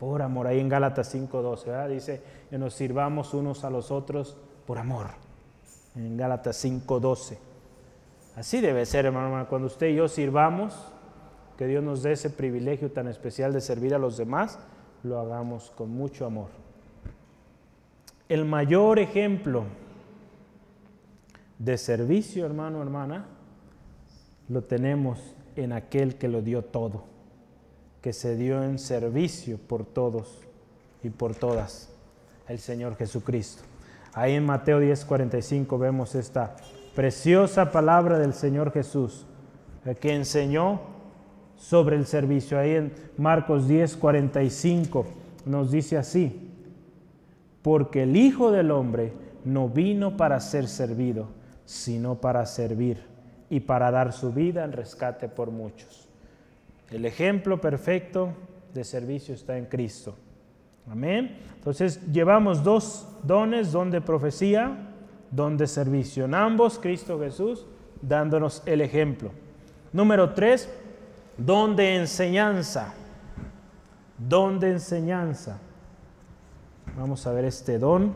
por 0.00 0.22
amor. 0.22 0.46
Ahí 0.46 0.58
en 0.58 0.70
Gálatas 0.70 1.14
5.12, 1.14 1.88
dice 1.88 2.22
que 2.48 2.56
nos 2.56 2.72
sirvamos 2.72 3.34
unos 3.34 3.64
a 3.64 3.70
los 3.70 3.90
otros 3.90 4.36
por 4.66 4.78
amor. 4.78 5.08
En 5.94 6.16
Gálatas 6.16 6.64
5.12. 6.64 7.36
Así 8.34 8.62
debe 8.62 8.86
ser, 8.86 9.04
hermano, 9.04 9.46
cuando 9.48 9.66
usted 9.66 9.88
y 9.88 9.96
yo 9.96 10.08
sirvamos, 10.08 10.74
que 11.58 11.66
Dios 11.66 11.84
nos 11.84 12.02
dé 12.02 12.12
ese 12.12 12.30
privilegio 12.30 12.90
tan 12.90 13.06
especial 13.08 13.52
de 13.52 13.60
servir 13.60 13.94
a 13.94 13.98
los 13.98 14.16
demás, 14.16 14.58
lo 15.02 15.20
hagamos 15.20 15.70
con 15.72 15.90
mucho 15.90 16.24
amor. 16.24 16.48
El 18.30 18.46
mayor 18.46 18.98
ejemplo 18.98 19.64
de 21.58 21.76
servicio, 21.76 22.46
hermano, 22.46 22.80
hermana, 22.80 23.26
lo 24.48 24.62
tenemos 24.62 25.34
en 25.56 25.72
aquel 25.72 26.16
que 26.16 26.28
lo 26.28 26.40
dio 26.40 26.62
todo 26.62 27.09
que 28.00 28.12
se 28.12 28.36
dio 28.36 28.62
en 28.62 28.78
servicio 28.78 29.58
por 29.58 29.84
todos 29.84 30.40
y 31.02 31.10
por 31.10 31.34
todas, 31.34 31.90
el 32.48 32.58
Señor 32.58 32.96
Jesucristo. 32.96 33.62
Ahí 34.12 34.34
en 34.34 34.44
Mateo 34.44 34.80
10:45 34.80 35.78
vemos 35.78 36.14
esta 36.14 36.56
preciosa 36.94 37.70
palabra 37.70 38.18
del 38.18 38.34
Señor 38.34 38.72
Jesús, 38.72 39.26
que 40.00 40.14
enseñó 40.14 40.80
sobre 41.56 41.96
el 41.96 42.06
servicio. 42.06 42.58
Ahí 42.58 42.72
en 42.72 42.92
Marcos 43.16 43.68
10:45 43.68 45.04
nos 45.44 45.70
dice 45.70 45.96
así, 45.96 46.50
porque 47.62 48.02
el 48.02 48.16
Hijo 48.16 48.50
del 48.50 48.70
Hombre 48.70 49.12
no 49.44 49.68
vino 49.68 50.16
para 50.16 50.40
ser 50.40 50.68
servido, 50.68 51.28
sino 51.64 52.20
para 52.20 52.46
servir 52.46 53.04
y 53.48 53.60
para 53.60 53.90
dar 53.90 54.12
su 54.12 54.32
vida 54.32 54.64
en 54.64 54.72
rescate 54.72 55.28
por 55.28 55.50
muchos. 55.50 55.99
El 56.90 57.04
ejemplo 57.04 57.60
perfecto 57.60 58.34
de 58.74 58.84
servicio 58.84 59.34
está 59.34 59.56
en 59.56 59.66
Cristo. 59.66 60.16
Amén. 60.90 61.38
Entonces 61.54 62.04
llevamos 62.10 62.64
dos 62.64 63.08
dones, 63.22 63.70
don 63.70 63.90
de 63.90 64.00
profecía, 64.00 64.76
don 65.30 65.56
de 65.56 65.66
servicio. 65.66 66.24
En 66.24 66.34
ambos, 66.34 66.78
Cristo 66.78 67.18
Jesús 67.20 67.64
dándonos 68.02 68.62
el 68.66 68.80
ejemplo. 68.80 69.30
Número 69.92 70.34
tres, 70.34 70.68
don 71.36 71.76
de 71.76 71.96
enseñanza. 71.96 72.94
Don 74.18 74.58
de 74.58 74.72
enseñanza. 74.72 75.58
Vamos 76.96 77.26
a 77.26 77.32
ver 77.32 77.44
este 77.44 77.78
don. 77.78 78.12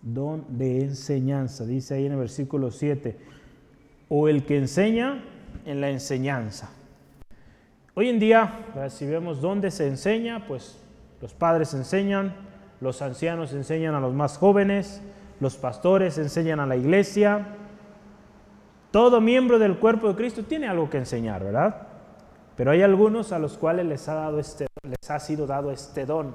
Don 0.00 0.46
de 0.48 0.84
enseñanza. 0.84 1.66
Dice 1.66 1.94
ahí 1.94 2.06
en 2.06 2.12
el 2.12 2.18
versículo 2.18 2.70
7 2.70 3.29
o 4.10 4.28
el 4.28 4.44
que 4.44 4.58
enseña 4.58 5.22
en 5.64 5.80
la 5.80 5.88
enseñanza. 5.88 6.68
Hoy 7.94 8.08
en 8.08 8.18
día, 8.18 8.66
si 8.88 9.06
vemos 9.06 9.40
dónde 9.40 9.70
se 9.70 9.86
enseña, 9.86 10.46
pues 10.46 10.78
los 11.22 11.32
padres 11.32 11.72
enseñan, 11.74 12.34
los 12.80 13.02
ancianos 13.02 13.52
enseñan 13.52 13.94
a 13.94 14.00
los 14.00 14.12
más 14.12 14.36
jóvenes, 14.36 15.00
los 15.38 15.56
pastores 15.56 16.18
enseñan 16.18 16.58
a 16.60 16.66
la 16.66 16.76
iglesia. 16.76 17.46
Todo 18.90 19.20
miembro 19.20 19.58
del 19.58 19.78
cuerpo 19.78 20.08
de 20.08 20.16
Cristo 20.16 20.42
tiene 20.42 20.66
algo 20.66 20.90
que 20.90 20.98
enseñar, 20.98 21.44
¿verdad? 21.44 21.86
Pero 22.56 22.72
hay 22.72 22.82
algunos 22.82 23.32
a 23.32 23.38
los 23.38 23.56
cuales 23.56 23.86
les 23.86 24.08
ha, 24.08 24.14
dado 24.14 24.40
este, 24.40 24.66
les 24.82 25.10
ha 25.10 25.20
sido 25.20 25.46
dado 25.46 25.70
este 25.70 26.04
don. 26.04 26.34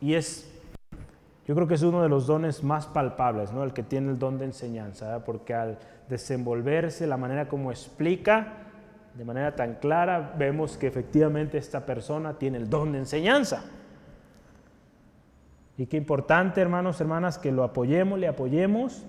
Y 0.00 0.14
es, 0.14 0.48
yo 1.46 1.54
creo 1.56 1.66
que 1.66 1.74
es 1.74 1.82
uno 1.82 2.02
de 2.02 2.08
los 2.08 2.28
dones 2.28 2.62
más 2.62 2.86
palpables, 2.86 3.52
¿no? 3.52 3.64
El 3.64 3.72
que 3.72 3.82
tiene 3.82 4.12
el 4.12 4.18
don 4.18 4.38
de 4.38 4.44
enseñanza, 4.44 5.24
porque 5.24 5.52
al 5.54 5.78
desenvolverse, 6.10 7.06
la 7.06 7.16
manera 7.16 7.48
como 7.48 7.70
explica, 7.70 8.54
de 9.14 9.24
manera 9.24 9.56
tan 9.56 9.76
clara, 9.76 10.34
vemos 10.36 10.76
que 10.76 10.86
efectivamente 10.86 11.58
esta 11.58 11.86
persona 11.86 12.38
tiene 12.38 12.58
el 12.58 12.68
don 12.68 12.92
de 12.92 12.98
enseñanza. 12.98 13.64
Y 15.76 15.86
qué 15.86 15.96
importante, 15.96 16.60
hermanos, 16.60 17.00
hermanas, 17.00 17.38
que 17.38 17.52
lo 17.52 17.64
apoyemos, 17.64 18.18
le 18.18 18.28
apoyemos. 18.28 19.04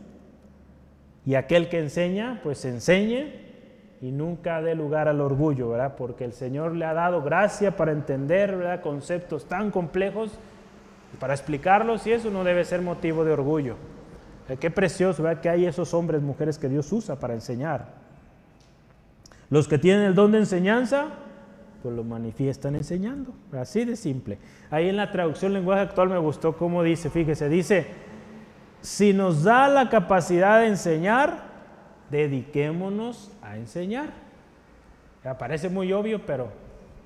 Y 1.26 1.36
aquel 1.36 1.68
que 1.68 1.80
enseña, 1.80 2.40
pues 2.44 2.64
enseñe 2.64 3.52
y 4.02 4.12
nunca 4.12 4.62
dé 4.62 4.74
lugar 4.74 5.08
al 5.08 5.22
orgullo, 5.22 5.70
¿verdad? 5.70 5.96
Porque 5.96 6.24
el 6.24 6.34
Señor 6.34 6.76
le 6.76 6.86
ha 6.86 6.94
dado 6.94 7.22
gracia 7.22 7.76
para 7.76 7.92
entender. 7.92 8.80
Conceptos 8.82 9.46
tan 9.46 9.70
complejos 9.70 10.32
y 11.14 11.18
para 11.18 11.34
explicarlos 11.34 12.08
y 12.08 12.14
eso 12.14 12.32
no 12.32 12.44
debe 12.44 12.64
ser 12.64 12.82
motivo 12.82 13.24
de 13.24 13.34
orgullo. 13.34 13.76
Eh, 14.50 14.58
qué 14.60 14.70
precioso, 14.70 15.24
¿verdad? 15.24 15.42
Que 15.42 15.50
hay 15.50 15.66
esos 15.66 15.94
hombres, 15.94 16.22
mujeres 16.22 16.58
que 16.58 16.70
Dios 16.70 16.92
usa 16.92 17.20
para 17.20 17.34
enseñar. 17.34 17.88
Los 19.50 19.68
que 19.68 19.78
tienen 19.78 20.04
el 20.04 20.16
don 20.16 20.32
de 20.32 20.40
enseñanza, 20.40 21.08
pues 21.82 21.96
lo 21.96 22.04
manifiestan 22.04 22.76
enseñando. 22.76 23.34
Así 23.52 23.86
de 23.86 23.96
simple. 23.96 24.38
Ahí 24.70 24.90
en 24.90 24.98
la 24.98 25.12
traducción 25.12 25.54
lenguaje 25.54 25.82
actual 25.82 26.10
me 26.10 26.18
gustó 26.18 26.56
cómo 26.56 26.84
dice, 26.84 27.10
fíjese, 27.10 27.50
dice, 27.50 27.88
si 28.82 29.14
nos 29.14 29.44
da 29.44 29.68
la 29.68 29.90
capacidad 29.90 30.62
de 30.62 30.68
enseñar, 30.68 31.44
dediquémonos 32.10 33.32
a 33.42 33.58
enseñar. 33.58 34.10
Parece 35.38 35.70
muy 35.70 35.94
obvio, 35.94 36.26
pero 36.26 36.50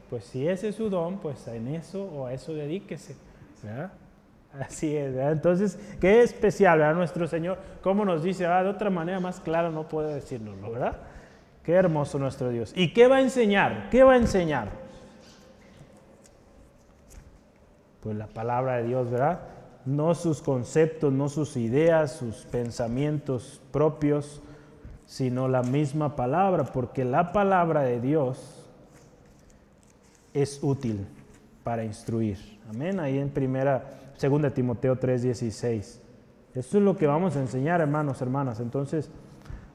pues 0.09 0.23
si 0.25 0.47
ese 0.47 0.69
es 0.69 0.75
su 0.75 0.89
don, 0.89 1.17
pues 1.17 1.47
en 1.47 1.67
eso 1.67 2.03
o 2.03 2.27
a 2.27 2.33
eso 2.33 2.53
dedíquese. 2.53 3.15
Así 4.59 4.95
es, 4.95 5.15
Entonces, 5.15 5.77
qué 5.99 6.21
especial, 6.21 6.79
¿verdad? 6.79 6.95
Nuestro 6.95 7.27
Señor, 7.27 7.57
cómo 7.81 8.05
nos 8.05 8.23
dice, 8.23 8.45
de 8.45 8.69
otra 8.69 8.89
manera 8.89 9.19
más 9.19 9.39
clara 9.39 9.69
no 9.69 9.87
puedo 9.87 10.07
decirlo, 10.07 10.53
¿verdad? 10.71 10.97
Qué 11.63 11.73
hermoso 11.73 12.19
nuestro 12.19 12.49
Dios. 12.49 12.71
¿Y 12.75 12.93
qué 12.93 13.07
va 13.07 13.17
a 13.17 13.21
enseñar? 13.21 13.89
¿Qué 13.89 14.03
va 14.03 14.13
a 14.13 14.17
enseñar? 14.17 14.69
Pues 18.01 18.15
la 18.15 18.27
palabra 18.27 18.77
de 18.77 18.83
Dios, 18.83 19.09
¿verdad? 19.09 19.39
No 19.85 20.13
sus 20.15 20.41
conceptos, 20.41 21.11
no 21.11 21.27
sus 21.27 21.57
ideas, 21.57 22.11
sus 22.13 22.45
pensamientos 22.45 23.61
propios, 23.71 24.41
sino 25.05 25.47
la 25.47 25.63
misma 25.63 26.15
palabra, 26.15 26.65
porque 26.65 27.03
la 27.03 27.31
palabra 27.33 27.81
de 27.81 27.99
Dios 27.99 28.67
es 30.33 30.59
útil 30.61 31.07
para 31.63 31.83
instruir. 31.83 32.37
Amén. 32.69 32.99
Ahí 32.99 33.17
en 33.17 33.29
primera, 33.29 33.85
segunda 34.17 34.51
Timoteo 34.51 34.97
3:16. 34.97 36.01
Eso 36.53 36.77
es 36.77 36.83
lo 36.83 36.95
que 36.95 37.07
vamos 37.07 37.35
a 37.35 37.41
enseñar, 37.41 37.81
hermanos, 37.81 38.21
hermanas. 38.21 38.59
Entonces, 38.59 39.09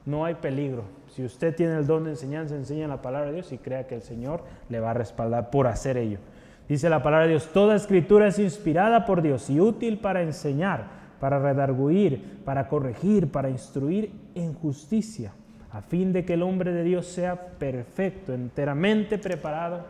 no 0.05 0.25
hay 0.25 0.35
peligro. 0.35 0.83
Si 1.09 1.23
usted 1.23 1.55
tiene 1.55 1.77
el 1.77 1.85
don 1.85 2.05
de 2.05 2.11
enseñanza, 2.11 2.55
enseña 2.55 2.87
la 2.87 3.01
palabra 3.01 3.29
de 3.29 3.35
Dios 3.35 3.51
y 3.51 3.57
crea 3.57 3.85
que 3.85 3.95
el 3.95 4.01
Señor 4.01 4.43
le 4.69 4.79
va 4.79 4.91
a 4.91 4.93
respaldar 4.93 5.51
por 5.51 5.67
hacer 5.67 5.97
ello. 5.97 6.19
Dice 6.67 6.89
la 6.89 7.03
palabra 7.03 7.25
de 7.25 7.31
Dios, 7.31 7.49
toda 7.51 7.75
escritura 7.75 8.27
es 8.27 8.39
inspirada 8.39 9.05
por 9.05 9.21
Dios 9.21 9.49
y 9.49 9.59
útil 9.59 9.99
para 9.99 10.21
enseñar, 10.21 10.87
para 11.19 11.37
redarguir, 11.37 12.41
para 12.45 12.67
corregir, 12.67 13.29
para 13.29 13.49
instruir 13.49 14.13
en 14.35 14.53
justicia, 14.53 15.33
a 15.71 15.81
fin 15.81 16.13
de 16.13 16.23
que 16.23 16.33
el 16.33 16.43
hombre 16.43 16.71
de 16.71 16.83
Dios 16.83 17.07
sea 17.07 17.35
perfecto, 17.35 18.33
enteramente 18.33 19.17
preparado 19.17 19.85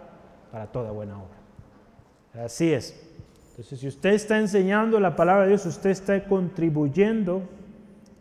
para 0.52 0.68
toda 0.68 0.92
buena 0.92 1.18
obra. 1.18 2.44
Así 2.46 2.74
es. 2.74 3.11
Entonces, 3.62 3.80
si 3.80 3.88
usted 3.90 4.14
está 4.14 4.40
enseñando 4.40 5.00
la 5.00 5.16
palabra 5.16 5.44
de 5.44 5.50
Dios, 5.50 5.68
usted 5.68 5.92
está 5.92 6.24
contribuyendo 6.24 7.44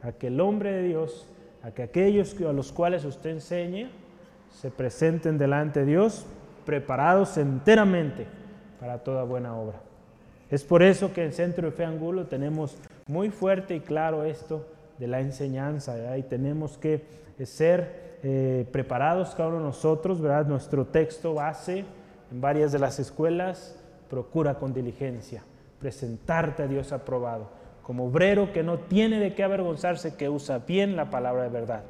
a 0.03 0.13
que 0.13 0.27
el 0.27 0.39
hombre 0.39 0.71
de 0.71 0.83
Dios 0.83 1.27
a 1.63 1.71
que 1.71 1.83
aquellos 1.83 2.39
a 2.43 2.53
los 2.53 2.73
cuales 2.73 3.07
usted 3.07 3.31
enseñe 3.31 3.89
se 4.51 4.71
presenten 4.71 5.39
delante 5.39 5.81
de 5.81 5.87
Dios 5.87 6.27
preparados 6.67 7.39
enteramente 7.39 8.27
para 8.79 8.99
toda 8.99 9.25
buena 9.25 9.57
obra. 9.57 9.81
Es 10.51 10.63
por 10.63 10.83
eso 10.83 11.11
que 11.15 11.25
en 11.25 11.33
Centro 11.33 11.71
de 11.71 11.73
Fe 11.75 11.87
Angulo 11.87 12.27
tenemos 12.27 12.77
muy 13.07 13.31
fuerte 13.31 13.75
y 13.75 13.81
claro 13.81 14.25
esto 14.25 14.67
de 14.99 15.07
la 15.07 15.21
enseñanza 15.21 16.19
y 16.19 16.23
tenemos 16.23 16.77
que 16.77 17.03
ser 17.45 18.19
eh, 18.23 18.67
preparados 18.71 19.35
cada 19.35 19.49
uno 19.49 19.61
de 19.61 19.65
nosotros, 19.65 20.21
¿verdad? 20.21 20.45
Nuestro 20.45 20.85
texto 20.85 21.33
base 21.33 21.87
en 22.31 22.43
varias 22.43 22.73
de 22.73 22.79
las 22.79 22.99
escuelas, 22.99 23.80
procura 24.11 24.55
con 24.55 24.75
diligencia 24.75 25.43
presentarte 25.79 26.65
a 26.65 26.67
Dios 26.67 26.93
aprobado 26.93 27.61
como 27.91 28.07
obrero 28.07 28.53
que 28.53 28.63
no 28.63 28.79
tiene 28.79 29.19
de 29.19 29.35
qué 29.35 29.43
avergonzarse, 29.43 30.15
que 30.15 30.29
usa 30.29 30.59
bien 30.59 30.95
la 30.95 31.11
palabra 31.11 31.43
de 31.43 31.49
verdad. 31.49 31.83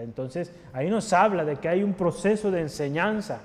Entonces, 0.00 0.52
ahí 0.72 0.90
nos 0.90 1.12
habla 1.12 1.44
de 1.44 1.54
que 1.54 1.68
hay 1.68 1.84
un 1.84 1.94
proceso 1.94 2.50
de 2.50 2.62
enseñanza 2.62 3.40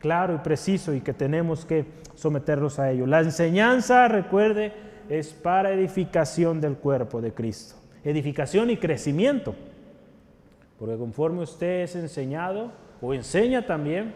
claro 0.00 0.34
y 0.34 0.38
preciso 0.38 0.92
y 0.92 1.00
que 1.00 1.14
tenemos 1.14 1.64
que 1.64 1.86
someternos 2.14 2.78
a 2.78 2.90
ello. 2.90 3.06
La 3.06 3.20
enseñanza, 3.20 4.06
recuerde, 4.06 4.74
es 5.08 5.32
para 5.32 5.72
edificación 5.72 6.60
del 6.60 6.76
cuerpo 6.76 7.22
de 7.22 7.32
Cristo. 7.32 7.76
Edificación 8.04 8.68
y 8.68 8.76
crecimiento. 8.76 9.54
Porque 10.78 10.98
conforme 10.98 11.40
usted 11.40 11.84
es 11.84 11.96
enseñado 11.96 12.70
o 13.00 13.14
enseña 13.14 13.64
también, 13.64 14.12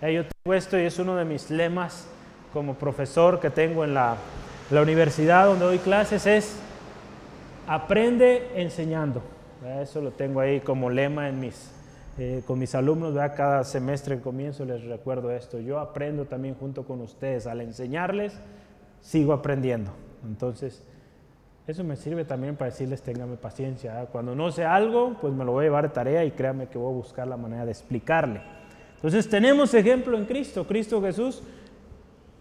yo 0.00 0.24
tengo 0.24 0.54
esto 0.54 0.78
y 0.78 0.84
es 0.84 0.98
uno 0.98 1.14
de 1.14 1.26
mis 1.26 1.50
lemas 1.50 2.08
como 2.52 2.74
profesor 2.74 3.40
que 3.40 3.50
tengo 3.50 3.84
en 3.84 3.94
la 3.94 4.16
la 4.70 4.82
universidad 4.82 5.46
donde 5.46 5.64
doy 5.64 5.78
clases 5.78 6.26
es 6.26 6.56
aprende 7.66 8.50
enseñando. 8.54 9.22
Eso 9.80 10.02
lo 10.02 10.10
tengo 10.10 10.40
ahí 10.40 10.60
como 10.60 10.90
lema 10.90 11.28
en 11.28 11.40
mis, 11.40 11.70
eh, 12.18 12.42
con 12.46 12.58
mis 12.58 12.74
alumnos. 12.74 13.14
Cada 13.34 13.64
semestre 13.64 14.16
que 14.16 14.22
comienzo 14.22 14.66
les 14.66 14.84
recuerdo 14.84 15.30
esto. 15.30 15.58
Yo 15.58 15.78
aprendo 15.78 16.26
también 16.26 16.54
junto 16.54 16.84
con 16.84 17.00
ustedes. 17.00 17.46
Al 17.46 17.62
enseñarles, 17.62 18.38
sigo 19.00 19.32
aprendiendo. 19.32 19.90
Entonces, 20.26 20.82
eso 21.66 21.82
me 21.82 21.96
sirve 21.96 22.26
también 22.26 22.54
para 22.54 22.70
decirles 22.70 23.00
ténganme 23.00 23.36
paciencia. 23.36 24.06
Cuando 24.12 24.34
no 24.34 24.52
sé 24.52 24.64
algo, 24.66 25.16
pues 25.18 25.32
me 25.32 25.46
lo 25.46 25.52
voy 25.52 25.64
a 25.64 25.68
llevar 25.68 25.88
de 25.88 25.94
tarea 25.94 26.24
y 26.26 26.30
créanme 26.32 26.66
que 26.66 26.76
voy 26.76 26.92
a 26.92 26.96
buscar 26.96 27.26
la 27.26 27.38
manera 27.38 27.64
de 27.64 27.70
explicarle. 27.70 28.42
Entonces 28.96 29.28
tenemos 29.30 29.72
ejemplo 29.72 30.18
en 30.18 30.26
Cristo. 30.26 30.66
Cristo 30.66 31.00
Jesús 31.00 31.42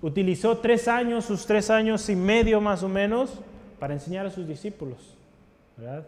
utilizó 0.02 0.58
tres 0.58 0.88
años, 0.88 1.26
sus 1.26 1.46
tres 1.46 1.70
años 1.70 2.10
y 2.10 2.16
medio 2.16 2.62
más 2.62 2.84
o 2.84 2.90
menos, 2.90 3.42
para 3.80 3.94
enseñar 3.94 4.26
a 4.26 4.32
sus 4.32 4.48
discípulos. 4.48 5.16
¿verdad? 5.78 6.08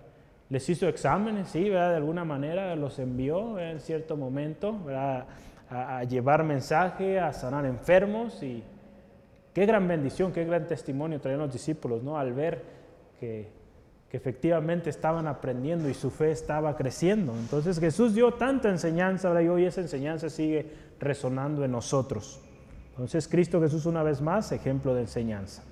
Les 0.49 0.67
hizo 0.69 0.87
exámenes, 0.87 1.49
sí, 1.49 1.69
¿verdad? 1.69 1.91
de 1.91 1.97
alguna 1.97 2.25
manera 2.25 2.75
los 2.75 2.97
envió 2.99 3.59
en 3.59 3.79
cierto 3.79 4.17
momento 4.17 4.79
A, 4.89 5.25
a, 5.69 6.03
llevar 6.03 6.43
mensaje, 6.43 7.19
a 7.19 7.31
sanar 7.31 7.65
enfermos 7.65 8.41
y 8.41 8.63
qué 9.53 9.65
gran 9.67 9.87
bendición, 9.87 10.31
qué 10.31 10.43
gran 10.43 10.65
testimonio 10.67 11.21
traían 11.21 11.41
los 11.41 11.53
discípulos 11.53 12.01
¿no? 12.01 12.17
al 12.17 12.33
ver 12.33 12.63
que, 13.19 13.51
que 14.09 14.17
efectivamente 14.17 14.89
estaban 14.89 15.27
aprendiendo 15.27 15.87
y 15.87 15.93
su 15.93 16.09
fe 16.09 16.31
estaba 16.31 16.75
creciendo. 16.75 17.33
Entonces 17.33 17.79
Jesús 17.79 18.15
dio 18.15 18.33
tanta 18.33 18.69
enseñanza 18.69 19.39
y 19.41 19.47
hoy 19.47 19.65
esa 19.65 19.81
enseñanza 19.81 20.29
sigue 20.29 20.65
resonando 20.99 21.63
en 21.63 21.71
nosotros. 21.71 22.41
Entonces 22.99 23.29
Cristo 23.29 23.61
Jesús 23.61 23.85
una 23.85 24.03
vez 24.03 24.19
más, 24.19 24.51
ejemplo 24.51 24.93
de 24.93 24.99
enseñanza. 24.99 25.63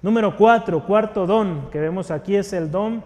Número 0.00 0.38
cuatro, 0.38 0.86
cuarto 0.86 1.26
don 1.26 1.68
que 1.70 1.78
vemos 1.78 2.10
aquí 2.10 2.34
es 2.34 2.54
el 2.54 2.70
don 2.70 3.04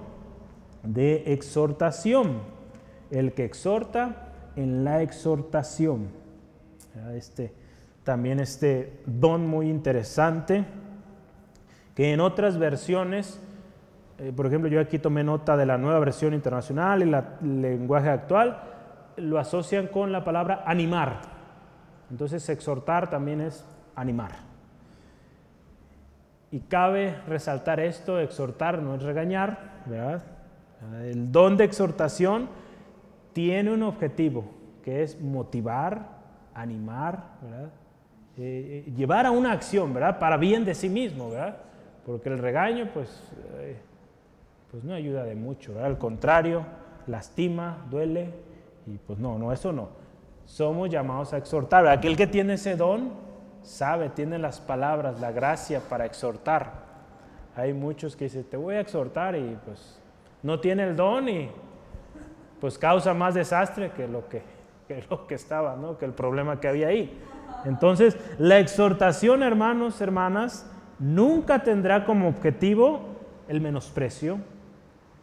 de 0.85 1.25
exhortación. 1.33 2.39
El 3.11 3.33
que 3.33 3.45
exhorta 3.45 4.29
en 4.55 4.85
la 4.85 5.03
exhortación. 5.03 6.11
Este, 7.13 7.53
también 8.05 8.39
este 8.39 9.01
don 9.05 9.49
muy 9.49 9.69
interesante 9.69 10.65
que 11.97 12.13
en 12.13 12.21
otras 12.21 12.57
versiones, 12.57 13.41
eh, 14.21 14.33
por 14.33 14.47
ejemplo, 14.47 14.71
yo 14.71 14.81
aquí 14.81 15.01
tomé 15.01 15.25
nota 15.25 15.57
de 15.57 15.67
la 15.67 15.77
nueva 15.77 15.99
versión 15.99 16.35
internacional 16.35 17.01
y 17.01 17.13
el 17.13 17.63
lenguaje 17.63 18.11
actual, 18.11 18.63
lo 19.17 19.41
asocian 19.41 19.89
con 19.89 20.13
la 20.13 20.23
palabra 20.23 20.63
animar. 20.65 21.38
Entonces 22.11 22.49
exhortar 22.49 23.11
también 23.11 23.41
es 23.41 23.65
animar. 23.95 24.33
Y 26.51 26.61
cabe 26.61 27.15
resaltar 27.27 27.79
esto, 27.81 28.19
exhortar 28.19 28.81
no 28.81 28.95
es 28.95 29.03
regañar, 29.03 29.83
¿verdad? 29.85 30.23
El 31.03 31.31
don 31.31 31.57
de 31.57 31.65
exhortación 31.65 32.49
tiene 33.33 33.73
un 33.73 33.83
objetivo, 33.83 34.45
que 34.83 35.03
es 35.03 35.21
motivar, 35.21 36.09
animar. 36.55 37.23
Eh, 38.37 38.85
eh, 38.87 38.93
llevar 38.97 39.27
a 39.27 39.31
una 39.31 39.53
acción, 39.53 39.93
¿verdad? 39.93 40.19
Para 40.19 40.37
bien 40.37 40.65
de 40.65 40.75
sí 40.75 40.89
mismo, 40.89 41.31
¿verdad? 41.31 41.59
Porque 42.07 42.31
el 42.31 42.39
regaño, 42.39 42.89
pues, 42.95 43.23
eh, 43.59 43.77
pues 44.71 44.85
no 44.85 44.95
ayuda 44.95 45.25
de 45.25 45.35
mucho. 45.35 45.75
Al 45.85 45.99
contrario, 45.99 46.65
lastima, 47.07 47.85
duele, 47.91 48.31
y 48.87 48.97
pues 48.97 49.19
no, 49.19 49.39
no, 49.39 49.53
eso 49.53 49.73
no. 49.73 49.89
Somos 50.49 50.89
llamados 50.89 51.35
a 51.35 51.37
exhortar. 51.37 51.87
Aquel 51.87 52.17
que 52.17 52.27
tiene 52.27 52.55
ese 52.55 52.75
don 52.75 53.11
sabe, 53.63 54.09
tiene 54.09 54.39
las 54.39 54.61
palabras, 54.61 55.21
la 55.21 55.31
gracia 55.31 55.81
para 55.81 56.07
exhortar. 56.07 56.73
Hay 57.55 57.75
muchos 57.75 58.17
que 58.17 58.25
dicen, 58.25 58.45
te 58.45 58.57
voy 58.57 58.77
a 58.77 58.81
exhortar 58.81 59.37
y 59.37 59.59
pues 59.65 60.01
no 60.43 60.59
tiene 60.59 60.85
el 60.85 60.97
don 60.97 61.29
y 61.29 61.51
pues 62.61 62.79
causa 62.79 63.13
más 63.13 63.35
desastre 63.35 63.91
que 63.91 64.09
lo 64.09 64.27
que, 64.27 64.43
que 64.89 65.05
lo 65.11 65.27
que 65.27 65.35
estaba, 65.35 65.77
¿no? 65.77 65.99
que 65.99 66.07
el 66.07 66.13
problema 66.13 66.59
que 66.59 66.69
había 66.69 66.89
ahí. 66.89 67.21
Entonces, 67.67 68.17
la 68.39 68.59
exhortación, 68.59 69.43
hermanos, 69.43 70.01
hermanas, 70.01 70.65
nunca 70.99 71.63
tendrá 71.63 72.07
como 72.07 72.27
objetivo 72.27 73.01
el 73.49 73.61
menosprecio 73.61 74.39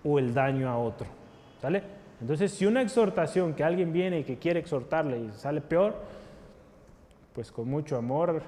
o 0.03 0.19
el 0.19 0.35
daño 0.35 0.69
a 0.69 0.77
otro. 0.77 1.07
¿Sale? 1.61 2.04
Entonces, 2.25 2.53
si 2.53 2.65
una 2.65 2.81
exhortación 2.81 3.53
que 3.53 3.63
alguien 3.63 3.93
viene 3.93 4.21
y 4.21 4.23
que 4.23 4.39
quiere 4.39 4.59
exhortarle 4.59 5.19
y 5.19 5.31
sale 5.33 5.61
peor, 5.61 5.93
pues 7.35 7.51
con 7.51 7.69
mucho 7.69 7.97
amor, 7.97 8.41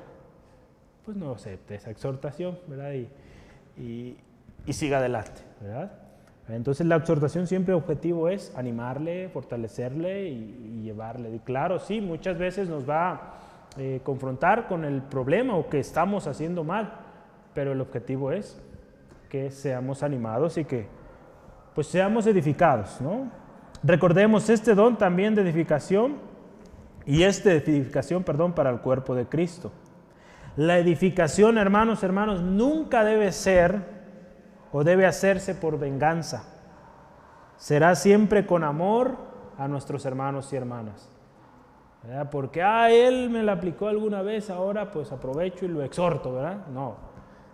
pues 1.05 1.15
no 1.15 1.33
acepte 1.33 1.75
esa 1.75 1.91
exhortación, 1.91 2.57
¿verdad? 2.65 2.93
Y, 2.93 4.17
y, 4.65 4.73
siga 4.73 4.97
adelante, 4.97 5.41
¿verdad? 5.61 5.91
Entonces 6.49 6.87
la 6.87 6.95
exhortación 6.95 7.45
siempre 7.45 7.75
objetivo 7.75 8.29
es 8.29 8.51
animarle, 8.57 9.29
fortalecerle 9.29 10.27
y, 10.27 10.81
llevarle. 10.81 11.35
Y 11.35 11.37
claro, 11.37 11.77
sí, 11.77 12.01
muchas 12.01 12.39
veces 12.39 12.69
nos 12.69 12.89
va 12.89 13.11
a 13.11 13.19
eh, 13.77 14.01
confrontar 14.03 14.67
con 14.67 14.85
el 14.85 15.03
problema 15.03 15.55
o 15.55 15.69
que 15.69 15.79
estamos 15.79 16.25
haciendo 16.25 16.63
mal, 16.63 16.93
pero 17.53 17.73
el 17.73 17.81
objetivo 17.81 18.31
es 18.31 18.59
que 19.29 19.51
seamos 19.51 20.01
animados 20.01 20.57
y 20.57 20.65
que 20.65 20.87
pues 21.75 21.85
seamos 21.85 22.25
edificados, 22.25 22.99
¿no? 23.01 23.45
Recordemos 23.83 24.49
este 24.49 24.75
don 24.75 24.97
también 24.97 25.35
de 25.35 25.41
edificación 25.41 26.17
y 27.05 27.23
esta 27.23 27.51
edificación, 27.51 28.23
perdón, 28.23 28.53
para 28.53 28.69
el 28.69 28.79
cuerpo 28.79 29.15
de 29.15 29.27
Cristo. 29.27 29.71
La 30.55 30.77
edificación, 30.79 31.57
hermanos, 31.57 32.03
hermanos, 32.03 32.41
nunca 32.41 33.03
debe 33.03 33.31
ser 33.31 33.81
o 34.71 34.83
debe 34.83 35.05
hacerse 35.05 35.55
por 35.55 35.79
venganza. 35.79 36.43
Será 37.57 37.95
siempre 37.95 38.45
con 38.45 38.63
amor 38.63 39.17
a 39.57 39.67
nuestros 39.67 40.05
hermanos 40.05 40.51
y 40.51 40.55
hermanas. 40.55 41.09
Porque, 42.31 42.61
ah, 42.61 42.89
él 42.89 43.29
me 43.29 43.43
la 43.43 43.53
aplicó 43.53 43.87
alguna 43.87 44.21
vez, 44.21 44.49
ahora 44.49 44.91
pues 44.91 45.11
aprovecho 45.11 45.65
y 45.65 45.67
lo 45.67 45.83
exhorto, 45.83 46.33
¿verdad? 46.33 46.67
No, 46.67 46.95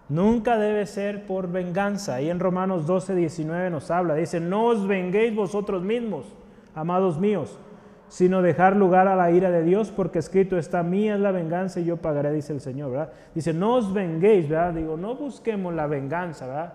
nunca 0.10 0.58
debe 0.58 0.86
ser 0.86 1.26
por 1.26 1.52
venganza. 1.52 2.16
Ahí 2.16 2.30
en 2.30 2.40
Romanos 2.40 2.86
12, 2.86 3.16
19 3.16 3.70
nos 3.70 3.92
habla, 3.92 4.16
dice, 4.16 4.40
no 4.40 4.66
os 4.68 4.88
venguéis 4.88 5.36
vosotros 5.36 5.84
mismos, 5.84 6.26
amados 6.76 7.20
míos, 7.20 7.58
sino 8.08 8.42
dejar 8.42 8.76
lugar 8.76 9.08
a 9.08 9.16
la 9.16 9.32
ira 9.32 9.50
de 9.50 9.64
Dios, 9.64 9.92
porque 9.92 10.20
escrito 10.20 10.58
está, 10.58 10.84
mía 10.84 11.16
es 11.16 11.22
la 11.22 11.32
venganza 11.32 11.80
y 11.80 11.86
yo 11.86 11.98
pagaré, 11.98 12.32
dice 12.32 12.54
el 12.54 12.62
Señor, 12.62 12.92
¿verdad? 12.92 13.14
Dice, 13.34 13.54
no 13.54 13.76
os 13.76 13.92
venguéis, 13.94 14.48
¿verdad? 14.48 14.74
Digo, 14.74 14.98
no 14.98 15.16
busquemos 15.16 15.74
la 15.74 15.88
venganza, 15.88 16.46
¿verdad? 16.46 16.74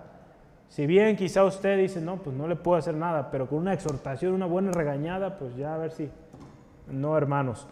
Si 0.68 0.87
bien 0.87 1.16
quizá 1.16 1.45
usted 1.45 1.79
dice, 1.79 2.01
no, 2.01 2.16
pues 2.16 2.37
no 2.37 2.47
le 2.47 2.57
puedo 2.57 2.76
hacer 2.76 2.95
nada, 2.95 3.31
pero 3.31 3.49
con 3.49 3.59
una 3.59 3.72
exhortación, 3.72 4.35
una 4.35 4.47
buena 4.47 4.70
regañada, 4.72 5.39
pues 5.39 5.57
ya 5.57 5.74
a 5.74 5.79
ver 5.79 5.91
si... 5.93 6.11
No, 6.91 7.16
hermanos, 7.16 7.66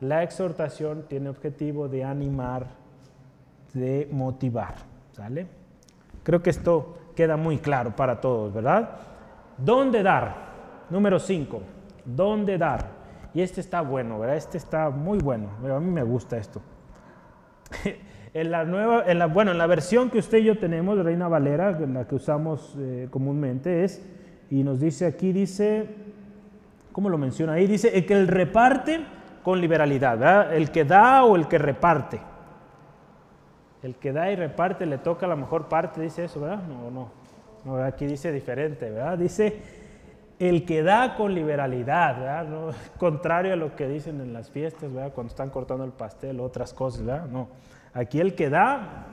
la 0.00 0.22
exhortación 0.22 1.04
tiene 1.08 1.28
objetivo 1.28 1.88
de 1.88 2.04
animar, 2.04 2.66
de 3.74 4.08
motivar, 4.12 4.74
Creo 6.22 6.42
que 6.42 6.50
esto 6.50 6.98
queda 7.16 7.36
muy 7.36 7.58
claro 7.58 7.94
para 7.96 8.20
todos, 8.20 8.52
¿verdad? 8.52 8.90
¿Dónde 9.56 10.02
dar? 10.02 10.48
Número 10.90 11.18
5, 11.18 11.60
¿dónde 12.04 12.58
dar? 12.58 12.86
Y 13.34 13.42
este 13.42 13.60
está 13.60 13.80
bueno, 13.80 14.18
¿verdad? 14.18 14.36
Este 14.36 14.56
está 14.56 14.90
muy 14.90 15.18
bueno, 15.18 15.50
a 15.64 15.80
mí 15.80 15.90
me 15.90 16.02
gusta 16.02 16.36
esto. 16.36 16.62
en 18.34 18.50
la 18.50 18.64
nueva, 18.64 19.04
en 19.06 19.18
la, 19.18 19.26
bueno, 19.26 19.50
en 19.50 19.58
la 19.58 19.66
versión 19.66 20.10
que 20.10 20.18
usted 20.18 20.38
y 20.38 20.44
yo 20.44 20.58
tenemos, 20.58 20.98
Reina 20.98 21.28
Valera, 21.28 21.72
la 21.72 22.06
que 22.06 22.14
usamos 22.14 22.74
eh, 22.78 23.08
comúnmente, 23.10 23.84
es, 23.84 24.04
y 24.50 24.62
nos 24.62 24.80
dice 24.80 25.06
aquí, 25.06 25.32
dice, 25.32 25.88
¿cómo 26.92 27.08
lo 27.08 27.18
menciona 27.18 27.54
ahí? 27.54 27.66
Dice, 27.66 27.96
el 27.96 28.06
que 28.06 28.14
el 28.14 28.28
reparte 28.28 29.04
con 29.42 29.60
liberalidad, 29.60 30.18
¿verdad? 30.18 30.54
El 30.54 30.70
que 30.70 30.84
da 30.84 31.24
o 31.24 31.36
el 31.36 31.48
que 31.48 31.58
reparte. 31.58 32.20
El 33.82 33.94
que 33.96 34.12
da 34.12 34.30
y 34.30 34.36
reparte 34.36 34.86
le 34.86 34.98
toca 34.98 35.26
la 35.26 35.36
mejor 35.36 35.68
parte, 35.68 36.00
dice 36.00 36.24
eso, 36.24 36.40
¿verdad? 36.40 36.62
No, 36.62 37.10
no. 37.64 37.84
aquí 37.84 38.06
dice 38.06 38.32
diferente, 38.32 38.90
¿verdad? 38.90 39.16
Dice 39.18 39.56
el 40.38 40.64
que 40.64 40.82
da 40.82 41.14
con 41.16 41.34
liberalidad, 41.34 42.18
¿verdad? 42.18 42.44
No, 42.46 42.70
contrario 42.98 43.52
a 43.52 43.56
lo 43.56 43.74
que 43.76 43.86
dicen 43.88 44.20
en 44.20 44.32
las 44.32 44.50
fiestas, 44.50 44.92
¿verdad? 44.92 45.12
Cuando 45.12 45.30
están 45.30 45.50
cortando 45.50 45.84
el 45.84 45.92
pastel, 45.92 46.40
otras 46.40 46.72
cosas, 46.72 47.04
¿verdad? 47.04 47.26
No. 47.26 47.48
Aquí 47.94 48.20
el 48.20 48.34
que 48.34 48.50
da 48.50 49.06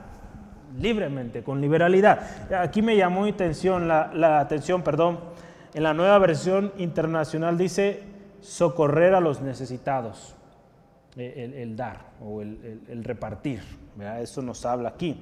libremente, 0.78 1.42
con 1.42 1.60
liberalidad. 1.60 2.52
Aquí 2.52 2.82
me 2.82 2.96
llamó 2.96 3.24
atención, 3.24 3.88
la 3.88 4.40
atención, 4.40 4.82
perdón, 4.82 5.18
en 5.74 5.82
la 5.82 5.92
nueva 5.94 6.18
versión 6.18 6.72
internacional 6.78 7.58
dice 7.58 8.02
socorrer 8.40 9.14
a 9.14 9.20
los 9.20 9.40
necesitados, 9.40 10.35
eh, 11.16 11.62
el, 11.62 11.74
dar 11.76 12.10
o 12.20 12.42
el, 12.42 13.02
repartir. 13.02 13.62
Eso 14.20 14.42
nos 14.42 14.66
habla 14.66 14.90
aquí. 14.90 15.18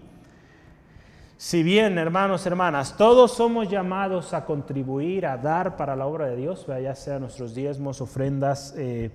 Si 1.36 1.62
bien, 1.62 1.98
hermanos, 1.98 2.46
hermanas, 2.46 2.96
todos 2.96 3.32
somos 3.32 3.68
llamados 3.68 4.34
a 4.34 4.44
contribuir, 4.44 5.24
a 5.24 5.36
dar 5.36 5.76
para 5.76 5.94
la 5.94 6.06
obra 6.06 6.26
de 6.26 6.36
Dios, 6.36 6.66
ya 6.66 6.94
sea 6.96 7.20
nuestros 7.20 7.54
diezmos, 7.54 8.00
ofrendas, 8.00 8.74
eh, 8.76 9.12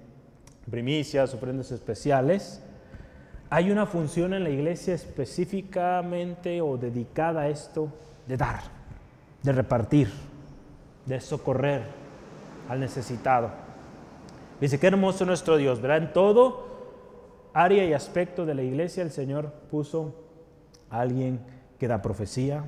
primicias, 0.70 1.34
ofrendas 1.34 1.72
especiales, 1.72 2.62
hay 3.50 3.72
una 3.72 3.86
función 3.86 4.34
en 4.34 4.44
la 4.44 4.50
iglesia 4.50 4.94
específicamente 4.94 6.62
o 6.62 6.78
dedicada 6.78 7.42
a 7.42 7.50
esto 7.50 7.92
de 8.28 8.38
dar, 8.38 8.62
de 9.42 9.52
repartir, 9.52 10.10
de 11.06 11.20
socorrer 11.20 11.82
al 12.70 12.80
necesitado. 12.80 13.50
Dice, 14.62 14.80
qué 14.80 14.88
hermoso 14.88 15.26
nuestro 15.26 15.58
Dios, 15.58 15.82
¿verdad? 15.82 15.98
En 15.98 16.14
todo 16.14 16.69
área 17.54 17.86
y 17.86 17.94
aspecto 17.94 18.46
de 18.46 18.56
la 18.56 18.62
iglesia 18.62 19.04
el 19.04 19.12
Señor 19.12 19.52
puso 19.72 20.16
a 20.90 21.02
alguien 21.02 21.40
que 21.78 21.88
da 21.88 22.02
profecía, 22.02 22.64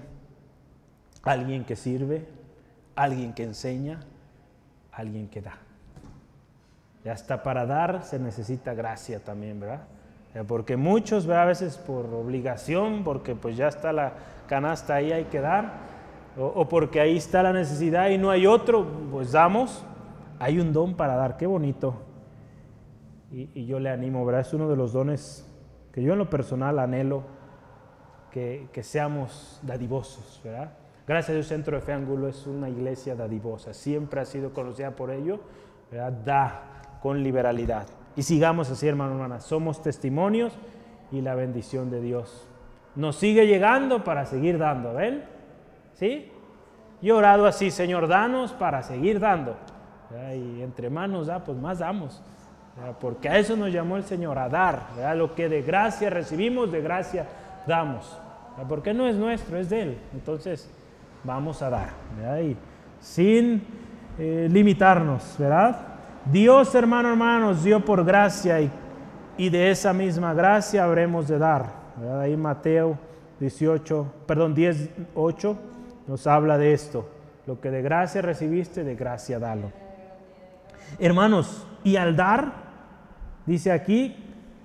alguien 1.23 1.65
que 1.65 1.75
sirve, 1.75 2.27
alguien 2.95 3.33
que 3.33 3.43
enseña, 3.43 3.99
alguien 4.91 5.27
que 5.27 5.41
da. 5.41 5.57
Y 7.03 7.09
hasta 7.09 7.43
para 7.43 7.65
dar 7.65 8.03
se 8.03 8.19
necesita 8.19 8.73
gracia 8.73 9.23
también, 9.23 9.59
¿verdad? 9.59 9.81
Porque 10.47 10.77
muchos, 10.77 11.25
¿verdad? 11.25 11.43
a 11.43 11.47
veces 11.47 11.77
por 11.77 12.05
obligación, 12.05 13.03
porque 13.03 13.35
pues 13.35 13.57
ya 13.57 13.67
está 13.67 13.91
la 13.91 14.13
canasta 14.47 14.95
ahí, 14.95 15.11
hay 15.11 15.25
que 15.25 15.41
dar, 15.41 15.73
o, 16.37 16.45
o 16.45 16.69
porque 16.69 17.01
ahí 17.01 17.17
está 17.17 17.43
la 17.43 17.51
necesidad 17.51 18.09
y 18.09 18.17
no 18.17 18.29
hay 18.29 18.47
otro, 18.47 18.87
pues 19.11 19.33
damos, 19.33 19.83
hay 20.39 20.59
un 20.59 20.71
don 20.71 20.95
para 20.95 21.15
dar, 21.15 21.35
qué 21.35 21.47
bonito. 21.47 22.01
Y, 23.31 23.65
yo 23.65 23.79
le 23.79 23.89
animo, 23.89 24.25
¿verdad? 24.25 24.41
Es 24.41 24.53
uno 24.53 24.69
de 24.69 24.75
los 24.75 24.93
dones 24.93 25.49
que 25.93 26.03
yo 26.03 26.13
en 26.13 26.19
lo 26.19 26.29
personal 26.29 26.79
anhelo 26.79 27.23
que, 28.31 28.69
seamos 28.81 29.59
dadivosos, 29.63 30.41
¿verdad? 30.43 30.73
Gracias 31.07 31.29
a 31.29 31.33
Dios, 31.33 31.47
Centro 31.47 31.75
de 31.75 31.81
Fe 31.81 31.93
Angulo 31.93 32.27
es 32.27 32.45
una 32.45 32.69
iglesia 32.69 33.15
dadivosa, 33.15 33.73
siempre 33.73 34.21
ha 34.21 34.25
sido 34.25 34.53
conocida 34.53 34.91
por 34.91 35.11
ello, 35.11 35.39
¿verdad? 35.91 36.11
Da 36.25 36.99
con 37.01 37.23
liberalidad. 37.23 37.87
Y 38.15 38.23
sigamos 38.23 38.69
así, 38.69 38.87
hermano, 38.87 39.13
hermana, 39.13 39.39
somos 39.39 39.81
testimonios 39.81 40.57
y 41.11 41.21
la 41.21 41.35
bendición 41.35 41.89
de 41.89 42.01
Dios 42.01 42.47
nos 42.95 43.15
sigue 43.15 43.47
llegando 43.47 44.03
para 44.03 44.25
seguir 44.25 44.57
dando, 44.57 44.93
¿ven? 44.93 45.23
¿Sí? 45.93 46.31
Yo 47.01 47.17
orado 47.17 47.45
así, 47.45 47.71
Señor, 47.71 48.07
danos 48.07 48.53
para 48.53 48.83
seguir 48.83 49.19
dando. 49.19 49.55
Y 50.35 50.61
entre 50.61 50.89
manos 50.89 51.27
da, 51.27 51.43
pues 51.43 51.57
más 51.57 51.79
damos. 51.79 52.21
Porque 52.99 53.29
a 53.29 53.37
eso 53.37 53.55
nos 53.55 53.71
llamó 53.71 53.97
el 53.97 54.03
Señor, 54.03 54.37
a 54.37 54.49
dar. 54.49 54.87
Lo 55.15 55.35
que 55.35 55.49
de 55.49 55.61
gracia 55.61 56.09
recibimos, 56.09 56.71
de 56.71 56.81
gracia 56.81 57.25
damos. 57.67 58.17
Porque 58.67 58.93
no 58.93 59.07
es 59.07 59.15
nuestro, 59.15 59.57
es 59.57 59.69
de 59.69 59.81
Él. 59.81 59.97
Entonces, 60.13 60.69
vamos 61.23 61.61
a 61.61 61.69
dar. 61.69 61.89
Sin 62.99 63.63
eh, 64.17 64.47
limitarnos, 64.49 65.35
¿verdad? 65.37 65.79
Dios, 66.25 66.73
hermano, 66.75 67.09
hermanos, 67.09 67.63
dio 67.63 67.83
por 67.83 68.05
gracia 68.05 68.59
y, 69.37 69.49
de 69.49 69.71
esa 69.71 69.91
misma 69.91 70.33
gracia 70.33 70.83
habremos 70.83 71.27
de 71.27 71.39
dar. 71.39 71.65
Ahí 72.19 72.37
Mateo 72.37 72.97
18, 73.39 74.13
perdón, 74.27 74.53
10, 74.53 74.89
8 75.15 75.57
nos 76.07 76.27
habla 76.27 76.57
de 76.57 76.73
esto. 76.73 77.09
Lo 77.47 77.59
que 77.59 77.71
de 77.71 77.81
gracia 77.81 78.21
recibiste, 78.21 78.83
de 78.83 78.95
gracia 78.95 79.39
dalo. 79.39 79.71
Hermanos, 80.99 81.65
y 81.83 81.95
al 81.95 82.15
dar, 82.15 82.53
dice 83.45 83.71
aquí, 83.71 84.15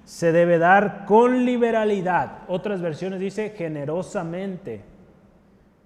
se 0.04 0.30
debe 0.30 0.58
dar 0.58 1.04
con 1.04 1.44
liberalidad. 1.44 2.44
Otras 2.48 2.80
versiones 2.80 3.20
dice 3.20 3.50
generosamente. 3.50 4.82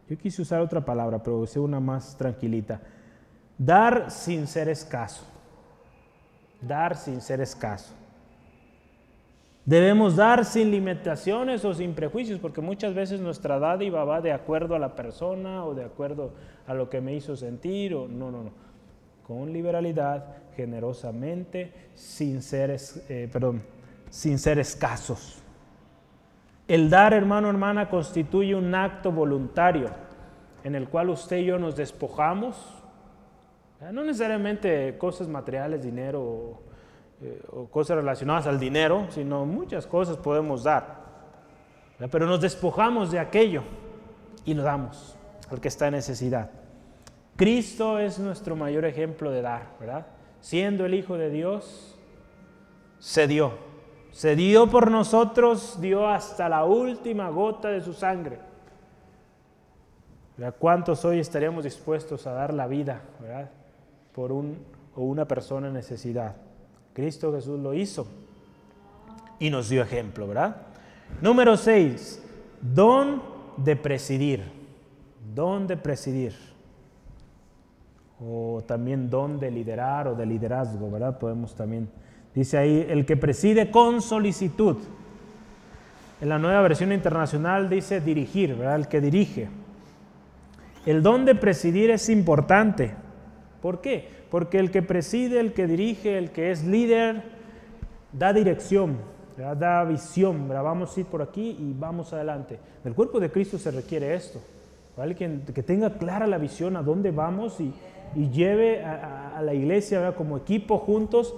Yo 0.08 0.18
quise 0.18 0.42
usar 0.42 0.60
otra 0.60 0.84
palabra, 0.84 1.22
pero 1.22 1.38
usé 1.38 1.58
una 1.58 1.80
más 1.80 2.16
tranquilita. 2.16 2.80
Dar 3.56 4.10
sin 4.10 4.46
ser 4.46 4.68
escaso. 4.68 5.24
Dar 6.60 6.96
sin 6.96 7.20
ser 7.20 7.40
escaso. 7.40 7.94
Debemos 9.64 10.16
dar 10.16 10.44
sin 10.44 10.70
limitaciones 10.70 11.64
o 11.64 11.72
sin 11.72 11.94
prejuicios, 11.94 12.40
porque 12.40 12.60
muchas 12.60 12.92
veces 12.92 13.20
nuestra 13.20 13.58
dádiva 13.58 14.04
va 14.04 14.20
de 14.20 14.32
acuerdo 14.32 14.74
a 14.74 14.78
la 14.78 14.96
persona 14.96 15.64
o 15.64 15.74
de 15.74 15.84
acuerdo 15.84 16.32
a 16.66 16.74
lo 16.74 16.90
que 16.90 17.00
me 17.00 17.14
hizo 17.14 17.36
sentir. 17.36 17.94
O, 17.94 18.08
no, 18.08 18.30
no, 18.30 18.42
no. 18.42 18.50
Con 19.22 19.52
liberalidad, 19.52 20.39
generosamente, 20.56 21.72
sin 21.94 22.42
ser, 22.42 22.76
eh, 23.08 23.28
perdón, 23.32 23.62
sin 24.10 24.34
escasos. 24.34 25.42
El 26.68 26.88
dar, 26.88 27.14
hermano, 27.14 27.48
hermana, 27.48 27.88
constituye 27.88 28.54
un 28.54 28.74
acto 28.74 29.10
voluntario 29.10 29.90
en 30.62 30.74
el 30.74 30.88
cual 30.88 31.10
usted 31.10 31.38
y 31.38 31.46
yo 31.46 31.58
nos 31.58 31.74
despojamos, 31.76 32.56
no 33.92 34.04
necesariamente 34.04 34.96
cosas 34.98 35.26
materiales, 35.26 35.82
dinero 35.82 36.60
eh, 37.22 37.42
o 37.50 37.66
cosas 37.66 37.96
relacionadas 37.96 38.46
al 38.46 38.60
dinero, 38.60 39.06
sino 39.10 39.46
muchas 39.46 39.86
cosas 39.86 40.16
podemos 40.16 40.64
dar. 40.64 41.00
Pero 42.10 42.26
nos 42.26 42.40
despojamos 42.40 43.10
de 43.10 43.18
aquello 43.18 43.62
y 44.44 44.54
lo 44.54 44.62
damos 44.62 45.16
al 45.50 45.60
que 45.60 45.68
está 45.68 45.88
en 45.88 45.94
necesidad. 45.94 46.50
Cristo 47.36 47.98
es 47.98 48.18
nuestro 48.18 48.54
mayor 48.54 48.84
ejemplo 48.84 49.30
de 49.30 49.42
dar, 49.42 49.62
¿verdad? 49.80 50.06
Siendo 50.40 50.86
el 50.86 50.94
Hijo 50.94 51.16
de 51.16 51.30
Dios, 51.30 51.96
se 52.98 53.26
dio. 53.26 53.52
Se 54.12 54.34
dio 54.34 54.68
por 54.68 54.90
nosotros, 54.90 55.80
dio 55.80 56.08
hasta 56.08 56.48
la 56.48 56.64
última 56.64 57.30
gota 57.30 57.68
de 57.68 57.80
su 57.80 57.92
sangre. 57.92 58.38
¿Cuántos 60.58 61.04
hoy 61.04 61.20
estaríamos 61.20 61.64
dispuestos 61.64 62.26
a 62.26 62.32
dar 62.32 62.54
la 62.54 62.66
vida, 62.66 63.02
¿verdad? 63.20 63.50
Por 64.14 64.32
un 64.32 64.58
o 64.96 65.02
una 65.02 65.26
persona 65.26 65.68
en 65.68 65.74
necesidad? 65.74 66.36
Cristo 66.94 67.32
Jesús 67.32 67.60
lo 67.60 67.74
hizo 67.74 68.06
y 69.38 69.50
nos 69.50 69.68
dio 69.68 69.82
ejemplo, 69.82 70.26
¿verdad? 70.26 70.56
Número 71.20 71.56
6, 71.56 72.24
don 72.60 73.22
de 73.58 73.76
presidir. 73.76 74.44
Don 75.34 75.66
de 75.66 75.76
presidir. 75.76 76.34
O 78.22 78.62
también 78.66 79.08
don 79.08 79.40
de 79.40 79.50
liderar 79.50 80.08
o 80.08 80.14
de 80.14 80.26
liderazgo, 80.26 80.90
¿verdad? 80.90 81.18
Podemos 81.18 81.54
también. 81.54 81.88
Dice 82.34 82.58
ahí, 82.58 82.86
el 82.88 83.06
que 83.06 83.16
preside 83.16 83.70
con 83.70 84.02
solicitud. 84.02 84.76
En 86.20 86.28
la 86.28 86.38
nueva 86.38 86.60
versión 86.60 86.92
internacional 86.92 87.70
dice 87.70 88.00
dirigir, 88.00 88.54
¿verdad? 88.54 88.76
El 88.76 88.88
que 88.88 89.00
dirige. 89.00 89.48
El 90.86 91.02
don 91.02 91.24
de 91.24 91.34
presidir 91.34 91.90
es 91.90 92.08
importante. 92.08 92.92
¿Por 93.62 93.80
qué? 93.80 94.08
Porque 94.30 94.58
el 94.58 94.70
que 94.70 94.82
preside, 94.82 95.40
el 95.40 95.52
que 95.52 95.66
dirige, 95.66 96.18
el 96.18 96.30
que 96.30 96.50
es 96.50 96.64
líder, 96.64 97.22
da 98.12 98.32
dirección, 98.32 98.98
da 99.58 99.84
visión. 99.84 100.48
Vamos 100.48 100.96
a 100.96 101.00
ir 101.00 101.06
por 101.06 101.22
aquí 101.22 101.56
y 101.58 101.74
vamos 101.78 102.12
adelante. 102.12 102.58
Del 102.84 102.94
cuerpo 102.94 103.18
de 103.18 103.30
Cristo 103.30 103.58
se 103.58 103.70
requiere 103.70 104.14
esto. 104.14 104.40
Alguien 105.00 105.44
que 105.54 105.62
tenga 105.62 105.94
clara 105.94 106.26
la 106.26 106.38
visión 106.38 106.76
a 106.76 106.82
dónde 106.82 107.10
vamos 107.10 107.60
y, 107.60 107.72
lleve 108.32 108.84
a, 108.84 109.40
la 109.40 109.54
iglesia 109.54 110.12
como 110.16 110.36
equipo 110.36 110.78
juntos 110.78 111.34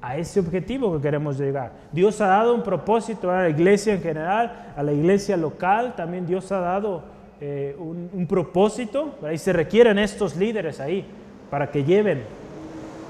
a 0.00 0.16
ese 0.16 0.40
objetivo 0.40 0.96
que 0.96 1.02
queremos 1.02 1.38
llegar. 1.38 1.72
Dios 1.92 2.20
ha 2.20 2.26
dado 2.26 2.54
un 2.54 2.62
propósito 2.62 3.30
a 3.30 3.42
la 3.42 3.48
iglesia 3.48 3.94
en 3.94 4.02
general, 4.02 4.72
a 4.76 4.82
la 4.82 4.92
iglesia 4.92 5.36
local, 5.36 5.94
también 5.96 6.26
Dios 6.26 6.50
ha 6.50 6.58
dado 6.58 7.04
eh, 7.40 7.76
un, 7.78 8.26
propósito, 8.26 9.14
y 9.32 9.38
se 9.38 9.52
requieren 9.52 9.98
estos 9.98 10.34
líderes 10.34 10.80
ahí 10.80 11.04
para 11.50 11.70
que 11.70 11.84
lleven, 11.84 12.22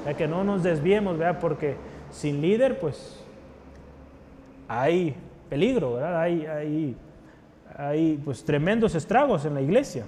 ya 0.05 0.14
que 0.14 0.28
no 0.28 0.44
nos 0.44 0.62
desviemos, 0.62 1.16
¿verdad? 1.16 1.40
porque 1.40 1.76
sin 2.11 2.42
líder 2.42 2.78
pues 2.78 3.18
hay 4.68 5.14
peligro, 5.49 5.94
¿verdad? 5.94 6.20
Hay, 6.20 6.46
hay, 6.46 6.96
hay 7.79 8.20
pues 8.24 8.45
tremendos 8.45 8.97
estragos 8.97 9.45
en 9.45 9.55
la 9.55 9.62
iglesia. 9.62 10.05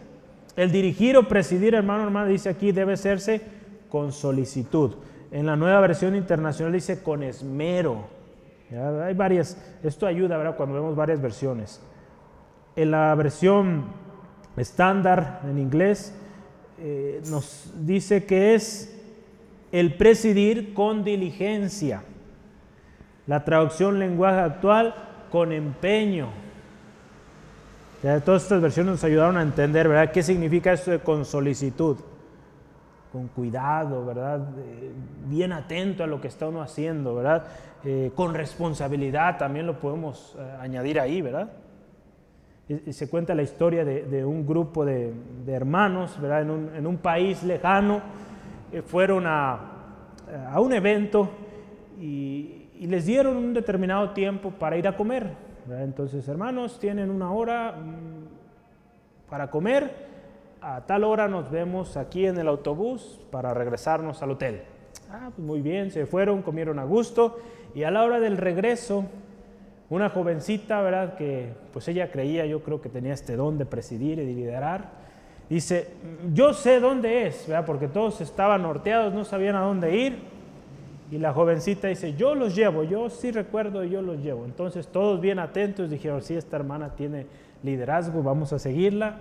El 0.56 0.72
dirigir 0.72 1.16
o 1.16 1.28
presidir, 1.28 1.74
hermano, 1.74 2.02
hermano, 2.02 2.26
dice 2.26 2.48
aquí, 2.48 2.72
debe 2.72 2.94
hacerse 2.94 3.40
con 3.88 4.12
solicitud. 4.12 4.96
En 5.30 5.46
la 5.46 5.54
nueva 5.54 5.80
versión 5.80 6.16
internacional 6.16 6.72
dice 6.72 7.02
con 7.02 7.22
esmero. 7.22 8.08
Hay 9.04 9.14
varias, 9.14 9.56
esto 9.84 10.06
ayuda, 10.06 10.36
¿verdad? 10.36 10.56
Cuando 10.56 10.74
vemos 10.74 10.96
varias 10.96 11.22
versiones. 11.22 11.80
En 12.74 12.90
la 12.90 13.14
versión 13.14 13.84
estándar 14.56 15.40
en 15.48 15.58
inglés 15.58 16.12
eh, 16.80 17.22
nos 17.30 17.72
dice 17.86 18.24
que 18.24 18.54
es 18.54 19.00
el 19.70 19.94
presidir 19.94 20.74
con 20.74 21.04
diligencia. 21.04 22.02
La 23.28 23.44
traducción 23.44 24.00
lenguaje 24.00 24.40
actual 24.40 24.94
con 25.30 25.52
empeño. 25.52 26.49
Todas 28.24 28.44
estas 28.44 28.62
versiones 28.62 28.92
nos 28.92 29.04
ayudaron 29.04 29.36
a 29.36 29.42
entender, 29.42 29.86
¿verdad? 29.86 30.10
¿Qué 30.10 30.22
significa 30.22 30.72
esto 30.72 30.90
de 30.90 31.00
con 31.00 31.24
solicitud? 31.24 31.98
Con 33.12 33.28
cuidado, 33.28 34.06
¿verdad? 34.06 34.40
bien 35.26 35.52
atento 35.52 36.02
a 36.02 36.06
lo 36.06 36.20
que 36.20 36.28
está 36.28 36.48
uno 36.48 36.62
haciendo, 36.62 37.14
¿verdad? 37.14 37.44
Eh, 37.84 38.10
con 38.14 38.34
responsabilidad 38.34 39.38
también 39.38 39.66
lo 39.66 39.78
podemos 39.78 40.36
eh, 40.38 40.56
añadir 40.60 40.98
ahí, 40.98 41.20
¿verdad? 41.22 41.50
se 42.90 43.10
cuenta 43.10 43.34
la 43.34 43.42
historia 43.42 43.84
de, 43.84 44.24
un 44.24 44.46
grupo 44.46 44.84
de, 44.84 45.12
hermanos 45.48 46.20
¿verdad? 46.20 46.42
En, 46.76 46.86
un, 46.86 46.98
país 46.98 47.42
lejano, 47.42 48.00
eh, 48.72 48.80
fueron 48.80 49.24
a, 49.26 49.58
un 50.56 50.72
evento 50.72 51.28
y, 52.00 52.56
les 52.80 53.04
dieron 53.04 53.36
un 53.36 53.52
determinado 53.52 54.10
tiempo 54.10 54.50
para 54.52 54.78
ir 54.78 54.88
a 54.88 54.96
comer. 54.96 55.49
Entonces, 55.68 56.26
hermanos, 56.28 56.78
tienen 56.78 57.10
una 57.10 57.32
hora 57.32 57.72
mm, 57.72 59.28
para 59.28 59.50
comer, 59.50 60.08
a 60.60 60.82
tal 60.86 61.04
hora 61.04 61.28
nos 61.28 61.50
vemos 61.50 61.96
aquí 61.96 62.26
en 62.26 62.38
el 62.38 62.48
autobús 62.48 63.20
para 63.30 63.54
regresarnos 63.54 64.22
al 64.22 64.32
hotel. 64.32 64.62
Ah, 65.10 65.30
pues 65.34 65.46
muy 65.46 65.60
bien, 65.60 65.90
se 65.90 66.06
fueron, 66.06 66.42
comieron 66.42 66.78
a 66.78 66.84
gusto 66.84 67.38
y 67.74 67.84
a 67.84 67.90
la 67.90 68.04
hora 68.04 68.20
del 68.20 68.36
regreso 68.36 69.04
una 69.88 70.08
jovencita, 70.08 70.80
¿verdad? 70.82 71.16
Que 71.16 71.52
pues 71.72 71.88
ella 71.88 72.10
creía, 72.12 72.46
yo 72.46 72.62
creo 72.62 72.80
que 72.80 72.88
tenía 72.88 73.12
este 73.12 73.36
don 73.36 73.58
de 73.58 73.66
presidir 73.66 74.18
y 74.20 74.26
de 74.26 74.32
liderar. 74.34 75.00
Dice, 75.48 75.88
yo 76.32 76.54
sé 76.54 76.78
dónde 76.78 77.26
es, 77.26 77.46
¿verdad? 77.48 77.66
Porque 77.66 77.88
todos 77.88 78.20
estaban 78.20 78.62
norteados, 78.62 79.12
no 79.12 79.24
sabían 79.24 79.56
a 79.56 79.62
dónde 79.62 79.96
ir. 79.96 80.29
Y 81.10 81.18
la 81.18 81.32
jovencita 81.32 81.88
dice, 81.88 82.14
yo 82.14 82.36
los 82.36 82.54
llevo, 82.54 82.84
yo 82.84 83.10
sí 83.10 83.32
recuerdo, 83.32 83.82
yo 83.82 84.00
los 84.00 84.18
llevo. 84.22 84.44
Entonces 84.44 84.86
todos 84.86 85.20
bien 85.20 85.40
atentos 85.40 85.90
dijeron, 85.90 86.22
sí, 86.22 86.36
esta 86.36 86.56
hermana 86.56 86.94
tiene 86.94 87.26
liderazgo, 87.64 88.22
vamos 88.22 88.52
a 88.52 88.60
seguirla. 88.60 89.16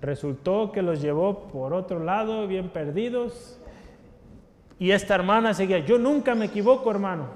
Resultó 0.00 0.72
que 0.72 0.80
los 0.80 1.02
llevó 1.02 1.48
por 1.48 1.74
otro 1.74 2.02
lado, 2.02 2.46
bien 2.46 2.70
perdidos. 2.70 3.58
Y 4.78 4.92
esta 4.92 5.14
hermana 5.14 5.52
seguía, 5.52 5.80
yo 5.80 5.98
nunca 5.98 6.34
me 6.34 6.46
equivoco, 6.46 6.90
hermano. 6.90 7.26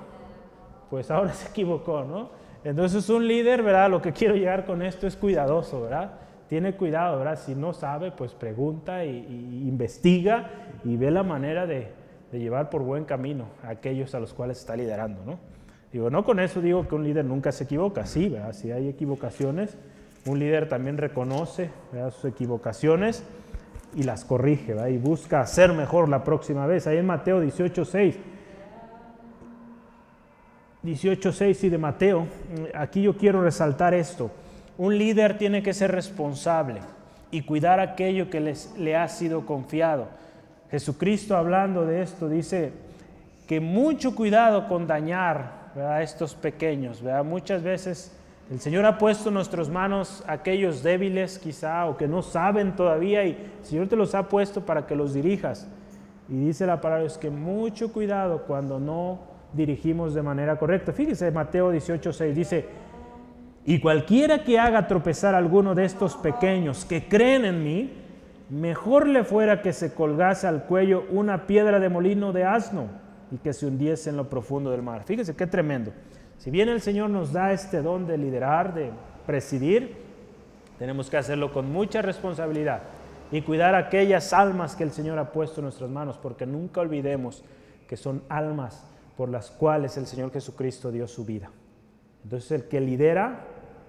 Pues 0.88 1.10
ahora 1.10 1.34
se 1.34 1.48
equivocó, 1.48 2.04
¿no? 2.04 2.30
Entonces 2.64 3.08
un 3.10 3.28
líder, 3.28 3.62
¿verdad? 3.62 3.90
Lo 3.90 4.00
que 4.00 4.12
quiero 4.12 4.34
llegar 4.34 4.64
con 4.64 4.82
esto 4.82 5.06
es 5.06 5.14
cuidadoso, 5.14 5.82
¿verdad? 5.82 6.12
Tiene 6.48 6.74
cuidado, 6.74 7.18
¿verdad? 7.18 7.38
Si 7.38 7.54
no 7.54 7.74
sabe, 7.74 8.12
pues 8.12 8.32
pregunta 8.32 9.04
investiga 9.04 10.50
y 10.84 10.96
ve 10.96 11.10
la 11.10 11.22
manera 11.22 11.66
de, 11.66 11.92
llevar 12.32 12.70
por 12.70 12.82
buen 12.82 13.04
camino 13.04 13.46
a 13.62 13.70
aquellos 13.70 14.14
a 14.14 14.20
los 14.20 14.34
cuales 14.34 14.58
está 14.58 14.76
liderando, 14.76 15.24
¿no? 15.24 15.38
Digo, 15.92 16.10
no 16.10 16.24
con 16.24 16.38
eso 16.38 16.60
digo 16.60 16.86
que 16.86 16.94
un 16.94 17.04
líder 17.04 17.24
nunca 17.24 17.50
se 17.50 17.64
equivoca, 17.64 18.04
sí, 18.04 18.28
¿verdad? 18.28 18.52
Si 18.52 18.70
hay 18.70 18.88
equivocaciones, 18.88 19.78
un 20.26 20.38
líder 20.38 20.68
también 20.68 20.98
reconoce 20.98 21.70
sus 22.10 22.26
equivocaciones 22.26 23.24
y 23.94 24.02
las 24.02 24.26
corrige, 24.26 24.74
¿verdad? 24.74 24.88
Y 24.88 24.98
busca 24.98 25.40
hacer 25.40 25.72
mejor 25.72 26.10
la 26.10 26.24
próxima 26.24 26.66
vez. 26.66 26.86
Ahí 26.86 26.98
en 26.98 27.06
Mateo 27.06 27.40
18, 27.40 27.84
6 27.86 28.18
18.6 30.84 31.64
y 31.64 31.68
de 31.70 31.78
Mateo, 31.78 32.26
aquí 32.74 33.02
yo 33.02 33.16
quiero 33.16 33.42
resaltar 33.42 33.94
esto. 33.94 34.30
Un 34.76 34.96
líder 34.96 35.36
tiene 35.36 35.62
que 35.62 35.74
ser 35.74 35.90
responsable 35.90 36.80
y 37.30 37.42
cuidar 37.42 37.80
aquello 37.80 38.30
que 38.30 38.40
les, 38.40 38.74
le 38.78 38.96
ha 38.96 39.08
sido 39.08 39.44
confiado. 39.44 40.08
Jesucristo 40.70 41.36
hablando 41.36 41.86
de 41.86 42.02
esto 42.02 42.28
dice 42.28 42.72
que 43.46 43.60
mucho 43.60 44.14
cuidado 44.14 44.68
con 44.68 44.86
dañar 44.86 45.70
a 45.76 46.02
estos 46.02 46.34
pequeños. 46.34 47.02
Muchas 47.24 47.62
veces 47.62 48.12
el 48.50 48.60
Señor 48.60 48.84
ha 48.86 48.98
puesto 48.98 49.28
en 49.28 49.34
nuestras 49.34 49.68
manos 49.68 50.22
aquellos 50.26 50.82
débiles 50.82 51.38
quizá 51.38 51.86
o 51.86 51.96
que 51.96 52.08
no 52.08 52.22
saben 52.22 52.76
todavía 52.76 53.24
y 53.24 53.30
el 53.60 53.66
Señor 53.66 53.88
te 53.88 53.96
los 53.96 54.14
ha 54.14 54.28
puesto 54.28 54.66
para 54.66 54.86
que 54.86 54.94
los 54.94 55.14
dirijas. 55.14 55.68
Y 56.28 56.38
dice 56.46 56.66
la 56.66 56.80
palabra 56.80 57.06
es 57.06 57.16
que 57.16 57.30
mucho 57.30 57.92
cuidado 57.92 58.42
cuando 58.46 58.78
no 58.78 59.20
dirigimos 59.54 60.12
de 60.12 60.22
manera 60.22 60.58
correcta. 60.58 60.92
Fíjese, 60.92 61.30
Mateo 61.30 61.72
18:6 61.72 62.32
dice, 62.34 62.66
y 63.64 63.80
cualquiera 63.80 64.44
que 64.44 64.58
haga 64.58 64.86
tropezar 64.86 65.34
a 65.34 65.38
alguno 65.38 65.74
de 65.74 65.84
estos 65.84 66.16
pequeños 66.16 66.84
que 66.84 67.08
creen 67.08 67.44
en 67.44 67.62
mí, 67.62 67.92
mejor 68.50 69.06
le 69.06 69.24
fuera 69.24 69.62
que 69.62 69.72
se 69.72 69.92
colgase 69.92 70.46
al 70.46 70.64
cuello 70.64 71.04
una 71.10 71.46
piedra 71.46 71.80
de 71.80 71.88
molino 71.88 72.32
de 72.32 72.44
asno 72.44 72.86
y 73.30 73.38
que 73.38 73.52
se 73.52 73.66
hundiese 73.66 74.10
en 74.10 74.16
lo 74.16 74.28
profundo 74.28 74.70
del 74.70 74.82
mar. 74.82 75.04
Fíjese 75.04 75.36
qué 75.36 75.46
tremendo. 75.46 75.92
Si 76.38 76.50
bien 76.50 76.68
el 76.68 76.80
Señor 76.80 77.10
nos 77.10 77.32
da 77.32 77.52
este 77.52 77.82
don 77.82 78.06
de 78.06 78.16
liderar, 78.16 78.74
de 78.74 78.90
presidir, 79.26 79.96
tenemos 80.78 81.10
que 81.10 81.16
hacerlo 81.16 81.52
con 81.52 81.70
mucha 81.70 82.00
responsabilidad 82.00 82.82
y 83.30 83.42
cuidar 83.42 83.74
aquellas 83.74 84.32
almas 84.32 84.76
que 84.76 84.84
el 84.84 84.92
Señor 84.92 85.18
ha 85.18 85.32
puesto 85.32 85.60
en 85.60 85.64
nuestras 85.64 85.90
manos, 85.90 86.16
porque 86.16 86.46
nunca 86.46 86.80
olvidemos 86.80 87.44
que 87.86 87.96
son 87.96 88.22
almas 88.28 88.84
por 89.16 89.28
las 89.28 89.50
cuales 89.50 89.96
el 89.96 90.06
Señor 90.06 90.32
Jesucristo 90.32 90.92
dio 90.92 91.08
su 91.08 91.24
vida. 91.24 91.50
Entonces 92.22 92.52
el 92.52 92.64
que 92.68 92.80
lidera 92.80 93.40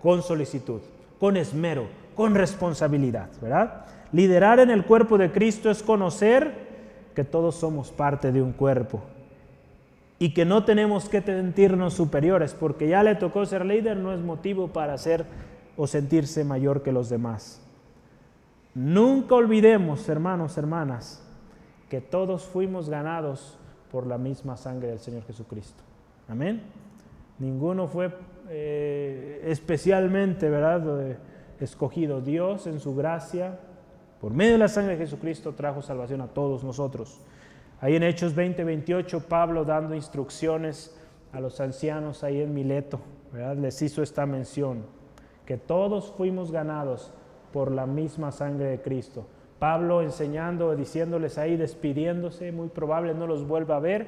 con 0.01 0.23
solicitud, 0.23 0.81
con 1.19 1.37
esmero, 1.37 1.87
con 2.15 2.35
responsabilidad, 2.35 3.29
¿verdad? 3.41 3.85
Liderar 4.11 4.59
en 4.59 4.71
el 4.71 4.85
cuerpo 4.85 5.17
de 5.17 5.31
Cristo 5.31 5.69
es 5.69 5.83
conocer 5.83 6.67
que 7.13 7.23
todos 7.23 7.55
somos 7.55 7.91
parte 7.91 8.31
de 8.31 8.41
un 8.41 8.53
cuerpo 8.53 9.01
y 10.17 10.33
que 10.33 10.45
no 10.45 10.65
tenemos 10.65 11.07
que 11.07 11.21
sentirnos 11.21 11.93
superiores, 11.93 12.53
porque 12.53 12.87
ya 12.87 13.03
le 13.03 13.15
tocó 13.15 13.45
ser 13.45 13.65
líder, 13.65 13.97
no 13.97 14.13
es 14.13 14.19
motivo 14.19 14.67
para 14.67 14.97
ser 14.97 15.25
o 15.77 15.87
sentirse 15.87 16.43
mayor 16.43 16.83
que 16.83 16.91
los 16.91 17.09
demás. 17.09 17.61
Nunca 18.75 19.35
olvidemos, 19.35 20.07
hermanos, 20.09 20.57
hermanas, 20.57 21.25
que 21.89 22.01
todos 22.01 22.43
fuimos 22.43 22.89
ganados 22.89 23.57
por 23.91 24.05
la 24.05 24.17
misma 24.17 24.57
sangre 24.57 24.89
del 24.89 24.99
Señor 24.99 25.23
Jesucristo. 25.25 25.83
Amén. 26.27 26.61
Ninguno 27.39 27.87
fue 27.87 28.11
eh, 28.49 29.41
especialmente, 29.45 30.49
¿verdad?, 30.49 31.17
escogido. 31.59 32.21
Dios 32.21 32.67
en 32.67 32.79
su 32.79 32.95
gracia, 32.95 33.59
por 34.19 34.33
medio 34.33 34.53
de 34.53 34.57
la 34.57 34.67
sangre 34.67 34.97
de 34.97 35.05
Jesucristo, 35.05 35.53
trajo 35.53 35.81
salvación 35.81 36.21
a 36.21 36.27
todos 36.27 36.63
nosotros. 36.63 37.21
Ahí 37.81 37.95
en 37.95 38.03
Hechos 38.03 38.35
20, 38.35 38.63
28, 38.63 39.21
Pablo 39.29 39.63
dando 39.63 39.95
instrucciones 39.95 40.95
a 41.31 41.39
los 41.39 41.61
ancianos 41.61 42.23
ahí 42.23 42.41
en 42.41 42.53
Mileto, 42.53 42.99
¿verdad? 43.31 43.55
les 43.55 43.81
hizo 43.81 44.03
esta 44.03 44.25
mención, 44.25 44.83
que 45.45 45.57
todos 45.57 46.11
fuimos 46.11 46.51
ganados 46.51 47.13
por 47.53 47.71
la 47.71 47.85
misma 47.85 48.31
sangre 48.31 48.65
de 48.65 48.81
Cristo. 48.81 49.25
Pablo 49.59 50.01
enseñando, 50.01 50.75
diciéndoles 50.75 51.37
ahí, 51.37 51.55
despidiéndose, 51.55 52.51
muy 52.51 52.69
probable 52.69 53.13
no 53.13 53.27
los 53.27 53.47
vuelva 53.47 53.77
a 53.77 53.79
ver, 53.79 54.07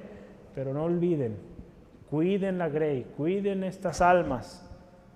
pero 0.54 0.74
no 0.74 0.84
olviden, 0.84 1.38
cuiden 2.10 2.58
la 2.58 2.70
grey, 2.70 3.06
cuiden 3.16 3.64
estas 3.64 4.02
almas, 4.02 4.68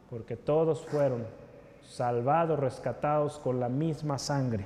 porque 0.09 0.37
todos 0.37 0.85
fueron 0.85 1.25
salvados, 1.81 2.59
rescatados 2.59 3.39
con 3.39 3.59
la 3.59 3.69
misma 3.69 4.17
sangre. 4.17 4.65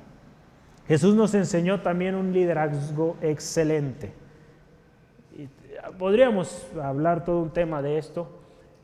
Jesús 0.89 1.13
nos 1.13 1.35
enseñó 1.35 1.81
también 1.81 2.15
un 2.15 2.33
liderazgo 2.33 3.15
excelente. 3.21 4.11
podríamos 5.99 6.67
hablar 6.81 7.23
todo 7.23 7.43
un 7.43 7.51
tema 7.51 7.83
de 7.83 7.99
esto, 7.99 8.27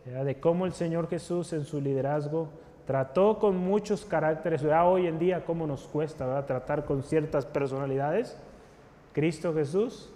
de 0.06 0.40
cómo 0.40 0.68
el 0.68 0.74
Señor 0.74 1.10
Jesús 1.10 1.52
en 1.54 1.66
su 1.66 1.82
liderazgo 1.82 2.50
trató 2.86 3.40
con 3.40 3.58
muchos 3.58 4.06
caracteres. 4.06 4.64
Hoy 4.64 5.08
en 5.08 5.18
día, 5.18 5.46
cómo 5.46 5.66
nos 5.66 5.88
cuesta 5.88 6.46
tratar 6.46 6.86
con 6.86 7.02
ciertas 7.02 7.44
personalidades. 7.48 8.38
Cristo 9.12 9.52
Jesús 9.56 10.14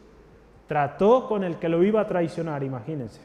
trató 0.68 1.28
con 1.28 1.44
el 1.44 1.58
que 1.58 1.70
lo 1.70 1.84
iba 1.84 2.02
a 2.02 2.08
traicionar, 2.08 2.62
imagínense. 2.62 3.20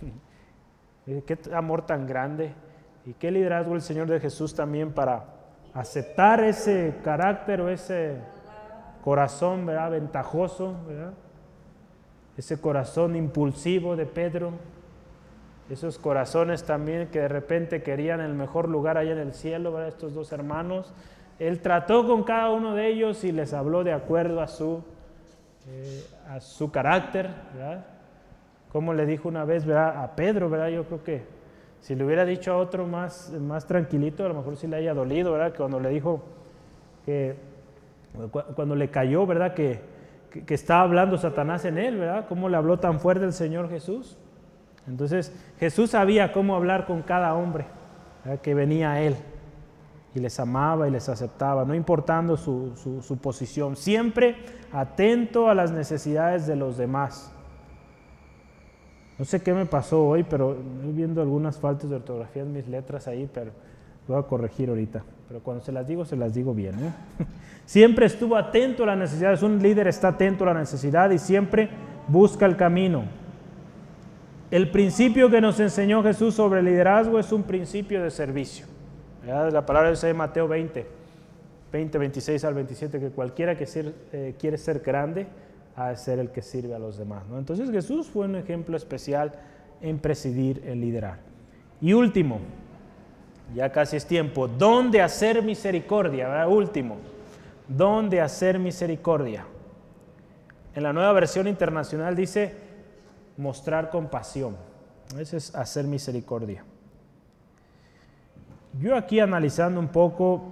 Qué 1.26 1.38
amor 1.52 1.84
tan 1.84 2.06
grande 2.06 2.54
y 3.04 3.12
qué 3.12 3.30
liderazgo 3.30 3.74
el 3.74 3.82
Señor 3.82 4.08
de 4.08 4.20
Jesús 4.20 4.54
también 4.54 4.92
para 4.92 5.39
aceptar 5.74 6.42
ese 6.42 6.94
carácter 7.04 7.60
o 7.60 7.68
ese 7.68 8.16
corazón 9.02 9.66
¿verdad? 9.66 9.90
ventajoso, 9.90 10.74
ese 12.36 12.60
corazón 12.60 13.16
impulsivo 13.16 13.96
de 13.96 14.06
Pedro, 14.06 14.52
esos 15.68 15.98
corazones 15.98 16.64
también 16.64 17.08
que 17.08 17.20
de 17.20 17.28
repente 17.28 17.82
querían 17.82 18.20
el 18.20 18.34
mejor 18.34 18.68
lugar 18.68 18.98
allá 18.98 19.12
en 19.12 19.18
el 19.18 19.34
cielo, 19.34 19.72
¿verdad? 19.72 19.88
estos 19.88 20.14
dos 20.14 20.32
hermanos. 20.32 20.92
Él 21.38 21.60
trató 21.60 22.06
con 22.06 22.24
cada 22.24 22.50
uno 22.50 22.74
de 22.74 22.88
ellos 22.88 23.24
y 23.24 23.32
les 23.32 23.54
habló 23.54 23.84
de 23.84 23.92
acuerdo 23.92 24.42
a 24.42 24.48
su, 24.48 24.82
eh, 25.68 26.04
a 26.28 26.40
su 26.40 26.70
carácter, 26.70 27.30
¿verdad? 27.54 27.86
Como 28.72 28.92
le 28.94 29.06
dijo 29.06 29.28
una 29.28 29.44
vez 29.44 29.64
¿verdad? 29.64 30.02
a 30.02 30.14
Pedro, 30.16 30.50
¿verdad? 30.50 30.68
yo 30.68 30.84
creo 30.84 31.02
que 31.02 31.39
si 31.80 31.94
le 31.94 32.04
hubiera 32.04 32.24
dicho 32.24 32.52
a 32.52 32.56
otro 32.56 32.86
más, 32.86 33.32
más 33.40 33.66
tranquilito, 33.66 34.24
a 34.24 34.28
lo 34.28 34.34
mejor 34.34 34.56
sí 34.56 34.66
le 34.66 34.76
haya 34.76 34.94
dolido, 34.94 35.32
¿verdad? 35.32 35.54
Cuando 35.56 35.80
le 35.80 35.88
dijo 35.88 36.22
que, 37.06 37.36
cuando 38.54 38.74
le 38.74 38.90
cayó, 38.90 39.26
¿verdad? 39.26 39.54
Que, 39.54 39.80
que, 40.30 40.54
estaba 40.54 40.82
hablando 40.82 41.16
Satanás 41.16 41.64
en 41.64 41.78
él, 41.78 41.98
¿verdad? 41.98 42.26
¿Cómo 42.28 42.48
le 42.48 42.56
habló 42.56 42.78
tan 42.78 43.00
fuerte 43.00 43.24
el 43.24 43.32
Señor 43.32 43.70
Jesús? 43.70 44.18
Entonces, 44.86 45.34
Jesús 45.58 45.90
sabía 45.90 46.32
cómo 46.32 46.54
hablar 46.54 46.86
con 46.86 47.02
cada 47.02 47.34
hombre 47.34 47.66
que 48.42 48.54
venía 48.54 48.92
a 48.92 49.00
él 49.00 49.16
y 50.14 50.20
les 50.20 50.38
amaba 50.40 50.88
y 50.88 50.90
les 50.90 51.08
aceptaba, 51.08 51.64
no 51.64 51.74
importando 51.74 52.36
su, 52.36 52.76
su, 52.76 53.00
su 53.00 53.16
posición, 53.18 53.76
siempre 53.76 54.36
atento 54.72 55.48
a 55.48 55.54
las 55.54 55.70
necesidades 55.72 56.46
de 56.46 56.56
los 56.56 56.76
demás. 56.76 57.32
No 59.20 59.26
sé 59.26 59.42
qué 59.42 59.52
me 59.52 59.66
pasó 59.66 60.02
hoy, 60.02 60.22
pero 60.22 60.52
estoy 60.52 60.92
viendo 60.94 61.20
algunas 61.20 61.58
faltas 61.58 61.90
de 61.90 61.96
ortografía 61.96 62.40
en 62.40 62.54
mis 62.54 62.66
letras 62.66 63.06
ahí, 63.06 63.28
pero 63.30 63.50
voy 64.08 64.18
a 64.18 64.22
corregir 64.22 64.70
ahorita. 64.70 65.04
Pero 65.28 65.40
cuando 65.40 65.62
se 65.62 65.72
las 65.72 65.86
digo, 65.86 66.06
se 66.06 66.16
las 66.16 66.32
digo 66.32 66.54
bien. 66.54 66.74
¿eh? 66.76 66.90
Siempre 67.66 68.06
estuvo 68.06 68.34
atento 68.34 68.84
a 68.84 68.86
las 68.86 68.96
necesidades. 68.96 69.42
Un 69.42 69.62
líder 69.62 69.88
está 69.88 70.08
atento 70.08 70.44
a 70.44 70.54
la 70.54 70.60
necesidad 70.60 71.10
y 71.10 71.18
siempre 71.18 71.68
busca 72.08 72.46
el 72.46 72.56
camino. 72.56 73.04
El 74.50 74.70
principio 74.70 75.28
que 75.28 75.42
nos 75.42 75.60
enseñó 75.60 76.02
Jesús 76.02 76.36
sobre 76.36 76.62
liderazgo 76.62 77.18
es 77.18 77.30
un 77.30 77.42
principio 77.42 78.02
de 78.02 78.10
servicio. 78.10 78.64
La 79.26 79.66
palabra 79.66 79.90
dice 79.90 80.08
en 80.08 80.16
Mateo 80.16 80.48
20, 80.48 80.86
20, 81.70 81.98
26 81.98 82.42
al 82.42 82.54
27, 82.54 82.98
que 82.98 83.10
cualquiera 83.10 83.54
que 83.54 83.68
eh, 84.12 84.34
quiere 84.38 84.56
ser 84.56 84.80
grande, 84.80 85.26
a 85.76 85.94
ser 85.96 86.18
el 86.18 86.30
que 86.30 86.42
sirve 86.42 86.74
a 86.74 86.78
los 86.78 86.98
demás. 86.98 87.26
¿no? 87.28 87.38
Entonces 87.38 87.70
Jesús 87.70 88.08
fue 88.08 88.26
un 88.26 88.36
ejemplo 88.36 88.76
especial 88.76 89.32
en 89.80 89.98
presidir 89.98 90.62
el 90.66 90.80
liderar. 90.80 91.18
Y 91.80 91.92
último, 91.92 92.40
ya 93.54 93.70
casi 93.72 93.96
es 93.96 94.06
tiempo, 94.06 94.46
¿dónde 94.46 95.00
hacer 95.00 95.42
misericordia? 95.42 96.46
Último, 96.46 96.96
¿dónde 97.66 98.20
hacer 98.20 98.58
misericordia? 98.58 99.46
En 100.74 100.82
la 100.82 100.92
nueva 100.92 101.12
versión 101.12 101.48
internacional 101.48 102.14
dice 102.14 102.54
mostrar 103.36 103.90
compasión. 103.90 104.56
Ese 105.18 105.38
es 105.38 105.54
hacer 105.54 105.86
misericordia. 105.86 106.64
Yo 108.80 108.94
aquí 108.94 109.18
analizando 109.18 109.80
un 109.80 109.88
poco, 109.88 110.42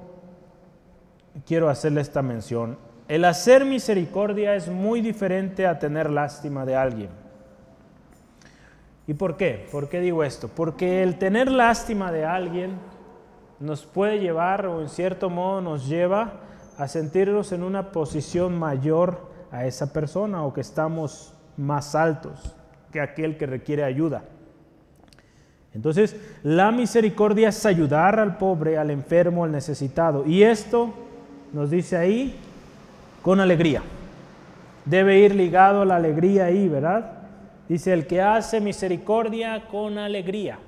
quiero 1.47 1.69
hacerle 1.69 2.01
esta 2.01 2.23
mención. 2.23 2.77
El 3.09 3.24
hacer 3.24 3.64
misericordia 3.64 4.54
es 4.54 4.68
muy 4.68 5.00
diferente 5.00 5.66
a 5.66 5.78
tener 5.78 6.11
lástima 6.11 6.66
de 6.66 6.76
alguien. 6.76 7.09
¿Y 9.06 9.14
por 9.14 9.38
qué? 9.38 9.66
¿Por 9.72 9.88
qué 9.88 10.00
digo 10.00 10.22
esto? 10.22 10.48
Porque 10.48 11.02
el 11.02 11.18
tener 11.18 11.50
lástima 11.50 12.12
de 12.12 12.26
alguien 12.26 12.72
nos 13.61 13.86
puede 13.86 14.20
llevar, 14.20 14.66
o 14.66 14.82
en 14.82 14.90
cierto 14.90 15.30
modo 15.30 15.62
nos 15.62 15.88
lleva, 15.88 16.34
a 16.76 16.86
sentirnos 16.86 17.50
en 17.52 17.62
una 17.62 17.92
posición 17.92 18.59
mayor 18.59 19.26
a 19.50 19.64
esa 19.64 19.90
persona 19.94 20.44
o 20.44 20.52
que 20.52 20.61
estamos 20.61 21.32
más 21.56 21.94
altos 21.94 22.54
que 22.92 23.00
aquel 23.00 23.38
que 23.38 23.46
requiere 23.46 23.84
ayuda. 23.84 24.24
Entonces, 25.72 26.14
la 26.42 26.70
misericordia 26.70 27.48
es 27.48 27.64
ayudar 27.64 28.20
al 28.20 28.36
pobre, 28.36 28.76
al 28.76 28.90
enfermo, 28.90 29.44
al 29.44 29.52
necesitado. 29.52 30.26
Y 30.26 30.42
esto 30.42 30.92
nos 31.54 31.70
dice 31.70 31.96
ahí 31.96 32.38
con 33.29 33.41
alegría. 33.41 33.83
Debe 34.87 35.18
ir 35.18 35.35
ligado 35.35 35.85
la 35.85 35.97
alegría 35.97 36.47
ahí, 36.47 36.66
¿verdad? 36.66 37.12
Dice, 37.68 37.93
el 37.93 38.07
que 38.07 38.22
hace 38.22 38.59
misericordia 38.59 39.68
con 39.70 39.99
alegría. 39.99 40.59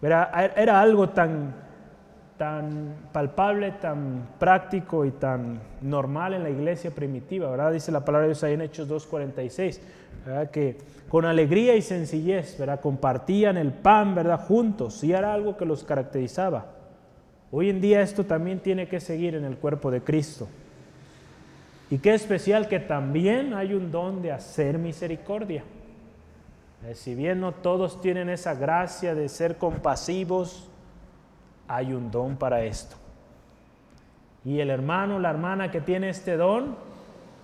Era 0.00 0.80
algo 0.80 1.08
tan, 1.08 1.52
tan 2.38 2.94
palpable, 3.12 3.72
tan 3.72 4.28
práctico 4.38 5.04
y 5.04 5.10
tan 5.10 5.60
normal 5.80 6.34
en 6.34 6.44
la 6.44 6.50
iglesia 6.50 6.92
primitiva, 6.92 7.50
¿verdad? 7.50 7.72
Dice 7.72 7.90
la 7.90 8.04
palabra 8.04 8.28
de 8.28 8.34
Dios 8.34 8.44
ahí 8.44 8.54
en 8.54 8.60
Hechos 8.60 8.88
2.46, 8.88 9.80
¿verdad? 10.24 10.50
Que 10.52 10.78
con 11.08 11.24
alegría 11.24 11.74
y 11.74 11.82
sencillez, 11.82 12.56
¿verdad? 12.60 12.78
Compartían 12.78 13.56
el 13.56 13.72
pan, 13.72 14.14
¿verdad? 14.14 14.38
Juntos, 14.46 15.02
y 15.02 15.12
era 15.12 15.34
algo 15.34 15.56
que 15.56 15.64
los 15.64 15.82
caracterizaba. 15.82 16.66
Hoy 17.50 17.70
en 17.70 17.80
día 17.80 18.02
esto 18.02 18.24
también 18.24 18.60
tiene 18.60 18.86
que 18.86 19.00
seguir 19.00 19.34
en 19.34 19.44
el 19.44 19.56
cuerpo 19.56 19.90
de 19.90 20.00
Cristo. 20.00 20.46
Y 21.90 21.98
qué 21.98 22.14
especial 22.14 22.68
que 22.68 22.78
también 22.78 23.52
hay 23.52 23.74
un 23.74 23.90
don 23.90 24.22
de 24.22 24.30
hacer 24.30 24.78
misericordia. 24.78 25.64
Eh, 26.86 26.94
si 26.94 27.14
bien 27.16 27.40
no 27.40 27.52
todos 27.52 28.00
tienen 28.00 28.30
esa 28.30 28.54
gracia 28.54 29.14
de 29.14 29.28
ser 29.28 29.58
compasivos, 29.58 30.68
hay 31.66 31.92
un 31.92 32.10
don 32.10 32.36
para 32.36 32.62
esto. 32.62 32.96
Y 34.44 34.60
el 34.60 34.70
hermano, 34.70 35.18
la 35.18 35.30
hermana 35.30 35.70
que 35.70 35.80
tiene 35.80 36.08
este 36.08 36.36
don, 36.36 36.76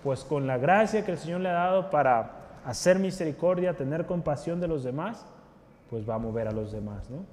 pues 0.03 0.25
con 0.25 0.47
la 0.47 0.59
gracia 0.59 1.05
que 1.05 1.13
el 1.13 1.19
Señor 1.19 1.41
le 1.41 1.49
ha 1.49 1.55
dado 1.55 1.91
para 1.91 2.31
hacer 2.65 2.99
misericordia, 2.99 3.75
tener 3.75 4.07
compasión 4.07 4.61
de 4.61 4.69
los 4.69 4.85
demás, 4.85 5.27
pues 5.91 6.09
va 6.09 6.15
a 6.15 6.19
mover 6.19 6.49
a 6.49 6.53
los 6.53 6.73
demás, 6.73 7.11
¿no? 7.11 7.25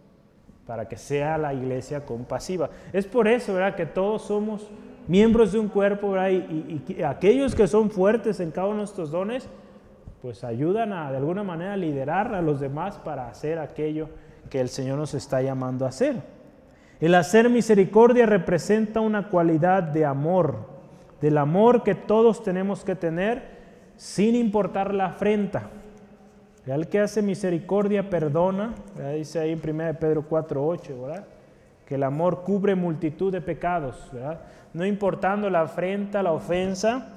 Para 0.65 0.87
que 0.87 0.97
sea 0.97 1.37
la 1.37 1.53
iglesia 1.53 2.05
compasiva. 2.05 2.69
Es 2.91 3.05
por 3.05 3.27
eso, 3.27 3.53
¿verdad? 3.53 3.75
Que 3.75 3.85
todos 3.85 4.23
somos 4.23 4.67
miembros 5.07 5.51
de 5.51 5.59
un 5.59 5.67
cuerpo, 5.67 6.11
¿verdad? 6.11 6.29
Y, 6.29 7.03
aquellos 7.03 7.55
que 7.55 7.67
son 7.67 7.89
fuertes 7.89 8.39
en 8.39 8.51
cada 8.51 8.67
uno 8.67 8.79
de 8.79 8.85
estos 8.85 9.11
dones, 9.11 9.47
pues 10.21 10.43
ayudan 10.43 10.93
a, 10.93 11.11
de 11.11 11.17
alguna 11.17 11.43
manera 11.43 11.75
liderar 11.75 12.33
a 12.33 12.41
los 12.41 12.59
demás 12.59 12.97
para 12.97 13.27
hacer 13.27 13.59
aquello 13.59 14.09
que 14.49 14.61
el 14.61 14.69
Señor 14.69 14.97
nos 14.97 15.13
está 15.13 15.41
llamando 15.41 15.85
a 15.85 15.89
hacer. 15.89 16.21
El 16.99 17.15
hacer 17.15 17.49
misericordia 17.49 18.25
representa 18.25 19.01
una 19.01 19.27
cualidad 19.27 19.83
de 19.83 20.05
amor, 20.05 20.67
del 21.19 21.37
amor 21.37 21.83
que 21.83 21.95
todos 21.95 22.43
tenemos 22.43 22.83
que 22.85 22.95
tener 22.95 23.43
sin 23.97 24.35
importar 24.35 24.93
la 24.93 25.07
afrenta. 25.07 25.69
El 26.65 26.87
que 26.87 26.99
hace 26.99 27.21
misericordia 27.21 28.09
perdona, 28.09 28.73
dice 29.15 29.39
ahí 29.39 29.51
en 29.51 29.59
1 29.59 29.99
Pedro 29.99 30.25
4:8, 30.29 31.01
¿verdad? 31.01 31.25
Que 31.85 31.95
el 31.95 32.03
amor 32.03 32.43
cubre 32.43 32.75
multitud 32.75 33.31
de 33.33 33.41
pecados. 33.41 34.09
No 34.73 34.85
importando 34.85 35.49
la 35.49 35.61
afrenta, 35.61 36.23
la 36.23 36.31
ofensa, 36.31 37.07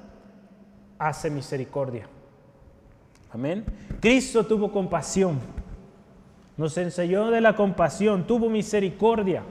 hace 0.99 1.29
misericordia. 1.29 2.07
Amén. 3.31 3.65
Cristo 3.99 4.45
tuvo 4.45 4.71
compasión. 4.71 5.39
Nos 6.55 6.77
enseñó 6.77 7.29
de 7.29 7.41
la 7.41 7.55
compasión, 7.55 8.25
tuvo 8.25 8.49
misericordia. 8.49 9.43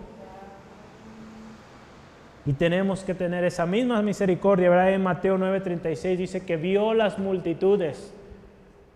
Y 2.44 2.52
tenemos 2.52 3.02
que 3.02 3.14
tener 3.14 3.44
esa 3.44 3.66
misma 3.66 4.00
misericordia. 4.02 4.70
¿verdad? 4.70 4.92
En 4.92 5.02
Mateo 5.02 5.36
9:36 5.36 6.16
dice 6.16 6.44
que 6.44 6.56
vio 6.56 6.94
las 6.94 7.18
multitudes. 7.18 8.14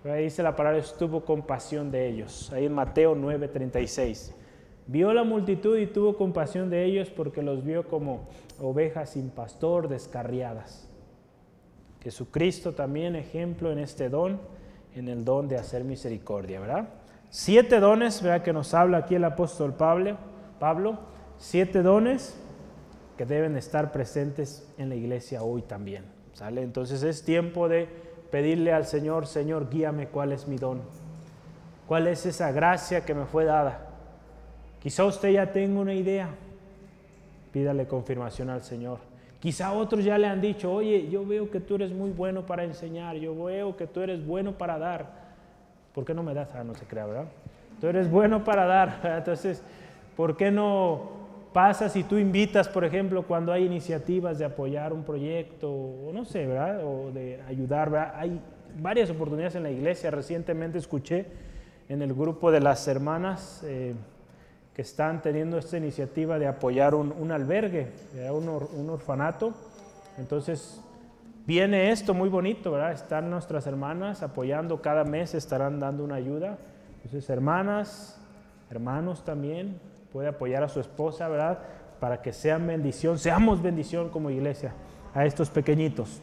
Ahí 0.04 0.24
dice 0.24 0.42
la 0.42 0.56
palabra, 0.56 0.80
tuvo 0.98 1.24
compasión 1.24 1.90
de 1.90 2.08
ellos. 2.08 2.50
Ahí 2.52 2.66
en 2.66 2.72
Mateo 2.72 3.14
9:36. 3.14 4.34
Vio 4.86 5.12
la 5.12 5.24
multitud 5.24 5.78
y 5.78 5.86
tuvo 5.86 6.16
compasión 6.16 6.70
de 6.70 6.84
ellos 6.84 7.10
porque 7.10 7.42
los 7.42 7.64
vio 7.64 7.86
como 7.86 8.28
ovejas 8.60 9.10
sin 9.10 9.30
pastor, 9.30 9.88
descarriadas. 9.88 10.88
Jesucristo 12.02 12.72
también 12.72 13.14
ejemplo 13.14 13.70
en 13.70 13.78
este 13.78 14.08
don 14.08 14.40
en 14.94 15.08
el 15.08 15.24
don 15.24 15.48
de 15.48 15.56
hacer 15.56 15.84
misericordia, 15.84 16.60
¿verdad? 16.60 16.88
Siete 17.28 17.78
dones, 17.78 18.22
¿verdad? 18.22 18.42
Que 18.42 18.52
nos 18.52 18.74
habla 18.74 18.98
aquí 18.98 19.14
el 19.14 19.24
apóstol 19.24 19.74
Pablo, 19.74 20.16
Pablo, 20.58 20.98
siete 21.38 21.82
dones 21.82 22.36
que 23.16 23.24
deben 23.24 23.56
estar 23.56 23.92
presentes 23.92 24.68
en 24.78 24.88
la 24.88 24.96
iglesia 24.96 25.42
hoy 25.42 25.62
también, 25.62 26.04
¿sale? 26.32 26.62
Entonces 26.62 27.02
es 27.02 27.24
tiempo 27.24 27.68
de 27.68 27.88
pedirle 28.30 28.72
al 28.72 28.86
Señor, 28.86 29.26
Señor, 29.26 29.68
guíame 29.70 30.08
cuál 30.08 30.32
es 30.32 30.48
mi 30.48 30.56
don, 30.56 30.80
cuál 31.86 32.06
es 32.06 32.26
esa 32.26 32.50
gracia 32.50 33.04
que 33.04 33.14
me 33.14 33.26
fue 33.26 33.44
dada. 33.44 33.89
Quizá 34.80 35.04
usted 35.04 35.30
ya 35.30 35.52
tenga 35.52 35.80
una 35.80 35.94
idea, 35.94 36.28
pídale 37.52 37.86
confirmación 37.86 38.48
al 38.48 38.62
Señor. 38.62 38.98
Quizá 39.40 39.72
otros 39.72 40.04
ya 40.04 40.18
le 40.18 40.26
han 40.26 40.40
dicho, 40.40 40.72
oye, 40.72 41.08
yo 41.08 41.24
veo 41.24 41.50
que 41.50 41.60
tú 41.60 41.76
eres 41.76 41.92
muy 41.92 42.10
bueno 42.10 42.44
para 42.44 42.64
enseñar, 42.64 43.16
yo 43.16 43.44
veo 43.44 43.76
que 43.76 43.86
tú 43.86 44.00
eres 44.00 44.24
bueno 44.26 44.52
para 44.52 44.78
dar. 44.78 45.06
¿Por 45.94 46.04
qué 46.04 46.14
no 46.14 46.22
me 46.22 46.34
das? 46.34 46.54
Ah, 46.54 46.64
no 46.64 46.74
se 46.74 46.84
crea, 46.84 47.06
¿verdad? 47.06 47.24
Tú 47.80 47.86
eres 47.86 48.10
bueno 48.10 48.44
para 48.44 48.66
dar. 48.66 49.00
Entonces, 49.18 49.62
¿por 50.16 50.36
qué 50.36 50.50
no 50.50 51.20
pasas 51.52 51.96
y 51.96 52.04
tú 52.04 52.16
invitas, 52.18 52.68
por 52.68 52.84
ejemplo, 52.84 53.22
cuando 53.26 53.52
hay 53.52 53.64
iniciativas 53.64 54.38
de 54.38 54.44
apoyar 54.44 54.92
un 54.92 55.04
proyecto, 55.04 55.70
o 55.70 56.10
no 56.12 56.24
sé, 56.24 56.46
¿verdad? 56.46 56.84
O 56.84 57.10
de 57.10 57.40
ayudar, 57.48 57.90
¿verdad? 57.90 58.14
Hay 58.16 58.40
varias 58.78 59.10
oportunidades 59.10 59.56
en 59.56 59.62
la 59.62 59.70
iglesia. 59.70 60.10
Recientemente 60.10 60.78
escuché 60.78 61.26
en 61.88 62.02
el 62.02 62.14
grupo 62.14 62.52
de 62.52 62.60
las 62.60 62.86
hermanas. 62.86 63.62
Eh, 63.66 63.94
están 64.80 65.22
teniendo 65.22 65.58
esta 65.58 65.76
iniciativa 65.76 66.38
de 66.38 66.46
apoyar 66.46 66.94
un, 66.94 67.32
albergue, 67.32 67.88
un, 68.30 68.90
orfanato. 68.90 69.52
Entonces, 70.18 70.80
viene 71.46 71.90
esto 71.90 72.14
muy 72.14 72.28
bonito, 72.28 72.70
¿verdad? 72.72 72.92
Están 72.92 73.30
nuestras 73.30 73.66
hermanas 73.66 74.22
apoyando, 74.22 74.80
cada 74.80 75.04
mes 75.04 75.34
estarán 75.34 75.80
dando 75.80 76.04
una 76.04 76.16
ayuda. 76.16 76.58
Entonces, 77.04 77.28
hermanas, 77.30 78.18
hermanos 78.70 79.24
también, 79.24 79.80
puede 80.12 80.28
apoyar 80.28 80.62
a 80.62 80.68
su 80.68 80.80
esposa, 80.80 81.28
¿verdad? 81.28 81.58
Para 81.98 82.22
que 82.22 82.32
sean 82.32 82.66
bendición, 82.66 83.18
seamos 83.18 83.62
bendición 83.62 84.08
como 84.08 84.30
iglesia 84.30 84.72
a 85.14 85.26
estos 85.26 85.50
pequeñitos. 85.50 86.20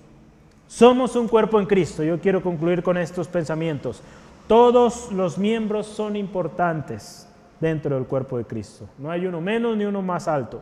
Somos 0.67 1.15
un 1.15 1.27
cuerpo 1.27 1.59
en 1.59 1.65
Cristo. 1.65 2.03
Yo 2.03 2.19
quiero 2.19 2.41
concluir 2.41 2.83
con 2.83 2.97
estos 2.97 3.27
pensamientos. 3.27 4.01
Todos 4.47 5.11
los 5.11 5.37
miembros 5.37 5.87
son 5.87 6.15
importantes 6.15 7.26
dentro 7.59 7.95
del 7.95 8.05
cuerpo 8.05 8.37
de 8.37 8.45
Cristo. 8.45 8.87
No 8.97 9.11
hay 9.11 9.25
uno 9.25 9.41
menos 9.41 9.75
ni 9.77 9.85
uno 9.85 10.01
más 10.01 10.27
alto. 10.27 10.61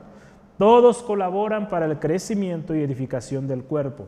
Todos 0.58 1.04
colaboran 1.04 1.68
para 1.68 1.86
el 1.86 2.00
crecimiento 2.00 2.74
y 2.74 2.82
edificación 2.82 3.48
del 3.48 3.64
cuerpo. 3.64 4.08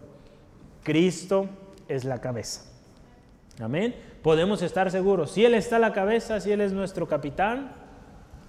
Cristo 0.84 1.48
es 1.88 2.06
la 2.06 2.20
cabeza. 2.22 2.62
Amén. 3.60 3.96
Podemos 4.22 4.62
estar 4.62 4.90
seguros. 4.92 5.32
Si 5.32 5.44
Él 5.44 5.56
está 5.56 5.80
la 5.80 5.92
cabeza, 5.92 6.40
si 6.40 6.52
Él 6.52 6.62
es 6.62 6.72
nuestro 6.72 7.08
capitán, 7.08 7.72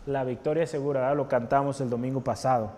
la 0.06 0.24
victoria 0.24 0.64
es 0.64 0.70
segura. 0.70 1.12
Lo 1.14 1.28
cantamos 1.28 1.80
el 1.80 1.90
domingo 1.90 2.22
pasado. 2.22 2.70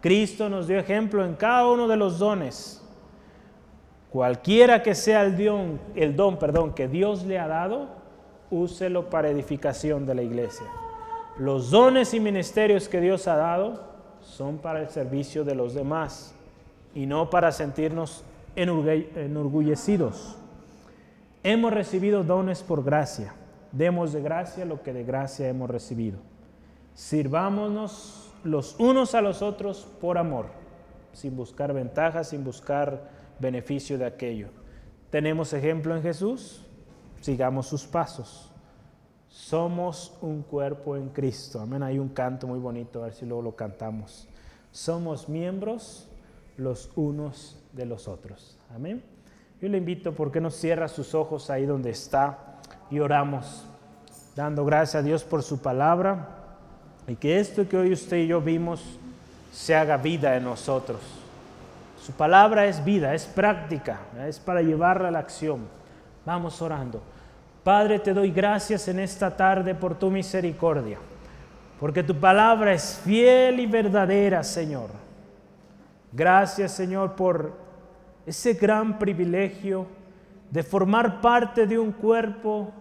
Cristo 0.00 0.48
nos 0.48 0.66
dio 0.66 0.78
ejemplo 0.78 1.24
en 1.24 1.34
cada 1.34 1.66
uno 1.68 1.88
de 1.88 1.96
los 1.96 2.18
dones. 2.18 2.82
Cualquiera 4.10 4.82
que 4.82 4.94
sea 4.94 5.22
el 5.22 5.36
don, 5.42 5.80
el 5.94 6.16
don 6.16 6.38
perdón, 6.38 6.74
que 6.74 6.88
Dios 6.88 7.24
le 7.24 7.38
ha 7.38 7.46
dado, 7.46 7.88
úselo 8.50 9.08
para 9.10 9.28
edificación 9.28 10.06
de 10.06 10.14
la 10.14 10.22
iglesia. 10.22 10.66
Los 11.38 11.70
dones 11.70 12.12
y 12.14 12.20
ministerios 12.20 12.88
que 12.88 13.00
Dios 13.00 13.28
ha 13.28 13.36
dado 13.36 13.82
son 14.22 14.58
para 14.58 14.80
el 14.80 14.88
servicio 14.88 15.44
de 15.44 15.54
los 15.54 15.74
demás 15.74 16.34
y 16.94 17.06
no 17.06 17.30
para 17.30 17.52
sentirnos 17.52 18.24
enorgullecidos. 18.56 20.36
Hemos 21.42 21.72
recibido 21.72 22.24
dones 22.24 22.62
por 22.62 22.84
gracia. 22.84 23.34
Demos 23.72 24.12
de 24.12 24.20
gracia 24.20 24.64
lo 24.64 24.82
que 24.82 24.92
de 24.92 25.04
gracia 25.04 25.48
hemos 25.48 25.70
recibido. 25.70 26.18
Sirvámonos 26.94 28.30
los 28.44 28.78
unos 28.78 29.14
a 29.14 29.20
los 29.20 29.42
otros 29.42 29.86
por 30.00 30.18
amor, 30.18 30.46
sin 31.12 31.36
buscar 31.36 31.72
ventajas, 31.72 32.28
sin 32.28 32.44
buscar 32.44 33.08
beneficio 33.38 33.96
de 33.96 34.06
aquello. 34.06 34.48
Tenemos 35.10 35.52
ejemplo 35.52 35.96
en 35.96 36.02
Jesús, 36.02 36.66
sigamos 37.20 37.66
sus 37.66 37.86
pasos. 37.86 38.49
Somos 39.30 40.12
un 40.20 40.42
cuerpo 40.42 40.96
en 40.96 41.08
Cristo. 41.08 41.60
Amén. 41.60 41.82
Hay 41.82 41.98
un 41.98 42.08
canto 42.08 42.46
muy 42.46 42.58
bonito, 42.58 43.00
a 43.00 43.06
ver 43.06 43.14
si 43.14 43.24
luego 43.24 43.42
lo 43.42 43.56
cantamos. 43.56 44.28
Somos 44.72 45.28
miembros 45.28 46.08
los 46.56 46.90
unos 46.96 47.56
de 47.72 47.86
los 47.86 48.08
otros. 48.08 48.58
Amén. 48.74 49.02
Yo 49.60 49.68
le 49.68 49.78
invito, 49.78 50.12
¿por 50.14 50.32
qué 50.32 50.40
no 50.40 50.50
cierra 50.50 50.88
sus 50.88 51.14
ojos 51.14 51.48
ahí 51.48 51.64
donde 51.64 51.90
está 51.90 52.60
y 52.90 52.98
oramos, 52.98 53.64
dando 54.34 54.64
gracias 54.64 54.96
a 54.96 55.06
Dios 55.06 55.22
por 55.22 55.42
su 55.42 55.60
palabra 55.60 56.56
y 57.06 57.14
que 57.14 57.38
esto 57.38 57.68
que 57.68 57.76
hoy 57.76 57.92
usted 57.92 58.18
y 58.18 58.26
yo 58.26 58.40
vimos 58.40 58.98
se 59.52 59.76
haga 59.76 59.96
vida 59.96 60.36
en 60.36 60.44
nosotros. 60.44 61.00
Su 62.02 62.12
palabra 62.12 62.66
es 62.66 62.84
vida, 62.84 63.14
es 63.14 63.26
práctica, 63.26 64.00
es 64.26 64.38
para 64.38 64.62
llevarla 64.62 65.08
a 65.08 65.12
la 65.12 65.18
acción. 65.18 65.68
Vamos 66.24 66.60
orando. 66.62 67.02
Padre, 67.62 67.98
te 67.98 68.14
doy 68.14 68.30
gracias 68.30 68.88
en 68.88 69.00
esta 69.00 69.36
tarde 69.36 69.74
por 69.74 69.98
tu 69.98 70.10
misericordia, 70.10 70.98
porque 71.78 72.02
tu 72.02 72.14
palabra 72.14 72.72
es 72.72 72.98
fiel 73.04 73.60
y 73.60 73.66
verdadera, 73.66 74.42
Señor. 74.42 74.88
Gracias, 76.10 76.72
Señor, 76.72 77.14
por 77.16 77.52
ese 78.24 78.54
gran 78.54 78.98
privilegio 78.98 79.86
de 80.50 80.62
formar 80.62 81.20
parte 81.20 81.66
de 81.66 81.78
un 81.78 81.92
cuerpo 81.92 82.72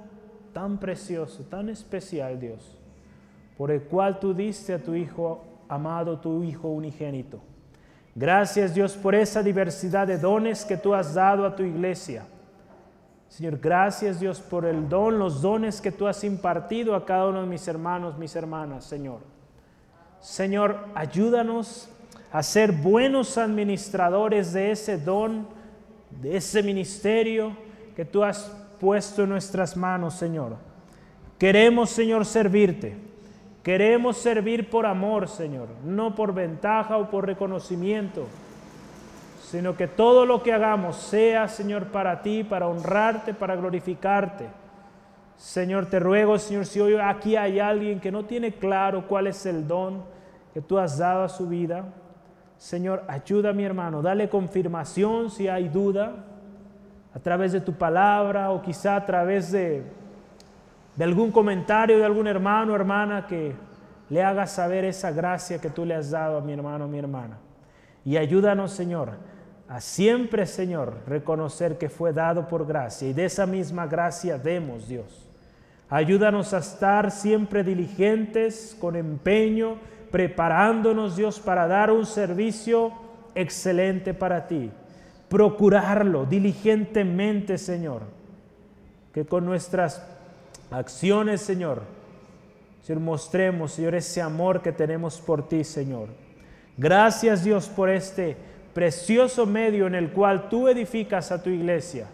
tan 0.53 0.77
precioso, 0.77 1.43
tan 1.43 1.67
especial, 1.67 2.39
Dios, 2.39 2.77
por 3.57 3.71
el 3.71 3.84
cual 3.84 4.17
tú 4.17 4.34
diste 4.34 4.73
a 4.73 4.82
tu 4.82 4.95
Hijo 4.95 5.43
amado, 5.67 6.19
tu 6.19 6.41
Hijo 6.41 6.69
unigénito. 6.69 7.41
Gracias, 8.15 8.73
Dios, 8.73 8.95
por 8.95 9.13
esa 9.13 9.43
diversidad 9.43 10.07
de 10.07 10.17
dones 10.17 10.63
que 10.63 10.77
tú 10.77 10.93
has 10.93 11.13
dado 11.13 11.45
a 11.45 11.53
tu 11.53 11.63
iglesia 11.63 12.23
Señor, 13.30 13.59
gracias 13.59 14.19
Dios 14.19 14.41
por 14.41 14.65
el 14.65 14.89
don, 14.89 15.19
los 15.19 15.41
dones 15.41 15.80
que 15.80 15.91
tú 15.91 16.07
has 16.07 16.23
impartido 16.23 16.95
a 16.95 17.05
cada 17.05 17.27
uno 17.27 17.41
de 17.41 17.47
mis 17.47 17.67
hermanos, 17.67 18.17
mis 18.17 18.36
hermanas, 18.36 18.84
Señor. 18.84 19.19
Señor, 20.19 20.88
ayúdanos 20.95 21.89
a 22.32 22.43
ser 22.43 22.71
buenos 22.71 23.38
administradores 23.38 24.51
de 24.51 24.71
ese 24.71 24.97
don, 24.97 25.47
de 26.21 26.38
ese 26.38 26.63
ministerio 26.63 27.55
que 27.95 28.03
tú 28.03 28.23
has 28.23 28.51
puesto 28.80 29.23
en 29.23 29.30
nuestras 29.30 29.77
manos, 29.77 30.15
Señor. 30.15 30.57
Queremos, 31.38 31.91
Señor, 31.91 32.25
servirte. 32.25 32.97
Queremos 33.63 34.17
servir 34.17 34.69
por 34.69 34.86
amor, 34.86 35.27
Señor, 35.27 35.67
no 35.86 36.15
por 36.15 36.34
ventaja 36.34 36.97
o 36.97 37.09
por 37.09 37.25
reconocimiento, 37.25 38.25
sino 39.50 39.76
que 39.76 39.88
todo 39.88 40.28
lo 40.28 40.43
que 40.43 40.54
hagamos 40.54 40.95
sea, 40.95 41.47
Señor, 41.47 41.88
para 41.88 42.22
ti, 42.22 42.43
para 42.43 42.68
honrarte, 42.68 43.34
para 43.34 43.56
glorificarte. 43.56 44.45
Señor, 45.38 45.88
te 45.88 46.00
ruego, 46.00 46.38
Señor, 46.38 46.68
si 46.68 46.80
hoy 46.80 46.95
aquí 47.02 47.36
hay 47.36 47.60
alguien 47.60 48.00
que 48.00 48.12
no 48.12 48.26
tiene 48.26 48.52
claro 48.52 49.08
cuál 49.08 49.26
es 49.26 49.47
el 49.47 49.68
don 49.68 50.04
que 50.54 50.62
tú 50.62 50.78
has 50.78 51.00
dado 51.00 51.24
a 51.24 51.30
su 51.30 51.47
vida, 51.47 51.86
Señor, 52.60 53.04
ayuda 53.08 53.50
a 53.50 53.54
mi 53.54 53.64
hermano, 53.64 54.04
dale 54.04 54.30
confirmación 54.30 55.32
si 55.32 55.47
hay 55.47 55.68
duda, 55.68 56.14
a 57.16 57.20
través 57.20 57.52
de 57.52 57.62
tu 57.62 57.74
palabra 57.74 58.52
o 58.52 58.62
quizá 58.62 58.97
a 58.97 59.04
través 59.04 59.52
de, 59.52 59.82
de 60.95 61.04
algún 61.04 61.32
comentario 61.32 61.97
de 61.97 62.06
algún 62.06 62.28
hermano 62.28 62.74
o 62.74 62.76
hermana 62.76 63.26
que 63.26 63.56
le 64.10 64.24
haga 64.24 64.45
saber 64.45 64.86
esa 64.86 65.10
gracia 65.10 65.60
que 65.60 65.72
tú 65.72 65.86
le 65.86 65.95
has 65.95 66.12
dado 66.12 66.38
a 66.38 66.41
mi 66.41 66.54
hermano 66.54 66.86
o 66.86 66.88
mi 66.88 67.00
hermana. 67.00 67.39
Y 68.06 68.18
ayúdanos, 68.18 68.72
Señor, 68.72 69.28
a 69.70 69.80
siempre, 69.80 70.45
Señor, 70.45 70.97
reconocer 71.07 71.78
que 71.78 71.88
fue 71.88 72.11
dado 72.11 72.49
por 72.49 72.67
gracia 72.67 73.07
y 73.07 73.13
de 73.13 73.26
esa 73.26 73.45
misma 73.45 73.88
gracia 73.88 74.38
demos, 74.38 74.89
Dios. 74.89 75.26
Ayúdanos 75.89 76.53
a 76.53 76.57
estar 76.57 77.09
siempre 77.11 77.63
diligentes, 77.63 78.76
con 78.82 78.97
empeño, 78.97 79.78
preparándonos, 80.11 81.15
Dios, 81.15 81.39
para 81.39 81.67
dar 81.67 81.89
un 81.91 82.05
servicio 82.05 82.91
excelente 83.34 84.13
para 84.13 84.45
ti 84.45 84.70
procurarlo 85.30 86.26
diligentemente, 86.26 87.57
Señor. 87.57 88.01
Que 89.13 89.26
con 89.26 89.45
nuestras 89.45 90.03
acciones, 90.72 91.41
Señor, 91.41 91.84
mostremos, 92.99 93.74
Señor, 93.74 93.93
ese 93.93 94.20
amor 94.20 94.63
que 94.63 94.72
tenemos 94.72 95.22
por 95.22 95.47
ti, 95.47 95.63
Señor. 95.63 96.09
Gracias, 96.76 97.43
Dios, 97.43 97.67
por 97.67 97.89
este 97.89 98.36
precioso 98.80 99.45
medio 99.45 99.88
en 99.88 99.93
el 99.93 100.09
cual 100.09 100.47
tú 100.47 100.69
edificas 100.69 101.34
a 101.34 101.43
tu 101.43 101.49
iglesia. 101.49 102.07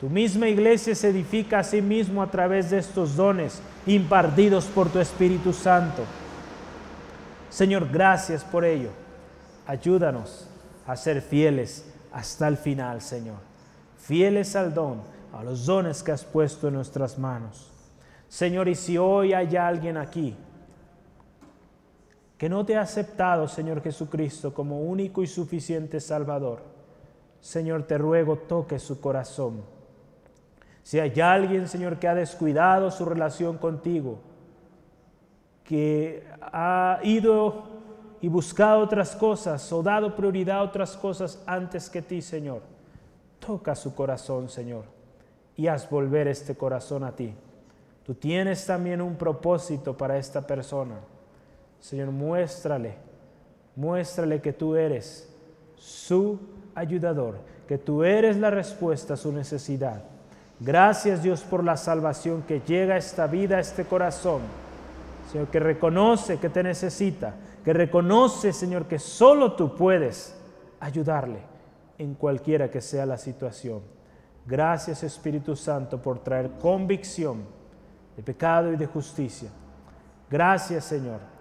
Tu 0.00 0.08
misma 0.08 0.48
iglesia 0.48 0.94
se 0.94 1.10
edifica 1.10 1.58
a 1.58 1.62
sí 1.62 1.82
mismo 1.82 2.22
a 2.22 2.30
través 2.30 2.70
de 2.70 2.78
estos 2.78 3.14
dones 3.14 3.60
impartidos 3.86 4.64
por 4.64 4.88
tu 4.88 5.00
Espíritu 5.00 5.52
Santo. 5.52 6.02
Señor, 7.50 7.90
gracias 7.92 8.42
por 8.42 8.64
ello. 8.64 8.88
Ayúdanos 9.66 10.48
a 10.86 10.96
ser 10.96 11.20
fieles 11.20 11.84
hasta 12.10 12.48
el 12.48 12.56
final, 12.56 13.02
Señor. 13.02 13.36
Fieles 13.98 14.56
al 14.56 14.72
don, 14.72 15.02
a 15.30 15.44
los 15.44 15.66
dones 15.66 16.02
que 16.02 16.12
has 16.12 16.24
puesto 16.24 16.68
en 16.68 16.74
nuestras 16.74 17.18
manos. 17.18 17.70
Señor, 18.30 18.66
y 18.66 18.74
si 18.74 18.96
hoy 18.96 19.34
hay 19.34 19.54
alguien 19.56 19.98
aquí 19.98 20.34
que 22.44 22.50
no 22.50 22.66
te 22.66 22.76
ha 22.76 22.82
aceptado, 22.82 23.48
Señor 23.48 23.80
Jesucristo, 23.80 24.52
como 24.52 24.82
único 24.82 25.22
y 25.22 25.26
suficiente 25.26 25.98
Salvador, 25.98 26.60
Señor, 27.40 27.84
te 27.84 27.96
ruego 27.96 28.36
toque 28.36 28.78
su 28.78 29.00
corazón. 29.00 29.62
Si 30.82 31.00
hay 31.00 31.18
alguien, 31.22 31.66
Señor, 31.68 31.98
que 31.98 32.06
ha 32.06 32.14
descuidado 32.14 32.90
su 32.90 33.06
relación 33.06 33.56
contigo, 33.56 34.18
que 35.64 36.22
ha 36.42 37.00
ido 37.02 37.62
y 38.20 38.28
buscado 38.28 38.80
otras 38.80 39.16
cosas 39.16 39.72
o 39.72 39.82
dado 39.82 40.14
prioridad 40.14 40.58
a 40.58 40.64
otras 40.64 40.98
cosas 40.98 41.42
antes 41.46 41.88
que 41.88 42.02
ti, 42.02 42.20
Señor. 42.20 42.60
Toca 43.38 43.74
su 43.74 43.94
corazón, 43.94 44.50
Señor, 44.50 44.84
y 45.56 45.66
haz 45.66 45.88
volver 45.88 46.28
este 46.28 46.54
corazón 46.54 47.04
a 47.04 47.16
ti. 47.16 47.34
Tú 48.04 48.12
tienes 48.12 48.66
también 48.66 49.00
un 49.00 49.16
propósito 49.16 49.96
para 49.96 50.18
esta 50.18 50.46
persona. 50.46 51.13
Señor, 51.84 52.10
muéstrale, 52.12 52.94
muéstrale 53.76 54.40
que 54.40 54.54
tú 54.54 54.74
eres 54.74 55.30
su 55.76 56.40
ayudador, 56.74 57.36
que 57.68 57.76
tú 57.76 58.02
eres 58.02 58.38
la 58.38 58.48
respuesta 58.48 59.12
a 59.12 59.18
su 59.18 59.30
necesidad. 59.30 60.02
Gracias 60.60 61.22
Dios 61.22 61.42
por 61.42 61.62
la 61.62 61.76
salvación 61.76 62.40
que 62.48 62.60
llega 62.60 62.94
a 62.94 62.96
esta 62.96 63.26
vida, 63.26 63.58
a 63.58 63.60
este 63.60 63.84
corazón. 63.84 64.40
Señor, 65.30 65.48
que 65.48 65.60
reconoce 65.60 66.38
que 66.38 66.48
te 66.48 66.62
necesita 66.62 67.34
que 67.62 67.74
reconoce, 67.74 68.54
Señor, 68.54 68.86
que 68.86 68.98
solo 68.98 69.52
tú 69.52 69.74
puedes 69.74 70.34
ayudarle 70.80 71.40
en 71.98 72.14
cualquiera 72.14 72.70
que 72.70 72.80
sea 72.80 73.04
la 73.04 73.18
situación. 73.18 73.82
Gracias, 74.46 75.02
Espíritu 75.02 75.54
Santo, 75.54 76.00
por 76.00 76.18
traer 76.18 76.52
convicción 76.62 77.44
de 78.16 78.22
pecado 78.22 78.72
y 78.72 78.76
de 78.76 78.86
justicia. 78.86 79.50
Gracias, 80.30 80.86
Señor. 80.86 81.33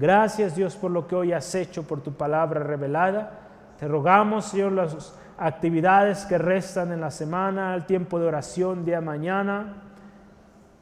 Gracias, 0.00 0.56
Dios, 0.56 0.76
por 0.76 0.90
lo 0.90 1.06
que 1.06 1.14
hoy 1.14 1.32
has 1.34 1.54
hecho, 1.54 1.82
por 1.82 2.00
tu 2.00 2.14
palabra 2.14 2.62
revelada. 2.62 3.32
Te 3.78 3.86
rogamos, 3.86 4.46
Señor, 4.46 4.72
las 4.72 5.14
actividades 5.36 6.24
que 6.24 6.38
restan 6.38 6.90
en 6.90 7.02
la 7.02 7.10
semana, 7.10 7.74
el 7.74 7.84
tiempo 7.84 8.18
de 8.18 8.26
oración 8.26 8.86
día 8.86 9.02
mañana, 9.02 9.74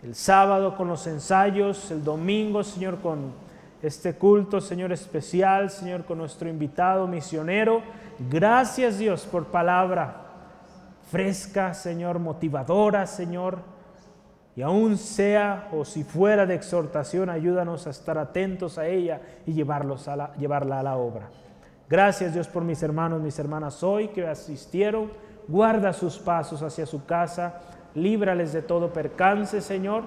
el 0.05 0.15
sábado 0.15 0.77
con 0.77 0.87
los 0.87 1.05
ensayos, 1.09 1.91
el 1.91 2.05
domingo, 2.05 2.63
Señor, 2.63 3.01
con 3.01 3.33
este 3.83 4.15
culto, 4.15 4.61
Señor, 4.61 4.93
especial, 4.93 5.69
Señor, 5.69 6.05
con 6.05 6.19
nuestro 6.19 6.49
invitado 6.49 7.09
misionero. 7.09 7.83
Gracias, 8.31 8.99
Dios, 8.99 9.27
por 9.27 9.47
palabra 9.47 10.27
fresca, 11.11 11.75
Señor, 11.75 12.21
motivadora, 12.21 13.05
Señor. 13.09 13.78
Y 14.59 14.63
aún 14.63 14.97
sea 14.97 15.69
o 15.71 15.85
si 15.85 16.03
fuera 16.03 16.45
de 16.45 16.57
exhortación, 16.57 17.31
ayúdanos 17.31 17.87
a 17.87 17.91
estar 17.91 18.19
atentos 18.19 18.77
a 18.77 18.89
ella 18.89 19.21
y 19.47 19.53
llevarlos 19.53 20.09
a 20.09 20.17
la, 20.17 20.35
llevarla 20.35 20.81
a 20.81 20.83
la 20.83 20.97
obra. 20.97 21.29
Gracias, 21.89 22.35
Dios, 22.35 22.49
por 22.49 22.65
mis 22.65 22.83
hermanos, 22.83 23.23
mis 23.23 23.39
hermanas 23.39 23.85
hoy 23.85 24.09
que 24.09 24.27
asistieron. 24.27 25.13
Guarda 25.47 25.93
sus 25.93 26.19
pasos 26.19 26.61
hacia 26.61 26.87
su 26.87 27.07
casa. 27.07 27.61
Líbrales 27.95 28.53
de 28.53 28.63
todo 28.63 28.93
percance, 28.93 29.61
Señor. 29.61 30.03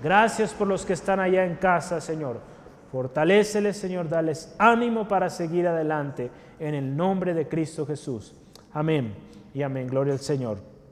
Gracias 0.00 0.54
por 0.54 0.68
los 0.68 0.86
que 0.86 0.92
están 0.92 1.18
allá 1.18 1.44
en 1.44 1.56
casa, 1.56 2.00
Señor 2.00 2.38
Fortaléceles, 2.92 3.78
Señor, 3.78 4.08
dales 4.08 4.54
ánimo 4.58 5.08
para 5.08 5.28
seguir 5.28 5.66
adelante 5.66 6.30
en 6.60 6.74
el 6.74 6.96
nombre 6.96 7.34
de 7.34 7.48
Cristo 7.48 7.84
Jesús. 7.84 8.32
Amén 8.72 9.12
y 9.52 9.62
amén. 9.62 9.88
Gloria 9.88 10.12
al 10.12 10.20
Señor. 10.20 10.67